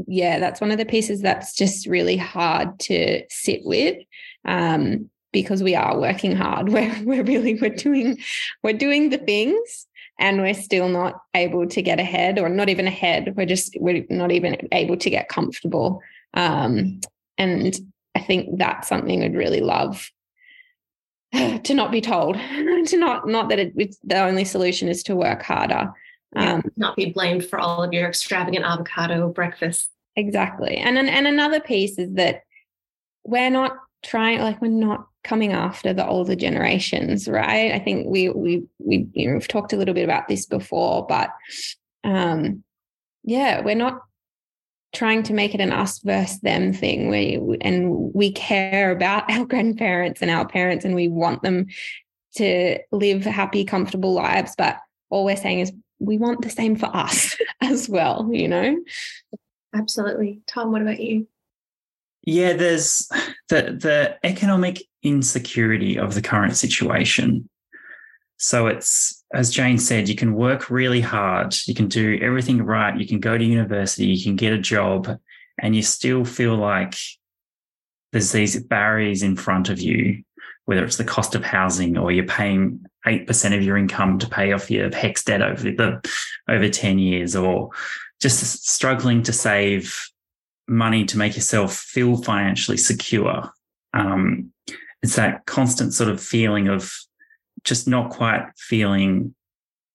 yeah, 0.07 0.39
that's 0.39 0.59
one 0.59 0.71
of 0.71 0.77
the 0.77 0.85
pieces 0.85 1.21
that's 1.21 1.55
just 1.55 1.87
really 1.87 2.17
hard 2.17 2.77
to 2.81 3.23
sit 3.29 3.61
with. 3.63 3.97
Um, 4.43 5.09
because 5.31 5.61
we 5.61 5.75
are 5.75 5.99
working 5.99 6.33
hard. 6.33 6.69
We're 6.73 6.95
we're 7.03 7.23
really 7.23 7.55
we're 7.55 7.69
doing 7.69 8.17
we're 8.63 8.71
doing 8.71 9.09
the 9.09 9.17
things 9.17 9.85
and 10.19 10.41
we're 10.41 10.53
still 10.53 10.89
not 10.89 11.21
able 11.33 11.67
to 11.67 11.81
get 11.81 11.99
ahead 11.99 12.39
or 12.39 12.49
not 12.49 12.69
even 12.69 12.87
ahead. 12.87 13.35
We're 13.35 13.45
just 13.45 13.75
we're 13.79 14.05
not 14.09 14.31
even 14.31 14.67
able 14.71 14.97
to 14.97 15.09
get 15.09 15.29
comfortable. 15.29 16.01
Um, 16.33 17.01
and 17.37 17.75
I 18.15 18.21
think 18.21 18.57
that's 18.57 18.87
something 18.87 19.23
I'd 19.23 19.35
really 19.35 19.61
love 19.61 20.09
to 21.63 21.73
not 21.73 21.91
be 21.91 22.01
told, 22.01 22.35
to 22.87 22.97
not 22.97 23.27
not 23.27 23.49
that 23.49 23.59
it, 23.59 23.73
it's 23.75 23.97
the 24.03 24.19
only 24.19 24.45
solution 24.45 24.87
is 24.87 25.03
to 25.03 25.15
work 25.15 25.41
harder. 25.43 25.91
Um, 26.35 26.63
not 26.75 26.97
be 26.97 27.11
blamed 27.11 27.45
for 27.45 27.59
all 27.59 27.81
of 27.81 27.93
your 27.93 28.07
extravagant 28.07 28.65
avocado 28.65 29.29
breakfast. 29.29 29.89
Exactly, 30.15 30.77
and 30.77 30.97
and 30.97 31.27
another 31.27 31.59
piece 31.59 31.97
is 31.97 32.13
that 32.13 32.43
we're 33.25 33.49
not 33.49 33.77
trying 34.03 34.39
like 34.39 34.61
we're 34.61 34.67
not 34.67 35.07
coming 35.23 35.51
after 35.51 35.93
the 35.93 36.05
older 36.05 36.35
generations 36.35 37.27
right? 37.27 37.71
I 37.71 37.79
think 37.79 38.07
we 38.07 38.29
we 38.29 38.63
we 38.79 39.07
you 39.13 39.27
know 39.27 39.33
we've 39.33 39.47
talked 39.47 39.73
a 39.73 39.77
little 39.77 39.93
bit 39.95 40.03
about 40.03 40.27
this 40.27 40.45
before 40.45 41.05
but 41.07 41.31
um 42.03 42.63
yeah 43.23 43.61
we're 43.61 43.75
not 43.75 44.01
trying 44.95 45.23
to 45.23 45.33
make 45.33 45.53
it 45.53 45.61
an 45.61 45.71
us 45.71 45.99
versus 45.99 46.39
them 46.39 46.73
thing. 46.73 47.09
We 47.09 47.57
and 47.61 48.13
we 48.13 48.31
care 48.31 48.91
about 48.91 49.29
our 49.31 49.45
grandparents 49.45 50.21
and 50.21 50.31
our 50.31 50.47
parents 50.47 50.85
and 50.85 50.95
we 50.95 51.07
want 51.07 51.43
them 51.43 51.67
to 52.35 52.79
live 52.91 53.23
happy 53.23 53.63
comfortable 53.63 54.13
lives 54.13 54.55
but 54.57 54.77
all 55.09 55.23
we're 55.23 55.37
saying 55.37 55.61
is 55.61 55.71
we 55.99 56.17
want 56.17 56.41
the 56.41 56.49
same 56.49 56.75
for 56.75 56.93
us 56.93 57.37
as 57.61 57.87
well 57.87 58.29
you 58.31 58.47
know? 58.47 58.77
Absolutely. 59.73 60.41
Tom 60.47 60.71
what 60.71 60.81
about 60.81 60.99
you? 60.99 61.27
Yeah 62.23 62.53
there's 62.53 63.09
the 63.49 63.77
the 63.79 64.17
economic 64.23 64.81
insecurity 65.03 65.97
of 65.97 66.13
the 66.13 66.21
current 66.21 66.55
situation. 66.55 67.49
So 68.37 68.67
it's, 68.67 69.23
as 69.33 69.49
Jane 69.49 69.77
said, 69.77 70.09
you 70.09 70.15
can 70.15 70.33
work 70.33 70.69
really 70.69 70.99
hard, 70.99 71.55
you 71.67 71.73
can 71.73 71.87
do 71.87 72.19
everything 72.21 72.61
right, 72.61 72.99
you 72.99 73.07
can 73.07 73.19
go 73.19 73.37
to 73.37 73.43
university, 73.43 74.07
you 74.07 74.21
can 74.21 74.35
get 74.35 74.51
a 74.51 74.57
job, 74.57 75.17
and 75.59 75.75
you 75.75 75.81
still 75.81 76.25
feel 76.25 76.55
like 76.55 76.95
there's 78.11 78.33
these 78.33 78.61
barriers 78.61 79.23
in 79.23 79.37
front 79.37 79.69
of 79.69 79.79
you, 79.79 80.23
whether 80.65 80.83
it's 80.83 80.97
the 80.97 81.03
cost 81.05 81.33
of 81.35 81.45
housing 81.45 81.97
or 81.97 82.11
you're 82.11 82.25
paying 82.25 82.85
8% 83.05 83.55
of 83.55 83.63
your 83.63 83.77
income 83.77 84.19
to 84.19 84.27
pay 84.27 84.51
off 84.51 84.69
your 84.69 84.89
HECS 84.89 85.23
debt 85.25 85.41
over 85.41 85.63
the 85.63 86.11
over 86.49 86.67
10 86.67 86.99
years, 86.99 87.35
or 87.35 87.69
just 88.19 88.67
struggling 88.67 89.23
to 89.23 89.33
save 89.33 90.09
money 90.67 91.05
to 91.05 91.17
make 91.17 91.35
yourself 91.35 91.75
feel 91.75 92.17
financially 92.17 92.77
secure. 92.77 93.51
Um, 93.93 94.51
it's 95.01 95.15
that 95.15 95.45
constant 95.45 95.93
sort 95.93 96.09
of 96.09 96.21
feeling 96.21 96.67
of 96.67 96.91
just 97.63 97.87
not 97.87 98.09
quite 98.09 98.45
feeling 98.57 99.35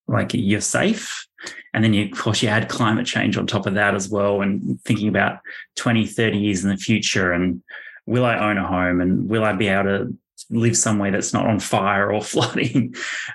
like 0.06 0.30
you're 0.34 0.60
safe. 0.60 1.26
And 1.72 1.84
then, 1.84 1.94
you, 1.94 2.06
of 2.06 2.18
course, 2.18 2.42
you 2.42 2.48
add 2.48 2.68
climate 2.68 3.06
change 3.06 3.36
on 3.36 3.46
top 3.46 3.66
of 3.66 3.74
that 3.74 3.94
as 3.94 4.08
well, 4.08 4.42
and 4.42 4.80
thinking 4.82 5.08
about 5.08 5.38
20, 5.76 6.06
30 6.06 6.38
years 6.38 6.64
in 6.64 6.70
the 6.70 6.76
future. 6.76 7.32
And 7.32 7.62
will 8.06 8.24
I 8.24 8.36
own 8.36 8.58
a 8.58 8.66
home? 8.66 9.00
And 9.00 9.28
will 9.28 9.44
I 9.44 9.52
be 9.52 9.68
able 9.68 9.84
to 9.84 10.16
live 10.50 10.76
somewhere 10.76 11.12
that's 11.12 11.32
not 11.32 11.46
on 11.46 11.60
fire 11.60 12.12
or 12.12 12.22
flooding? 12.22 12.94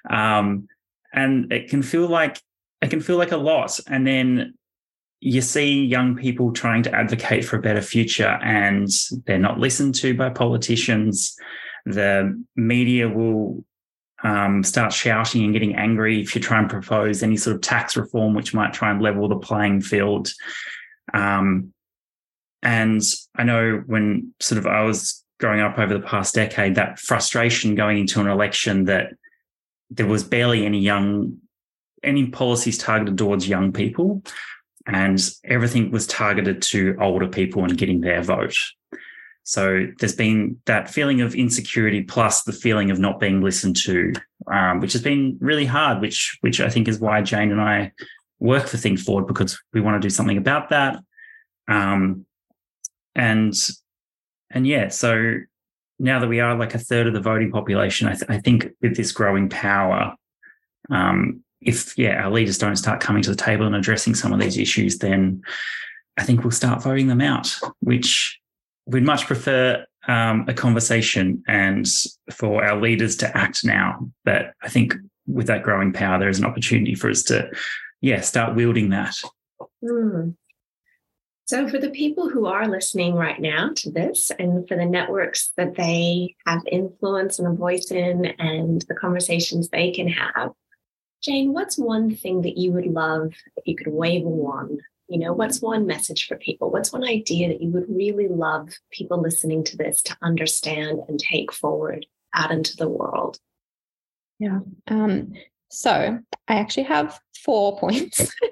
Um, 0.10 0.68
and 1.14 1.52
it 1.52 1.70
can 1.70 1.82
feel 1.82 2.08
like 2.08 2.42
it 2.82 2.90
can 2.90 3.02
feel 3.02 3.18
like 3.18 3.32
a 3.32 3.38
lot. 3.38 3.80
And 3.88 4.06
then 4.06 4.54
you 5.26 5.42
see 5.42 5.84
young 5.84 6.16
people 6.16 6.54
trying 6.54 6.84
to 6.84 6.94
advocate 6.94 7.44
for 7.44 7.58
a 7.58 7.62
better 7.62 7.82
future 7.82 8.38
and 8.44 8.88
they're 9.26 9.40
not 9.40 9.58
listened 9.58 9.96
to 9.96 10.16
by 10.16 10.30
politicians. 10.30 11.36
The 11.88 12.40
media 12.56 13.10
will 13.10 13.66
um, 14.24 14.64
start 14.64 14.94
shouting 14.94 15.44
and 15.44 15.52
getting 15.52 15.76
angry 15.76 16.22
if 16.22 16.36
you 16.36 16.42
try 16.42 16.60
and 16.60 16.70
propose 16.70 17.24
any 17.24 17.38
sort 17.38 17.56
of 17.56 17.64
tax 17.64 17.98
reform 17.98 18.36
which 18.36 18.54
might 18.54 18.72
try 18.72 18.92
and 18.92 19.02
level 19.02 19.28
the 19.28 19.38
playing 19.38 19.82
field. 19.82 20.32
Um, 21.12 21.74
and 22.62 23.02
I 23.36 23.46
know 23.46 23.82
when 23.88 24.36
sort 24.40 24.60
of 24.60 24.68
I 24.68 24.84
was 24.84 25.24
growing 25.40 25.60
up 25.60 25.80
over 25.80 25.96
the 25.96 26.06
past 26.06 26.36
decade, 26.36 26.76
that 26.76 27.00
frustration 27.00 27.74
going 27.74 27.98
into 27.98 28.22
an 28.22 28.28
election 28.28 28.86
that 28.86 29.14
there 29.90 30.06
was 30.06 30.24
barely 30.24 30.68
any 30.68 30.82
young, 30.82 31.38
any 32.04 32.28
policies 32.28 32.78
targeted 32.78 33.18
towards 33.18 33.50
young 33.50 33.74
people, 33.74 34.22
and 34.88 35.20
everything 35.44 35.92
was 35.92 36.08
targeted 36.08 36.62
to 36.62 36.96
older 37.00 37.28
people 37.28 37.64
and 37.64 37.78
getting 37.78 38.02
their 38.02 38.22
vote. 38.22 38.58
So 39.44 39.88
there's 40.00 40.16
been 40.16 40.60
that 40.66 40.90
feeling 40.90 41.22
of 41.22 41.36
insecurity 41.36 42.02
plus 42.02 42.44
the 42.44 42.52
feeling 42.52 42.90
of 42.90 43.00
not 43.00 43.20
being 43.20 43.42
listened 43.42 43.76
to, 43.78 44.14
um, 44.52 44.80
which 44.80 44.94
has 44.94 45.04
been 45.04 45.38
really 45.40 45.66
hard. 45.66 46.02
Which 46.02 46.38
which 46.42 46.60
I 46.60 46.70
think 46.70 46.88
is 46.88 47.00
why 47.00 47.22
Jane 47.22 47.52
and 47.52 47.62
I 47.62 47.92
work 48.40 48.68
for 48.68 48.78
Think 48.78 49.00
Forward 49.00 49.28
because 49.28 49.62
we 49.72 49.82
want 49.82 50.02
to 50.02 50.06
do 50.06 50.10
something 50.10 50.38
about 50.38 50.70
that. 50.70 50.98
Um, 51.68 52.26
and 53.16 53.54
and 54.50 54.66
yeah, 54.66 54.90
so 54.90 55.36
now 56.00 56.20
that 56.20 56.28
we 56.28 56.40
are 56.40 56.58
like 56.58 56.74
a 56.74 56.80
third 56.80 57.08
of 57.08 57.14
the 57.14 57.22
voting 57.22 57.52
population, 57.52 58.08
I, 58.08 58.14
th- 58.14 58.30
I 58.30 58.40
think 58.40 58.68
with 58.82 58.98
this 58.98 59.12
growing 59.12 59.50
power, 59.50 60.16
um, 60.90 61.44
if 61.66 61.98
yeah 61.98 62.24
our 62.24 62.32
leaders 62.32 62.58
don't 62.58 62.76
start 62.76 63.02
coming 63.02 63.24
to 63.24 63.30
the 63.32 63.36
table 63.36 63.66
and 63.66 63.76
addressing 63.76 64.16
some 64.16 64.32
of 64.32 64.40
these 64.40 64.58
issues, 64.58 65.00
then 65.00 65.42
I 66.18 66.24
think 66.24 66.44
we'll 66.44 66.52
start 66.52 66.84
voting 66.84 67.08
them 67.08 67.22
out, 67.22 67.54
which 67.82 68.40
we'd 68.86 69.04
much 69.04 69.26
prefer 69.26 69.86
um, 70.08 70.46
a 70.48 70.54
conversation 70.54 71.44
and 71.48 71.88
for 72.32 72.64
our 72.64 72.80
leaders 72.80 73.16
to 73.18 73.38
act 73.38 73.66
now. 73.66 74.10
But 74.24 74.54
I 74.62 74.70
think 74.70 74.94
with 75.28 75.48
that 75.48 75.64
growing 75.64 75.92
power, 75.92 76.20
there 76.20 76.30
is 76.30 76.40
an 76.40 76.46
opportunity 76.46 76.96
for 76.96 77.10
us 77.10 77.24
to, 77.24 77.50
yeah, 78.02 78.22
start 78.22 78.56
wielding 78.56 78.90
that. 78.90 79.16
Mm. 79.84 80.36
So, 81.48 81.68
for 81.68 81.78
the 81.78 81.92
people 81.92 82.30
who 82.30 82.48
are 82.48 82.68
listening 82.68 83.14
right 83.14 83.40
now 83.40 83.70
to 83.76 83.92
this, 83.92 84.32
and 84.40 84.68
for 84.68 84.76
the 84.76 84.86
networks 84.86 85.52
that 85.58 85.76
they 85.76 86.36
have 86.48 86.62
influence 86.72 87.38
and 87.38 87.48
a 87.48 87.52
voice 87.52 87.92
in, 87.92 88.26
and 88.40 88.82
the 88.88 88.96
conversations 88.96 89.70
they 89.70 89.92
can 89.92 90.08
have, 90.08 90.52
Jane, 91.26 91.54
what's 91.54 91.76
one 91.76 92.16
thing 92.16 92.44
that 92.44 92.56
you 92.56 92.72
would 92.72 92.86
love 92.86 93.34
if 93.58 93.66
you 93.66 93.76
could 93.76 93.88
wave 93.88 94.24
a 94.24 94.30
wand? 94.30 94.80
You 95.08 95.18
know, 95.18 95.34
what's 95.34 95.60
one 95.60 95.88
message 95.88 96.28
for 96.28 96.38
people? 96.38 96.70
What's 96.70 96.94
one 96.94 97.04
idea 97.04 97.48
that 97.48 97.62
you 97.62 97.70
would 97.72 97.86
really 97.90 98.28
love 98.28 98.70
people 98.92 99.20
listening 99.20 99.64
to 99.66 99.78
this 99.78 100.04
to 100.04 100.16
understand 100.22 101.00
and 101.08 101.20
take 101.20 101.52
forward 101.52 102.06
out 102.36 102.52
into 102.52 102.76
the 102.78 102.88
world? 102.88 103.40
Yeah. 104.38 104.60
Um, 104.88 105.34
so 105.72 106.20
I 106.48 106.56
actually 106.56 106.84
have 106.84 107.20
four 107.44 107.80
points. 107.80 108.20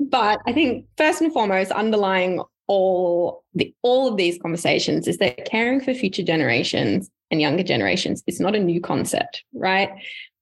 but 0.00 0.40
I 0.46 0.52
think 0.54 0.86
first 0.96 1.20
and 1.20 1.30
foremost, 1.32 1.72
underlying 1.72 2.40
all 2.68 3.44
the 3.54 3.74
all 3.82 4.08
of 4.08 4.16
these 4.16 4.38
conversations 4.40 5.06
is 5.06 5.18
that 5.18 5.44
caring 5.44 5.80
for 5.80 5.92
future 5.92 6.22
generations 6.22 7.10
and 7.30 7.40
younger 7.40 7.62
generations 7.62 8.22
It's 8.26 8.40
not 8.40 8.54
a 8.54 8.60
new 8.60 8.80
concept, 8.80 9.44
right? 9.52 9.90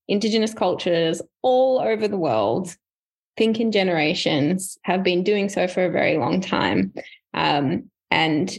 Indigenous 0.06 0.52
cultures 0.52 1.22
all 1.42 1.80
over 1.80 2.06
the 2.06 2.18
world 2.18 2.76
think 3.36 3.60
in 3.60 3.72
generations, 3.72 4.78
have 4.82 5.02
been 5.02 5.22
doing 5.22 5.48
so 5.48 5.66
for 5.66 5.84
a 5.84 5.90
very 5.90 6.18
long 6.18 6.40
time. 6.40 6.92
Um, 7.32 7.90
and 8.10 8.56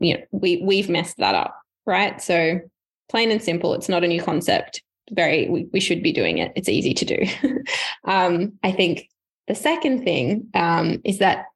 you 0.00 0.14
know, 0.14 0.20
we 0.30 0.62
we've 0.62 0.88
messed 0.88 1.18
that 1.18 1.34
up, 1.34 1.60
right? 1.86 2.20
So 2.20 2.60
plain 3.08 3.30
and 3.30 3.42
simple, 3.42 3.74
it's 3.74 3.88
not 3.88 4.04
a 4.04 4.08
new 4.08 4.22
concept. 4.22 4.82
Very, 5.10 5.48
we, 5.48 5.66
we 5.72 5.80
should 5.80 6.02
be 6.02 6.12
doing 6.12 6.38
it. 6.38 6.52
It's 6.54 6.68
easy 6.68 6.92
to 6.94 7.04
do. 7.04 7.24
um, 8.04 8.58
I 8.62 8.72
think 8.72 9.08
the 9.46 9.54
second 9.54 10.04
thing 10.04 10.48
um, 10.54 11.00
is 11.04 11.18
that 11.18 11.46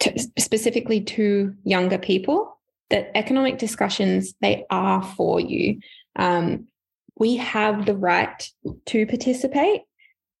to, 0.00 0.16
specifically 0.38 1.00
to 1.00 1.54
younger 1.64 1.98
people, 1.98 2.57
that 2.90 3.10
economic 3.14 3.58
discussions 3.58 4.34
they 4.40 4.64
are 4.70 5.02
for 5.02 5.40
you. 5.40 5.80
Um, 6.16 6.68
we 7.16 7.36
have 7.36 7.86
the 7.86 7.96
right 7.96 8.50
to 8.86 9.06
participate. 9.06 9.82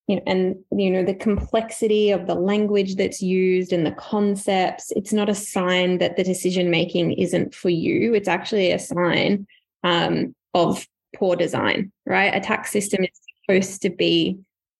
You 0.06 0.16
know, 0.16 0.22
and 0.26 0.56
you 0.70 0.90
know 0.90 1.04
the 1.04 1.14
complexity 1.14 2.12
of 2.12 2.26
the 2.26 2.34
language 2.34 2.96
that's 2.96 3.20
used 3.20 3.74
and 3.74 3.84
the 3.84 3.92
concepts 3.92 4.90
it's 4.92 5.12
not 5.12 5.28
a 5.28 5.34
sign 5.34 5.98
that 5.98 6.16
the 6.16 6.24
decision 6.24 6.70
making 6.70 7.12
isn't 7.12 7.54
for 7.54 7.68
you 7.68 8.14
it's 8.14 8.26
actually 8.26 8.72
a 8.72 8.78
sign 8.78 9.46
um, 9.84 10.34
of 10.54 10.86
poor 11.16 11.36
design, 11.36 11.92
right? 12.06 12.34
A 12.34 12.40
tax 12.40 12.70
system 12.70 13.04
is 13.04 13.10
supposed 13.46 13.82
to 13.82 13.90
be 13.90 14.38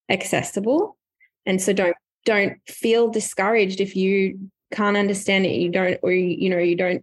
accessible. 0.09 0.97
And 1.47 1.61
so 1.61 1.73
don't 1.73 1.97
don't 2.25 2.59
feel 2.66 3.09
discouraged 3.09 3.81
if 3.81 3.97
you 3.97 4.51
can't 4.73 4.97
understand 4.97 5.47
it, 5.47 5.57
you 5.57 5.71
don't, 5.71 5.99
or 6.03 6.12
you, 6.12 6.27
you 6.27 6.51
know, 6.51 6.59
you 6.59 6.77
don't 6.77 7.03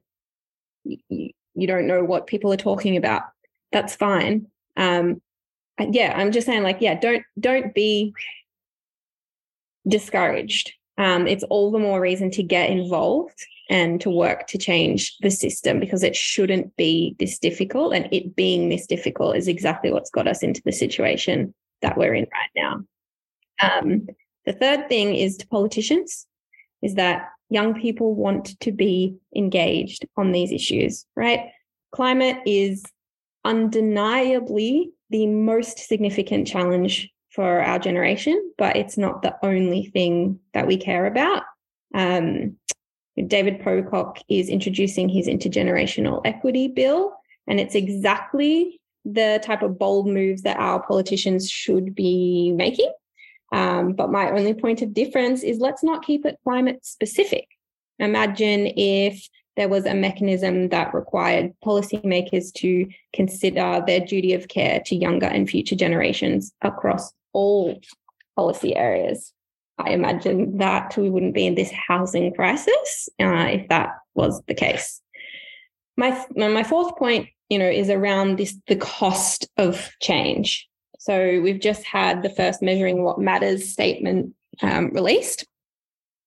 you, 0.86 1.68
don't 1.68 1.88
know 1.88 2.04
what 2.04 2.28
people 2.28 2.52
are 2.54 2.58
talking 2.58 2.98
about. 2.98 3.24
That's 3.72 3.96
fine. 3.96 4.48
Um, 4.78 5.22
yeah, 5.80 6.14
I'm 6.16 6.32
just 6.32 6.46
saying, 6.46 6.64
like, 6.64 6.78
yeah, 6.80 6.96
don't 7.00 7.24
don't 7.40 7.74
be 7.74 8.14
discouraged. 9.88 10.74
Um, 10.98 11.28
it's 11.28 11.44
all 11.44 11.72
the 11.72 11.80
more 11.80 12.00
reason 12.00 12.32
to 12.32 12.44
get 12.44 12.70
involved 12.70 13.46
and 13.70 14.00
to 14.02 14.10
work 14.10 14.48
to 14.48 14.58
change 14.58 15.18
the 15.22 15.30
system 15.30 15.80
because 15.80 16.04
it 16.04 16.16
shouldn't 16.16 16.76
be 16.78 17.16
this 17.20 17.40
difficult. 17.40 17.94
And 17.94 18.08
it 18.12 18.36
being 18.36 18.70
this 18.70 18.86
difficult 18.86 19.36
is 19.36 19.48
exactly 19.48 19.92
what's 19.92 20.12
got 20.12 20.28
us 20.28 20.44
into 20.44 20.62
the 20.64 20.72
situation 20.72 21.54
that 21.82 21.98
we're 21.98 22.14
in 22.14 22.28
right 22.32 22.50
now. 22.56 22.84
Um, 23.62 24.08
the 24.46 24.54
third 24.54 24.88
thing 24.88 25.16
is 25.16 25.38
to 25.38 25.48
politicians 25.48 26.28
is 26.82 26.96
that 26.96 27.30
young 27.50 27.80
people 27.80 28.16
want 28.16 28.60
to 28.60 28.72
be 28.72 29.18
engaged 29.36 30.06
on 30.18 30.32
these 30.32 30.52
issues, 30.52 31.06
right? 31.16 31.52
Climate 31.92 32.38
is 32.46 32.84
undeniably 33.44 34.92
the 35.10 35.28
most 35.28 35.78
significant 35.78 36.48
challenge 36.48 37.10
for 37.30 37.62
our 37.62 37.78
generation, 37.78 38.52
but 38.58 38.76
it's 38.76 38.98
not 38.98 39.22
the 39.22 39.36
only 39.44 39.88
thing 39.88 40.40
that 40.54 40.68
we 40.68 40.78
care 40.78 41.06
about. 41.06 41.44
Um, 41.94 42.58
David 43.28 43.62
Pocock 43.62 44.20
is 44.28 44.50
introducing 44.50 45.08
his 45.08 45.28
intergenerational 45.28 46.22
equity 46.26 46.68
bill, 46.68 47.14
and 47.48 47.60
it's 47.60 47.76
exactly 47.76 48.82
the 49.06 49.40
type 49.44 49.62
of 49.62 49.78
bold 49.78 50.08
moves 50.08 50.42
that 50.42 50.58
our 50.58 50.82
politicians 50.82 51.50
should 51.50 51.94
be 51.94 52.52
making. 52.52 52.92
Um, 53.56 53.94
but 53.94 54.12
my 54.12 54.32
only 54.32 54.54
point 54.54 54.82
of 54.82 54.94
difference 54.94 55.42
is 55.42 55.60
let's 55.60 55.82
not 55.82 56.06
keep 56.06 56.26
it 56.26 56.38
climate 56.44 56.86
specific. 56.86 57.48
Imagine 58.00 58.68
if 58.76 59.30
there 59.56 59.70
was 59.70 59.86
a 59.86 59.94
mechanism 59.94 60.68
that 60.70 60.94
required 60.94 61.54
policymakers 61.64 62.52
to 62.56 62.86
consider 63.14 63.82
their 63.88 64.02
duty 64.02 64.34
of 64.34 64.50
care 64.50 64.82
to 64.88 64.96
younger 64.98 65.28
and 65.28 65.50
future 65.50 65.78
generations 65.78 66.52
across 66.62 67.14
all 67.32 67.80
policy 68.36 68.76
areas. 68.76 69.32
I 69.78 69.92
imagine 69.92 70.58
that 70.58 70.98
we 70.98 71.10
wouldn't 71.10 71.34
be 71.34 71.48
in 71.48 71.56
this 71.56 71.72
housing 71.72 72.34
crisis 72.34 73.08
uh, 73.22 73.48
if 73.50 73.70
that 73.70 73.92
was 74.16 74.42
the 74.48 74.54
case. 74.54 75.02
My 75.96 76.26
my 76.36 76.64
fourth 76.64 76.98
point, 76.98 77.30
you 77.48 77.58
know, 77.58 77.70
is 77.70 77.90
around 77.90 78.38
this 78.38 78.58
the 78.68 78.76
cost 78.76 79.48
of 79.56 79.92
change. 80.02 80.68
So 81.06 81.40
we've 81.40 81.60
just 81.60 81.86
had 81.86 82.24
the 82.24 82.32
first 82.32 82.64
measuring 82.64 83.04
what 83.04 83.20
matters 83.20 83.72
statement 83.72 84.34
um, 84.64 84.90
released, 84.90 85.46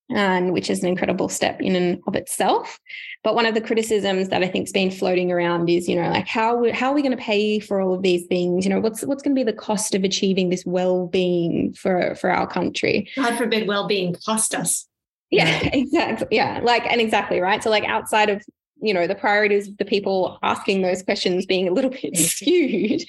and 0.09 0.53
which 0.53 0.71
is 0.71 0.85
an 0.85 0.89
incredible 0.89 1.29
step 1.29 1.61
in 1.61 1.75
and 1.75 2.01
of 2.07 2.15
itself. 2.15 2.79
But 3.25 3.35
one 3.35 3.45
of 3.45 3.55
the 3.55 3.61
criticisms 3.61 4.29
that 4.29 4.45
I 4.45 4.47
think's 4.47 4.71
been 4.71 4.93
floating 4.93 5.33
around 5.33 5.69
is, 5.69 5.89
you 5.89 5.97
know, 5.97 6.09
like 6.09 6.29
how 6.29 6.73
how 6.73 6.91
are 6.91 6.95
we 6.95 7.03
going 7.03 7.17
to 7.17 7.21
pay 7.21 7.59
for 7.59 7.81
all 7.81 7.93
of 7.93 8.03
these 8.03 8.25
things? 8.27 8.65
You 8.65 8.71
know, 8.71 8.79
what's 8.79 9.03
what's 9.03 9.21
going 9.21 9.35
to 9.35 9.41
be 9.41 9.51
the 9.51 9.53
cost 9.53 9.97
of 9.97 10.05
achieving 10.05 10.49
this 10.49 10.65
well-being 10.65 11.73
for 11.73 12.15
for 12.15 12.31
our 12.31 12.47
country? 12.47 13.11
God 13.17 13.37
forbid 13.37 13.67
well-being 13.67 14.15
cost 14.25 14.55
us. 14.55 14.87
Yeah, 15.33 15.59
exactly. 15.73 16.29
Yeah, 16.31 16.61
like 16.63 16.87
and 16.87 17.01
exactly 17.01 17.41
right. 17.41 17.65
So 17.65 17.71
like 17.71 17.83
outside 17.83 18.31
of 18.31 18.45
you 18.81 18.95
know 18.95 19.07
the 19.07 19.15
priorities 19.15 19.69
of 19.69 19.77
the 19.79 19.85
people 19.85 20.39
asking 20.43 20.83
those 20.83 21.03
questions 21.03 21.47
being 21.47 21.69
a 21.69 21.73
little 21.73 21.91
bit 22.03 22.17
skewed. 22.17 23.03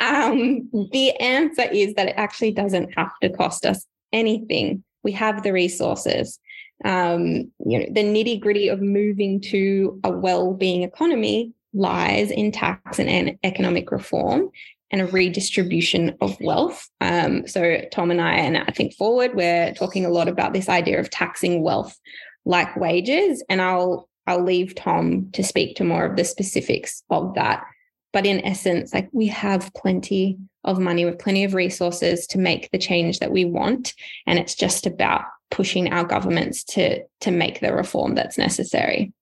Um, 0.00 0.68
the 0.92 1.12
answer 1.20 1.70
is 1.70 1.94
that 1.94 2.08
it 2.08 2.14
actually 2.16 2.52
doesn't 2.52 2.96
have 2.96 3.12
to 3.22 3.30
cost 3.30 3.66
us 3.66 3.86
anything. 4.12 4.84
We 5.02 5.12
have 5.12 5.42
the 5.42 5.52
resources. 5.52 6.38
Um, 6.84 7.52
you 7.64 7.78
know, 7.78 7.86
the 7.90 8.02
nitty 8.02 8.40
gritty 8.40 8.68
of 8.68 8.80
moving 8.80 9.40
to 9.42 10.00
a 10.02 10.10
well-being 10.10 10.82
economy 10.82 11.52
lies 11.72 12.30
in 12.30 12.52
tax 12.52 12.98
and 12.98 13.38
economic 13.42 13.90
reform 13.90 14.50
and 14.90 15.00
a 15.00 15.06
redistribution 15.06 16.16
of 16.20 16.36
wealth. 16.40 16.88
Um, 17.00 17.46
so 17.48 17.80
Tom 17.90 18.10
and 18.10 18.20
I, 18.20 18.34
and 18.34 18.58
I 18.58 18.70
think 18.70 18.94
forward, 18.94 19.34
we're 19.34 19.72
talking 19.74 20.04
a 20.04 20.10
lot 20.10 20.28
about 20.28 20.52
this 20.52 20.68
idea 20.68 21.00
of 21.00 21.10
taxing 21.10 21.62
wealth 21.62 21.98
like 22.44 22.76
wages, 22.76 23.42
and 23.48 23.60
I'll 23.60 24.08
I'll 24.26 24.42
leave 24.42 24.74
Tom 24.74 25.30
to 25.32 25.42
speak 25.42 25.76
to 25.76 25.84
more 25.84 26.04
of 26.04 26.16
the 26.16 26.24
specifics 26.24 27.02
of 27.10 27.34
that. 27.34 27.64
But 28.12 28.26
in 28.26 28.44
essence, 28.44 28.94
like 28.94 29.08
we 29.12 29.26
have 29.26 29.72
plenty 29.74 30.38
of 30.62 30.78
money, 30.78 31.04
with 31.04 31.18
plenty 31.18 31.44
of 31.44 31.54
resources 31.54 32.26
to 32.28 32.38
make 32.38 32.70
the 32.70 32.78
change 32.78 33.18
that 33.18 33.32
we 33.32 33.44
want, 33.44 33.92
and 34.26 34.38
it's 34.38 34.54
just 34.54 34.86
about 34.86 35.24
pushing 35.50 35.92
our 35.92 36.04
governments 36.04 36.64
to 36.64 37.02
to 37.20 37.30
make 37.30 37.60
the 37.60 37.74
reform 37.74 38.14
that's 38.14 38.38
necessary. 38.38 39.12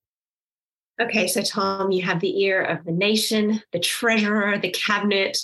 Okay, 1.01 1.27
so 1.27 1.41
Tom, 1.41 1.91
you 1.91 2.03
have 2.03 2.19
the 2.19 2.43
ear 2.43 2.61
of 2.61 2.85
the 2.85 2.91
nation, 2.91 3.61
the 3.71 3.79
treasurer, 3.79 4.59
the 4.59 4.69
cabinet, 4.69 5.39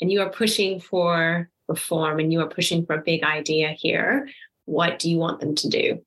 and 0.00 0.12
you 0.12 0.20
are 0.20 0.28
pushing 0.28 0.78
for 0.80 1.48
reform 1.66 2.18
and 2.18 2.32
you 2.32 2.40
are 2.40 2.48
pushing 2.48 2.84
for 2.84 2.96
a 2.96 3.02
big 3.02 3.24
idea 3.24 3.70
here. 3.70 4.28
What 4.66 4.98
do 4.98 5.10
you 5.10 5.16
want 5.16 5.40
them 5.40 5.54
to 5.56 5.68
do? 5.68 6.04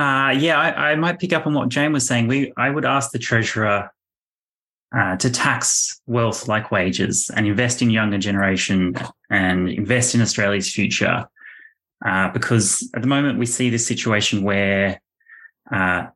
Uh, 0.00 0.30
yeah, 0.30 0.58
I, 0.58 0.92
I, 0.92 0.94
might 0.94 1.18
pick 1.18 1.34
up 1.34 1.46
on 1.46 1.52
what 1.52 1.68
Jane 1.68 1.92
was 1.92 2.06
saying. 2.06 2.26
We, 2.26 2.54
I 2.56 2.70
would 2.70 2.86
ask 2.86 3.10
the 3.10 3.18
treasurer 3.18 3.90
uh, 4.96 5.16
to 5.16 5.28
tax 5.28 6.00
wealth 6.06 6.48
like 6.48 6.70
wages 6.70 7.30
and 7.36 7.46
invest 7.46 7.82
in 7.82 7.90
younger 7.90 8.16
generation 8.16 8.96
and 9.28 9.68
invest 9.68 10.14
in 10.14 10.22
Australia's 10.22 10.72
future 10.72 11.28
uh, 12.02 12.30
because 12.30 12.88
at 12.94 13.02
the 13.02 13.08
moment 13.08 13.38
we 13.38 13.44
see 13.44 13.68
this 13.68 13.86
situation 13.86 14.42
where 14.42 15.02
uh, 15.70 16.06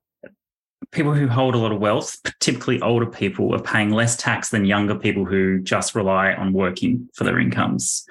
people 0.91 1.13
who 1.13 1.29
hold 1.29 1.55
a 1.55 1.59
lot 1.59 1.71
of 1.71 1.79
wealth, 1.79 2.17
typically 2.41 2.81
older 2.81 3.05
people, 3.05 3.55
are 3.55 3.63
paying 3.63 3.91
less 3.91 4.17
tax 4.17 4.49
than 4.49 4.65
younger 4.65 4.95
people 4.95 5.27
who 5.27 5.61
just 5.61 5.95
rely 5.95 6.33
on 6.33 6.55
working 6.55 7.07
for 7.15 7.25
their 7.25 7.39
incomes. 7.39 8.07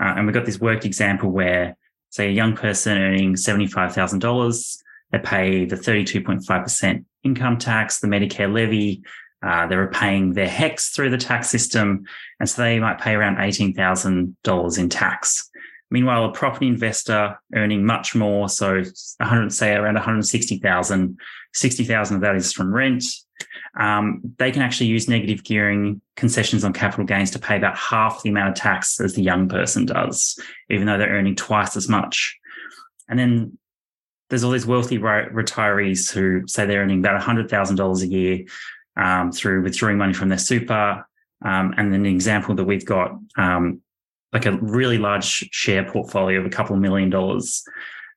Uh, 0.00 0.14
and 0.16 0.24
we've 0.24 0.34
got 0.34 0.46
this 0.46 0.58
worked 0.58 0.86
example 0.86 1.28
where, 1.28 1.76
say, 2.08 2.28
a 2.28 2.32
young 2.32 2.56
person 2.56 2.96
earning 2.96 3.34
$75,000, 3.34 4.78
they 5.12 5.18
pay 5.18 5.64
the 5.64 5.76
32.5% 5.76 7.04
income 7.24 7.58
tax, 7.58 8.00
the 8.00 8.08
Medicare 8.08 8.52
levy, 8.52 9.02
uh, 9.42 9.66
they're 9.66 9.88
paying 9.88 10.32
their 10.32 10.48
HECS 10.48 10.94
through 10.94 11.10
the 11.10 11.18
tax 11.18 11.48
system. 11.48 12.04
And 12.40 12.48
so 12.48 12.62
they 12.62 12.80
might 12.80 13.00
pay 13.00 13.14
around 13.14 13.36
$18,000 13.36 14.78
in 14.78 14.88
tax. 14.88 15.50
Meanwhile, 15.90 16.26
a 16.26 16.32
property 16.32 16.66
investor 16.66 17.38
earning 17.54 17.84
much 17.84 18.14
more, 18.14 18.48
so 18.48 18.82
100, 19.18 19.52
say 19.52 19.74
around 19.74 19.94
160,000, 19.94 21.18
60,000 21.54 22.16
of 22.16 22.22
that 22.22 22.36
is 22.36 22.52
from 22.52 22.74
rent. 22.74 23.04
Um, 23.78 24.20
they 24.38 24.50
can 24.50 24.62
actually 24.62 24.88
use 24.88 25.08
negative 25.08 25.44
gearing 25.44 26.02
concessions 26.16 26.64
on 26.64 26.72
capital 26.72 27.06
gains 27.06 27.30
to 27.30 27.38
pay 27.38 27.56
about 27.56 27.76
half 27.76 28.22
the 28.22 28.30
amount 28.30 28.50
of 28.50 28.54
tax 28.56 29.00
as 29.00 29.14
the 29.14 29.22
young 29.22 29.48
person 29.48 29.86
does, 29.86 30.38
even 30.68 30.86
though 30.86 30.98
they're 30.98 31.08
earning 31.08 31.36
twice 31.36 31.76
as 31.76 31.88
much. 31.88 32.36
And 33.08 33.18
then 33.18 33.58
there's 34.28 34.44
all 34.44 34.50
these 34.50 34.66
wealthy 34.66 34.98
retirees 34.98 36.10
who 36.12 36.46
say 36.46 36.66
they're 36.66 36.82
earning 36.82 36.98
about 36.98 37.20
$100,000 37.20 38.02
a 38.02 38.06
year 38.06 38.44
um, 38.96 39.32
through 39.32 39.62
withdrawing 39.62 39.96
money 39.96 40.12
from 40.12 40.28
their 40.28 40.38
super. 40.38 41.06
Um, 41.44 41.72
and 41.76 41.92
the 41.92 42.10
example 42.10 42.54
that 42.56 42.64
we've 42.64 42.84
got, 42.84 43.12
um, 43.36 43.80
like 44.32 44.44
a 44.44 44.52
really 44.52 44.98
large 44.98 45.48
share 45.52 45.90
portfolio 45.90 46.40
of 46.40 46.46
a 46.46 46.50
couple 46.50 46.74
of 46.74 46.82
million 46.82 47.08
dollars. 47.08 47.64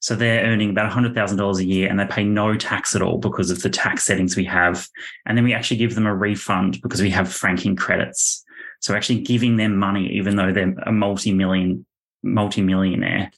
So 0.01 0.15
they're 0.15 0.43
earning 0.43 0.71
about 0.71 0.91
$100,000 0.91 1.57
a 1.57 1.63
year 1.63 1.87
and 1.87 1.99
they 1.99 2.05
pay 2.05 2.23
no 2.23 2.55
tax 2.55 2.95
at 2.95 3.03
all 3.03 3.19
because 3.19 3.51
of 3.51 3.61
the 3.61 3.69
tax 3.69 4.03
settings 4.03 4.35
we 4.35 4.45
have. 4.45 4.87
And 5.27 5.37
then 5.37 5.45
we 5.45 5.53
actually 5.53 5.77
give 5.77 5.93
them 5.93 6.07
a 6.07 6.15
refund 6.15 6.81
because 6.81 7.01
we 7.01 7.11
have 7.11 7.31
franking 7.31 7.75
credits. 7.75 8.43
So 8.79 8.95
actually 8.95 9.21
giving 9.21 9.57
them 9.57 9.77
money, 9.77 10.07
even 10.13 10.35
though 10.35 10.51
they're 10.51 10.73
a 10.85 10.91
multi-million, 10.91 11.85
multi-millionaire. 12.23 13.31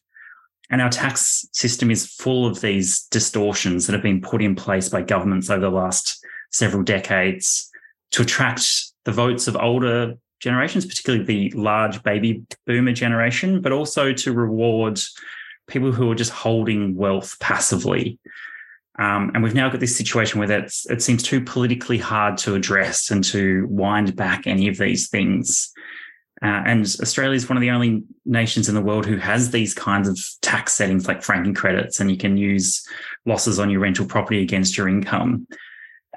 And 0.74 0.82
our 0.82 0.90
tax 0.90 1.48
system 1.52 1.92
is 1.92 2.08
full 2.08 2.48
of 2.48 2.60
these 2.60 3.04
distortions 3.12 3.86
that 3.86 3.94
have 3.94 4.02
been 4.02 4.22
put 4.22 4.42
in 4.42 4.56
place 4.56 4.90
by 4.90 5.04
governments 5.04 5.52
over 5.52 5.62
the 5.62 5.70
last 5.70 6.26
several 6.52 6.82
decades 6.82 7.70
to 8.10 8.24
attract 8.24 8.68
the 9.06 9.12
votes 9.12 9.48
of 9.48 9.56
older 9.56 10.16
generations, 10.40 10.88
particularly 10.88 11.26
the 11.26 11.52
large 11.52 12.02
baby 12.02 12.44
boomer 12.66 12.92
generation, 12.92 13.62
but 13.62 13.72
also 13.72 14.14
to 14.14 14.34
reward 14.34 15.00
people 15.68 15.92
who 15.92 16.10
are 16.10 16.16
just 16.16 16.32
holding 16.32 16.96
wealth 16.96 17.38
passively. 17.40 18.18
Um, 18.98 19.30
and 19.36 19.44
we've 19.44 19.54
now 19.54 19.70
got 19.70 19.80
this 19.80 19.96
situation 19.96 20.40
where 20.40 20.48
that's, 20.48 20.90
it 20.90 21.04
seems 21.04 21.22
too 21.22 21.42
politically 21.42 22.00
hard 22.00 22.36
to 22.40 22.56
address 22.56 23.12
and 23.12 23.24
to 23.26 23.68
wind 23.70 24.16
back 24.16 24.48
any 24.48 24.68
of 24.70 24.80
these 24.80 25.08
things. 25.08 25.72
Uh, 26.44 26.62
and 26.66 26.84
Australia 27.02 27.36
is 27.36 27.48
one 27.48 27.56
of 27.56 27.62
the 27.62 27.70
only 27.70 28.04
nations 28.26 28.68
in 28.68 28.76
the 28.76 28.82
world 28.82 29.06
who 29.06 29.16
has 29.16 29.52
these 29.52 29.74
kinds 29.74 30.10
of 30.10 30.20
tax 30.42 30.74
settings 30.74 31.08
like 31.08 31.24
franking 31.24 31.54
credits, 31.54 32.02
and 32.02 32.12
you 32.12 32.18
can 32.18 32.36
use 32.36 32.86
losses 33.26 33.60
on 33.60 33.70
your 33.70 33.80
rental 33.80 34.06
property 34.06 34.42
against 34.42 34.78
your 34.78 34.90
income. 34.90 35.48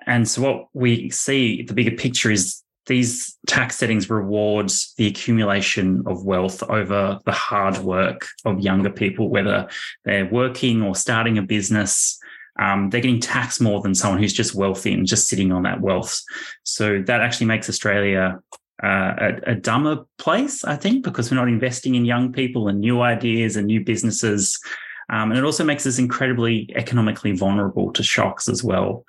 And 0.04 0.28
so, 0.28 0.42
what 0.42 0.68
we 0.72 1.10
see, 1.10 1.62
the 1.62 1.74
bigger 1.74 1.92
picture 1.92 2.32
is 2.32 2.60
these 2.86 3.36
tax 3.46 3.76
settings 3.76 4.10
reward 4.10 4.72
the 4.96 5.06
accumulation 5.06 6.02
of 6.06 6.24
wealth 6.24 6.60
over 6.64 7.20
the 7.24 7.32
hard 7.32 7.78
work 7.78 8.26
of 8.44 8.60
younger 8.60 8.90
people, 8.90 9.28
whether 9.28 9.68
they're 10.04 10.26
working 10.26 10.82
or 10.82 10.96
starting 10.96 11.38
a 11.38 11.42
business. 11.42 12.18
Um, 12.58 12.88
they're 12.88 13.02
getting 13.02 13.20
taxed 13.20 13.60
more 13.60 13.82
than 13.82 13.94
someone 13.94 14.18
who's 14.18 14.32
just 14.32 14.54
wealthy 14.54 14.92
and 14.92 15.06
just 15.06 15.28
sitting 15.28 15.52
on 15.52 15.64
that 15.64 15.82
wealth. 15.82 16.22
So 16.62 17.02
that 17.02 17.20
actually 17.20 17.48
makes 17.48 17.68
Australia 17.68 18.40
uh, 18.82 19.14
a, 19.18 19.52
a, 19.52 19.54
dumber 19.54 20.04
place, 20.18 20.62
I 20.62 20.76
think, 20.76 21.02
because 21.02 21.30
we're 21.30 21.38
not 21.38 21.48
investing 21.48 21.94
in 21.94 22.04
young 22.04 22.30
people 22.32 22.68
and 22.68 22.78
new 22.78 23.00
ideas 23.00 23.56
and 23.56 23.66
new 23.66 23.82
businesses. 23.82 24.60
Um, 25.08 25.30
and 25.30 25.38
it 25.38 25.44
also 25.44 25.64
makes 25.64 25.86
us 25.86 25.98
incredibly 25.98 26.70
economically 26.74 27.32
vulnerable 27.32 27.92
to 27.92 28.02
shocks 28.02 28.48
as 28.48 28.62
well. 28.62 29.06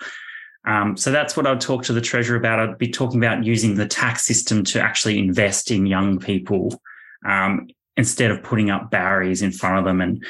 Um, 0.66 0.96
so 0.96 1.12
that's 1.12 1.36
what 1.36 1.48
I'd 1.48 1.62
talk 1.62 1.84
to 1.86 1.94
the 1.94 2.02
treasurer 2.02 2.38
about. 2.38 2.60
I'd 2.60 2.78
be 2.78 2.90
talking 2.90 3.24
about 3.24 3.44
using 3.44 3.76
the 3.76 3.88
tax 3.88 4.24
system 4.24 4.64
to 4.66 4.82
actually 4.82 5.18
invest 5.18 5.70
in 5.72 5.86
young 5.86 6.20
people 6.20 6.82
um, 7.26 7.68
instead 7.98 8.32
of 8.32 8.44
putting 8.44 8.70
up 8.70 8.90
barriers 8.90 9.42
in 9.42 9.52
front 9.52 9.80
of 9.80 9.86
them 9.86 10.02
and 10.02 10.24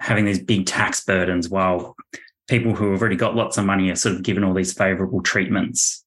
having 0.00 0.24
these 0.24 0.42
big 0.42 0.66
tax 0.66 1.04
burdens 1.04 1.48
while 1.48 1.96
people 2.48 2.74
who 2.74 2.92
have 2.92 3.00
already 3.00 3.16
got 3.16 3.34
lots 3.34 3.58
of 3.58 3.64
money 3.64 3.90
are 3.90 3.96
sort 3.96 4.14
of 4.14 4.22
given 4.22 4.44
all 4.44 4.54
these 4.54 4.72
favorable 4.72 5.22
treatments 5.22 6.04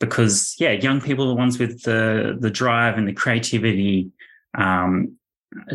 because 0.00 0.56
yeah, 0.58 0.72
young 0.72 1.00
people 1.00 1.26
are 1.26 1.28
the 1.28 1.34
ones 1.34 1.58
with 1.58 1.82
the 1.82 2.36
the 2.40 2.50
drive 2.50 2.98
and 2.98 3.06
the 3.06 3.12
creativity 3.12 4.10
um, 4.58 5.16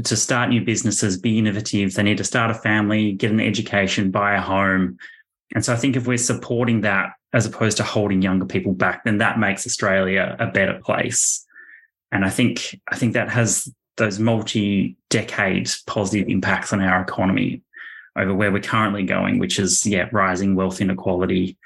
to 0.03 0.15
start 0.15 0.49
new 0.49 0.63
businesses, 0.63 1.17
be 1.17 1.37
innovative. 1.37 1.93
They 1.93 2.03
need 2.03 2.17
to 2.17 2.23
start 2.23 2.51
a 2.51 2.55
family, 2.55 3.13
get 3.13 3.31
an 3.31 3.39
education, 3.39 4.11
buy 4.11 4.35
a 4.35 4.41
home. 4.41 4.97
And 5.53 5.63
so 5.63 5.73
I 5.73 5.75
think 5.77 5.95
if 5.95 6.07
we're 6.07 6.17
supporting 6.17 6.81
that 6.81 7.11
as 7.33 7.45
opposed 7.45 7.77
to 7.77 7.83
holding 7.83 8.21
younger 8.21 8.45
people 8.45 8.73
back, 8.73 9.03
then 9.03 9.19
that 9.19 9.39
makes 9.39 9.67
Australia 9.67 10.35
a 10.39 10.47
better 10.47 10.79
place. 10.83 11.45
And 12.11 12.25
I 12.25 12.29
think 12.29 12.79
I 12.87 12.95
think 12.95 13.13
that 13.13 13.29
has 13.29 13.71
those 13.97 14.19
multi-decade 14.19 15.69
positive 15.85 16.27
impacts 16.27 16.73
on 16.73 16.81
our 16.81 17.01
economy 17.01 17.61
over 18.17 18.33
where 18.33 18.51
we're 18.51 18.61
currently 18.61 19.03
going, 19.03 19.39
which 19.39 19.59
is 19.59 19.85
yeah, 19.85 20.09
rising 20.11 20.55
wealth 20.55 20.81
inequality, 20.81 21.57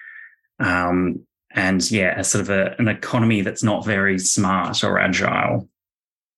um, 0.59 1.21
and 1.51 1.89
yeah, 1.89 2.19
a 2.19 2.23
sort 2.23 2.41
of 2.41 2.49
a, 2.49 2.75
an 2.79 2.87
economy 2.87 3.41
that's 3.41 3.63
not 3.63 3.85
very 3.85 4.19
smart 4.19 4.83
or 4.83 4.99
agile. 4.99 5.67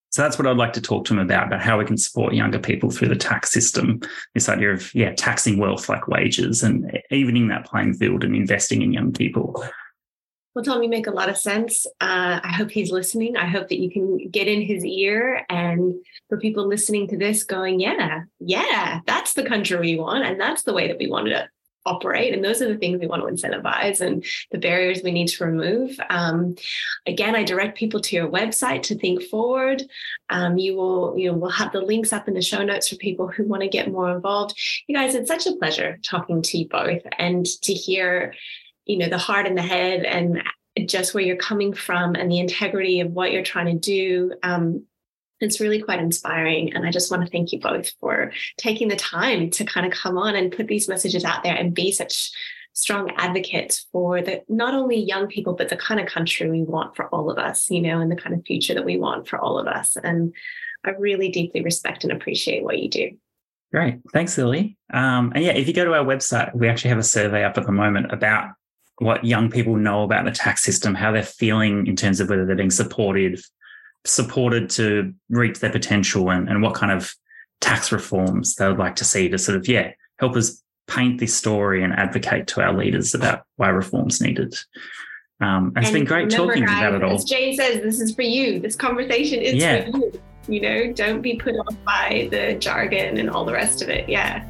So 0.09 0.21
that's 0.21 0.37
what 0.37 0.45
I'd 0.45 0.57
like 0.57 0.73
to 0.73 0.81
talk 0.81 1.05
to 1.05 1.13
him 1.13 1.19
about, 1.19 1.47
about 1.47 1.61
how 1.61 1.79
we 1.79 1.85
can 1.85 1.97
support 1.97 2.33
younger 2.33 2.59
people 2.59 2.91
through 2.91 3.07
the 3.07 3.15
tax 3.15 3.49
system. 3.49 4.01
This 4.33 4.49
idea 4.49 4.73
of, 4.73 4.93
yeah, 4.93 5.13
taxing 5.15 5.57
wealth 5.57 5.87
like 5.87 6.07
wages 6.07 6.63
and 6.63 6.99
evening 7.11 7.47
that 7.47 7.65
playing 7.65 7.93
field 7.93 8.25
and 8.25 8.35
investing 8.35 8.81
in 8.81 8.91
young 8.91 9.13
people. 9.13 9.65
Well, 10.53 10.65
Tom, 10.65 10.83
you 10.83 10.89
make 10.89 11.07
a 11.07 11.11
lot 11.11 11.29
of 11.29 11.37
sense. 11.37 11.85
Uh, 12.01 12.41
I 12.43 12.51
hope 12.51 12.71
he's 12.71 12.91
listening. 12.91 13.37
I 13.37 13.45
hope 13.45 13.69
that 13.69 13.79
you 13.79 13.89
can 13.89 14.27
get 14.29 14.49
in 14.49 14.61
his 14.61 14.83
ear 14.83 15.45
and 15.49 15.95
for 16.27 16.37
people 16.37 16.67
listening 16.67 17.07
to 17.07 17.17
this 17.17 17.45
going, 17.45 17.79
yeah, 17.79 18.23
yeah, 18.39 18.99
that's 19.07 19.33
the 19.33 19.45
country 19.45 19.79
we 19.79 19.97
want. 19.97 20.25
And 20.25 20.37
that's 20.37 20.63
the 20.63 20.73
way 20.73 20.89
that 20.89 20.97
we 20.97 21.07
want 21.07 21.27
to 21.27 21.47
operate. 21.85 22.33
And 22.33 22.43
those 22.43 22.61
are 22.61 22.67
the 22.67 22.77
things 22.77 22.99
we 22.99 23.07
want 23.07 23.21
to 23.21 23.47
incentivize 23.47 24.01
and 24.01 24.23
the 24.51 24.57
barriers 24.57 25.01
we 25.03 25.11
need 25.11 25.27
to 25.29 25.45
remove. 25.45 25.99
Um, 26.09 26.55
again 27.05 27.35
i 27.35 27.43
direct 27.43 27.77
people 27.77 27.99
to 27.99 28.15
your 28.15 28.29
website 28.29 28.83
to 28.83 28.95
Think 28.95 29.23
Forward. 29.23 29.83
Um, 30.29 30.57
you 30.57 30.75
will 30.75 31.15
you 31.17 31.31
know 31.31 31.37
we'll 31.37 31.51
have 31.51 31.71
the 31.71 31.81
links 31.81 32.13
up 32.13 32.27
in 32.27 32.33
the 32.33 32.41
show 32.41 32.63
notes 32.63 32.89
for 32.89 32.95
people 32.95 33.27
who 33.27 33.43
want 33.43 33.63
to 33.63 33.69
get 33.69 33.91
more 33.91 34.11
involved. 34.11 34.57
You 34.87 34.95
guys 34.95 35.15
it's 35.15 35.27
such 35.27 35.47
a 35.47 35.55
pleasure 35.55 35.99
talking 36.03 36.41
to 36.41 36.57
you 36.57 36.67
both 36.67 37.01
and 37.17 37.45
to 37.63 37.73
hear 37.73 38.33
you 38.85 38.97
know 38.97 39.09
the 39.09 39.17
heart 39.17 39.47
and 39.47 39.57
the 39.57 39.61
head 39.61 40.03
and 40.03 40.41
just 40.87 41.13
where 41.13 41.23
you're 41.23 41.35
coming 41.35 41.73
from 41.73 42.15
and 42.15 42.31
the 42.31 42.39
integrity 42.39 43.01
of 43.01 43.11
what 43.11 43.31
you're 43.31 43.43
trying 43.43 43.65
to 43.65 43.79
do. 43.79 44.33
Um, 44.41 44.85
it's 45.41 45.59
really 45.59 45.81
quite 45.81 45.99
inspiring. 45.99 46.73
And 46.73 46.85
I 46.85 46.91
just 46.91 47.11
want 47.11 47.23
to 47.23 47.29
thank 47.29 47.51
you 47.51 47.59
both 47.59 47.91
for 47.99 48.31
taking 48.57 48.87
the 48.87 48.95
time 48.95 49.49
to 49.51 49.65
kind 49.65 49.85
of 49.85 49.91
come 49.91 50.17
on 50.17 50.35
and 50.35 50.51
put 50.51 50.67
these 50.67 50.87
messages 50.87 51.25
out 51.25 51.43
there 51.43 51.55
and 51.55 51.73
be 51.73 51.91
such 51.91 52.31
strong 52.73 53.11
advocates 53.17 53.87
for 53.91 54.21
the 54.21 54.43
not 54.47 54.73
only 54.73 54.97
young 54.97 55.27
people, 55.27 55.53
but 55.53 55.69
the 55.69 55.75
kind 55.75 55.99
of 55.99 56.07
country 56.07 56.49
we 56.49 56.63
want 56.63 56.95
for 56.95 57.07
all 57.07 57.29
of 57.29 57.37
us, 57.37 57.69
you 57.69 57.81
know, 57.81 57.99
and 57.99 58.11
the 58.11 58.15
kind 58.15 58.33
of 58.33 58.45
future 58.45 58.73
that 58.73 58.85
we 58.85 58.97
want 58.97 59.27
for 59.27 59.37
all 59.39 59.59
of 59.59 59.67
us. 59.67 59.97
And 60.01 60.33
I 60.85 60.91
really 60.91 61.29
deeply 61.29 61.61
respect 61.61 62.03
and 62.03 62.13
appreciate 62.13 62.63
what 62.63 62.79
you 62.79 62.89
do. 62.89 63.11
Great. 63.71 63.99
Thanks, 64.11 64.37
Lily. 64.37 64.77
Um, 64.93 65.31
and 65.33 65.43
yeah, 65.43 65.53
if 65.53 65.67
you 65.67 65.73
go 65.73 65.85
to 65.85 65.93
our 65.93 66.03
website, 66.03 66.53
we 66.55 66.67
actually 66.67 66.89
have 66.89 66.99
a 66.99 67.03
survey 67.03 67.43
up 67.43 67.57
at 67.57 67.65
the 67.65 67.71
moment 67.71 68.11
about 68.11 68.51
what 68.97 69.25
young 69.25 69.49
people 69.49 69.75
know 69.75 70.03
about 70.03 70.25
the 70.25 70.31
tax 70.31 70.63
system, 70.63 70.93
how 70.93 71.11
they're 71.11 71.23
feeling 71.23 71.87
in 71.87 71.95
terms 71.95 72.19
of 72.19 72.29
whether 72.29 72.45
they're 72.45 72.55
being 72.55 72.69
supported, 72.69 73.39
supported 74.05 74.69
to 74.71 75.13
reach 75.29 75.59
their 75.59 75.71
potential 75.71 76.29
and, 76.31 76.49
and 76.49 76.61
what 76.61 76.73
kind 76.73 76.91
of 76.91 77.13
tax 77.59 77.91
reforms 77.91 78.55
they 78.55 78.67
would 78.67 78.79
like 78.79 78.95
to 78.95 79.05
see 79.05 79.29
to 79.29 79.37
sort 79.37 79.57
of, 79.57 79.67
yeah, 79.67 79.91
help 80.19 80.35
us 80.35 80.63
paint 80.87 81.19
this 81.19 81.33
story 81.33 81.83
and 81.83 81.93
advocate 81.93 82.47
to 82.47 82.61
our 82.61 82.73
leaders 82.73 83.13
about 83.13 83.43
why 83.57 83.69
reforms 83.69 84.19
needed. 84.21 84.53
Um, 85.39 85.67
and, 85.67 85.77
and 85.77 85.85
it's 85.85 85.93
been 85.93 86.05
great 86.05 86.29
talking 86.29 86.65
guys, 86.65 86.77
about 86.77 86.93
it 86.95 87.03
all. 87.03 87.15
As 87.15 87.23
Jay 87.23 87.55
says, 87.55 87.81
this 87.81 87.99
is 87.99 88.13
for 88.13 88.21
you. 88.23 88.59
This 88.59 88.75
conversation 88.75 89.39
is 89.39 89.55
yeah. 89.55 89.89
for 89.89 89.97
you. 89.97 90.21
You 90.47 90.61
know, 90.61 90.93
don't 90.93 91.21
be 91.21 91.35
put 91.35 91.55
off 91.55 91.75
by 91.85 92.27
the 92.31 92.55
jargon 92.55 93.17
and 93.17 93.29
all 93.29 93.45
the 93.45 93.53
rest 93.53 93.81
of 93.81 93.89
it. 93.89 94.09
Yeah. 94.09 94.45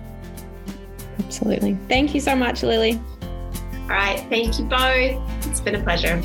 Absolutely. 1.19 1.77
Thank 1.87 2.15
you 2.15 2.21
so 2.21 2.35
much, 2.35 2.63
Lily. 2.63 2.99
All 3.83 3.87
right. 3.89 4.25
Thank 4.29 4.57
you 4.57 4.65
both. 4.65 5.47
It's 5.47 5.59
been 5.59 5.75
a 5.75 5.83
pleasure. 5.83 6.21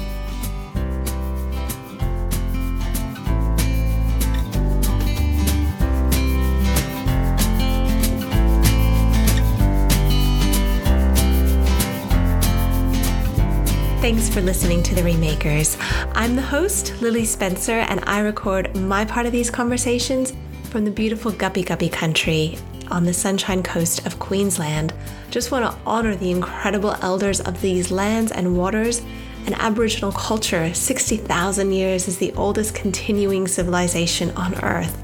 Thanks 14.06 14.28
for 14.28 14.40
listening 14.40 14.84
to 14.84 14.94
The 14.94 15.02
Remakers. 15.02 15.76
I'm 16.14 16.36
the 16.36 16.42
host, 16.42 16.94
Lily 17.02 17.24
Spencer, 17.24 17.72
and 17.72 18.04
I 18.06 18.20
record 18.20 18.72
my 18.76 19.04
part 19.04 19.26
of 19.26 19.32
these 19.32 19.50
conversations 19.50 20.32
from 20.70 20.84
the 20.84 20.92
beautiful 20.92 21.32
Gubbi 21.32 21.64
Gubbi 21.64 21.90
country 21.90 22.56
on 22.88 23.02
the 23.02 23.12
Sunshine 23.12 23.64
Coast 23.64 24.06
of 24.06 24.20
Queensland. 24.20 24.94
Just 25.32 25.50
want 25.50 25.68
to 25.68 25.76
honor 25.84 26.14
the 26.14 26.30
incredible 26.30 26.94
elders 27.02 27.40
of 27.40 27.60
these 27.60 27.90
lands 27.90 28.30
and 28.30 28.56
waters 28.56 29.02
and 29.44 29.56
Aboriginal 29.56 30.12
culture. 30.12 30.72
60,000 30.72 31.72
years 31.72 32.06
is 32.06 32.16
the 32.16 32.32
oldest 32.34 32.76
continuing 32.76 33.48
civilization 33.48 34.30
on 34.36 34.54
Earth. 34.62 35.02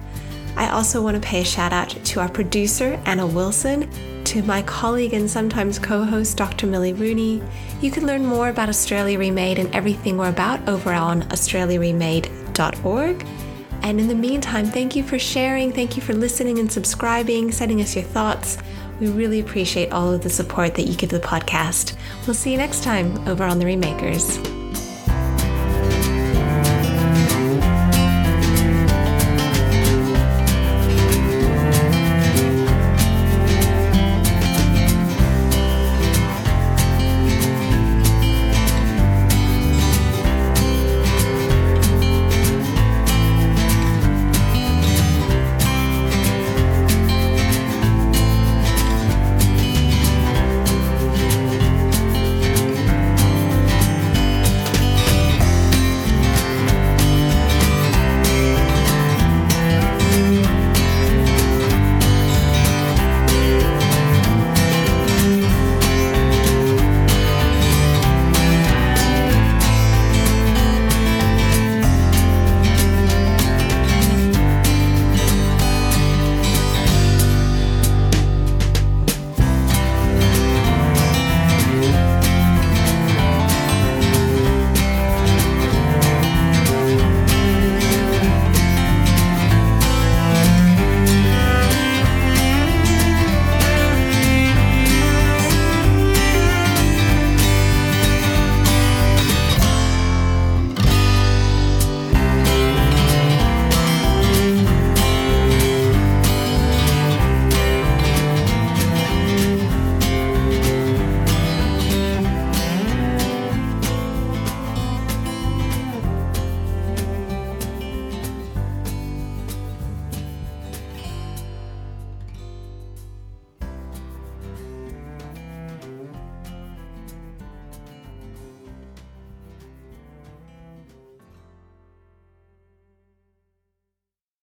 I 0.57 0.71
also 0.71 1.03
want 1.03 1.21
to 1.21 1.29
pay 1.29 1.41
a 1.41 1.45
shout 1.45 1.73
out 1.73 1.89
to 1.91 2.21
our 2.21 2.29
producer, 2.29 3.03
Anna 3.05 3.27
Wilson, 3.27 3.91
to 4.27 4.43
my 4.43 4.63
colleague 4.63 5.13
and 5.13 5.31
sometimes 5.31 5.79
co 5.79 6.05
host, 6.05 6.37
Dr. 6.37 6.67
Millie 6.67 6.93
Rooney. 6.93 7.43
You 7.81 7.91
can 7.91 8.07
learn 8.07 8.25
more 8.25 8.49
about 8.49 8.69
Australia 8.69 9.19
Remade 9.19 9.59
and 9.59 9.75
everything 9.75 10.17
we're 10.17 10.29
about 10.29 10.67
over 10.69 10.93
on 10.93 11.23
australiaremade.org. 11.25 13.27
And 13.83 14.01
in 14.01 14.09
the 14.09 14.15
meantime, 14.15 14.67
thank 14.67 14.95
you 14.95 15.03
for 15.03 15.19
sharing, 15.19 15.73
thank 15.73 15.97
you 15.97 16.03
for 16.03 16.15
listening 16.15 16.59
and 16.59 16.71
subscribing, 16.71 17.51
sending 17.51 17.81
us 17.81 17.97
your 17.97 18.05
thoughts. 18.05 18.59
We 19.01 19.09
really 19.09 19.41
appreciate 19.41 19.91
all 19.91 20.13
of 20.13 20.23
the 20.23 20.31
support 20.31 20.77
that 20.77 20.85
you 20.85 20.95
give 20.95 21.11
the 21.11 21.19
podcast. 21.19 21.97
We'll 22.27 22.35
see 22.35 22.53
you 22.53 22.59
next 22.59 22.85
time 22.85 23.27
over 23.29 23.43
on 23.43 23.59
The 23.59 23.67
Remakers. 23.67 24.39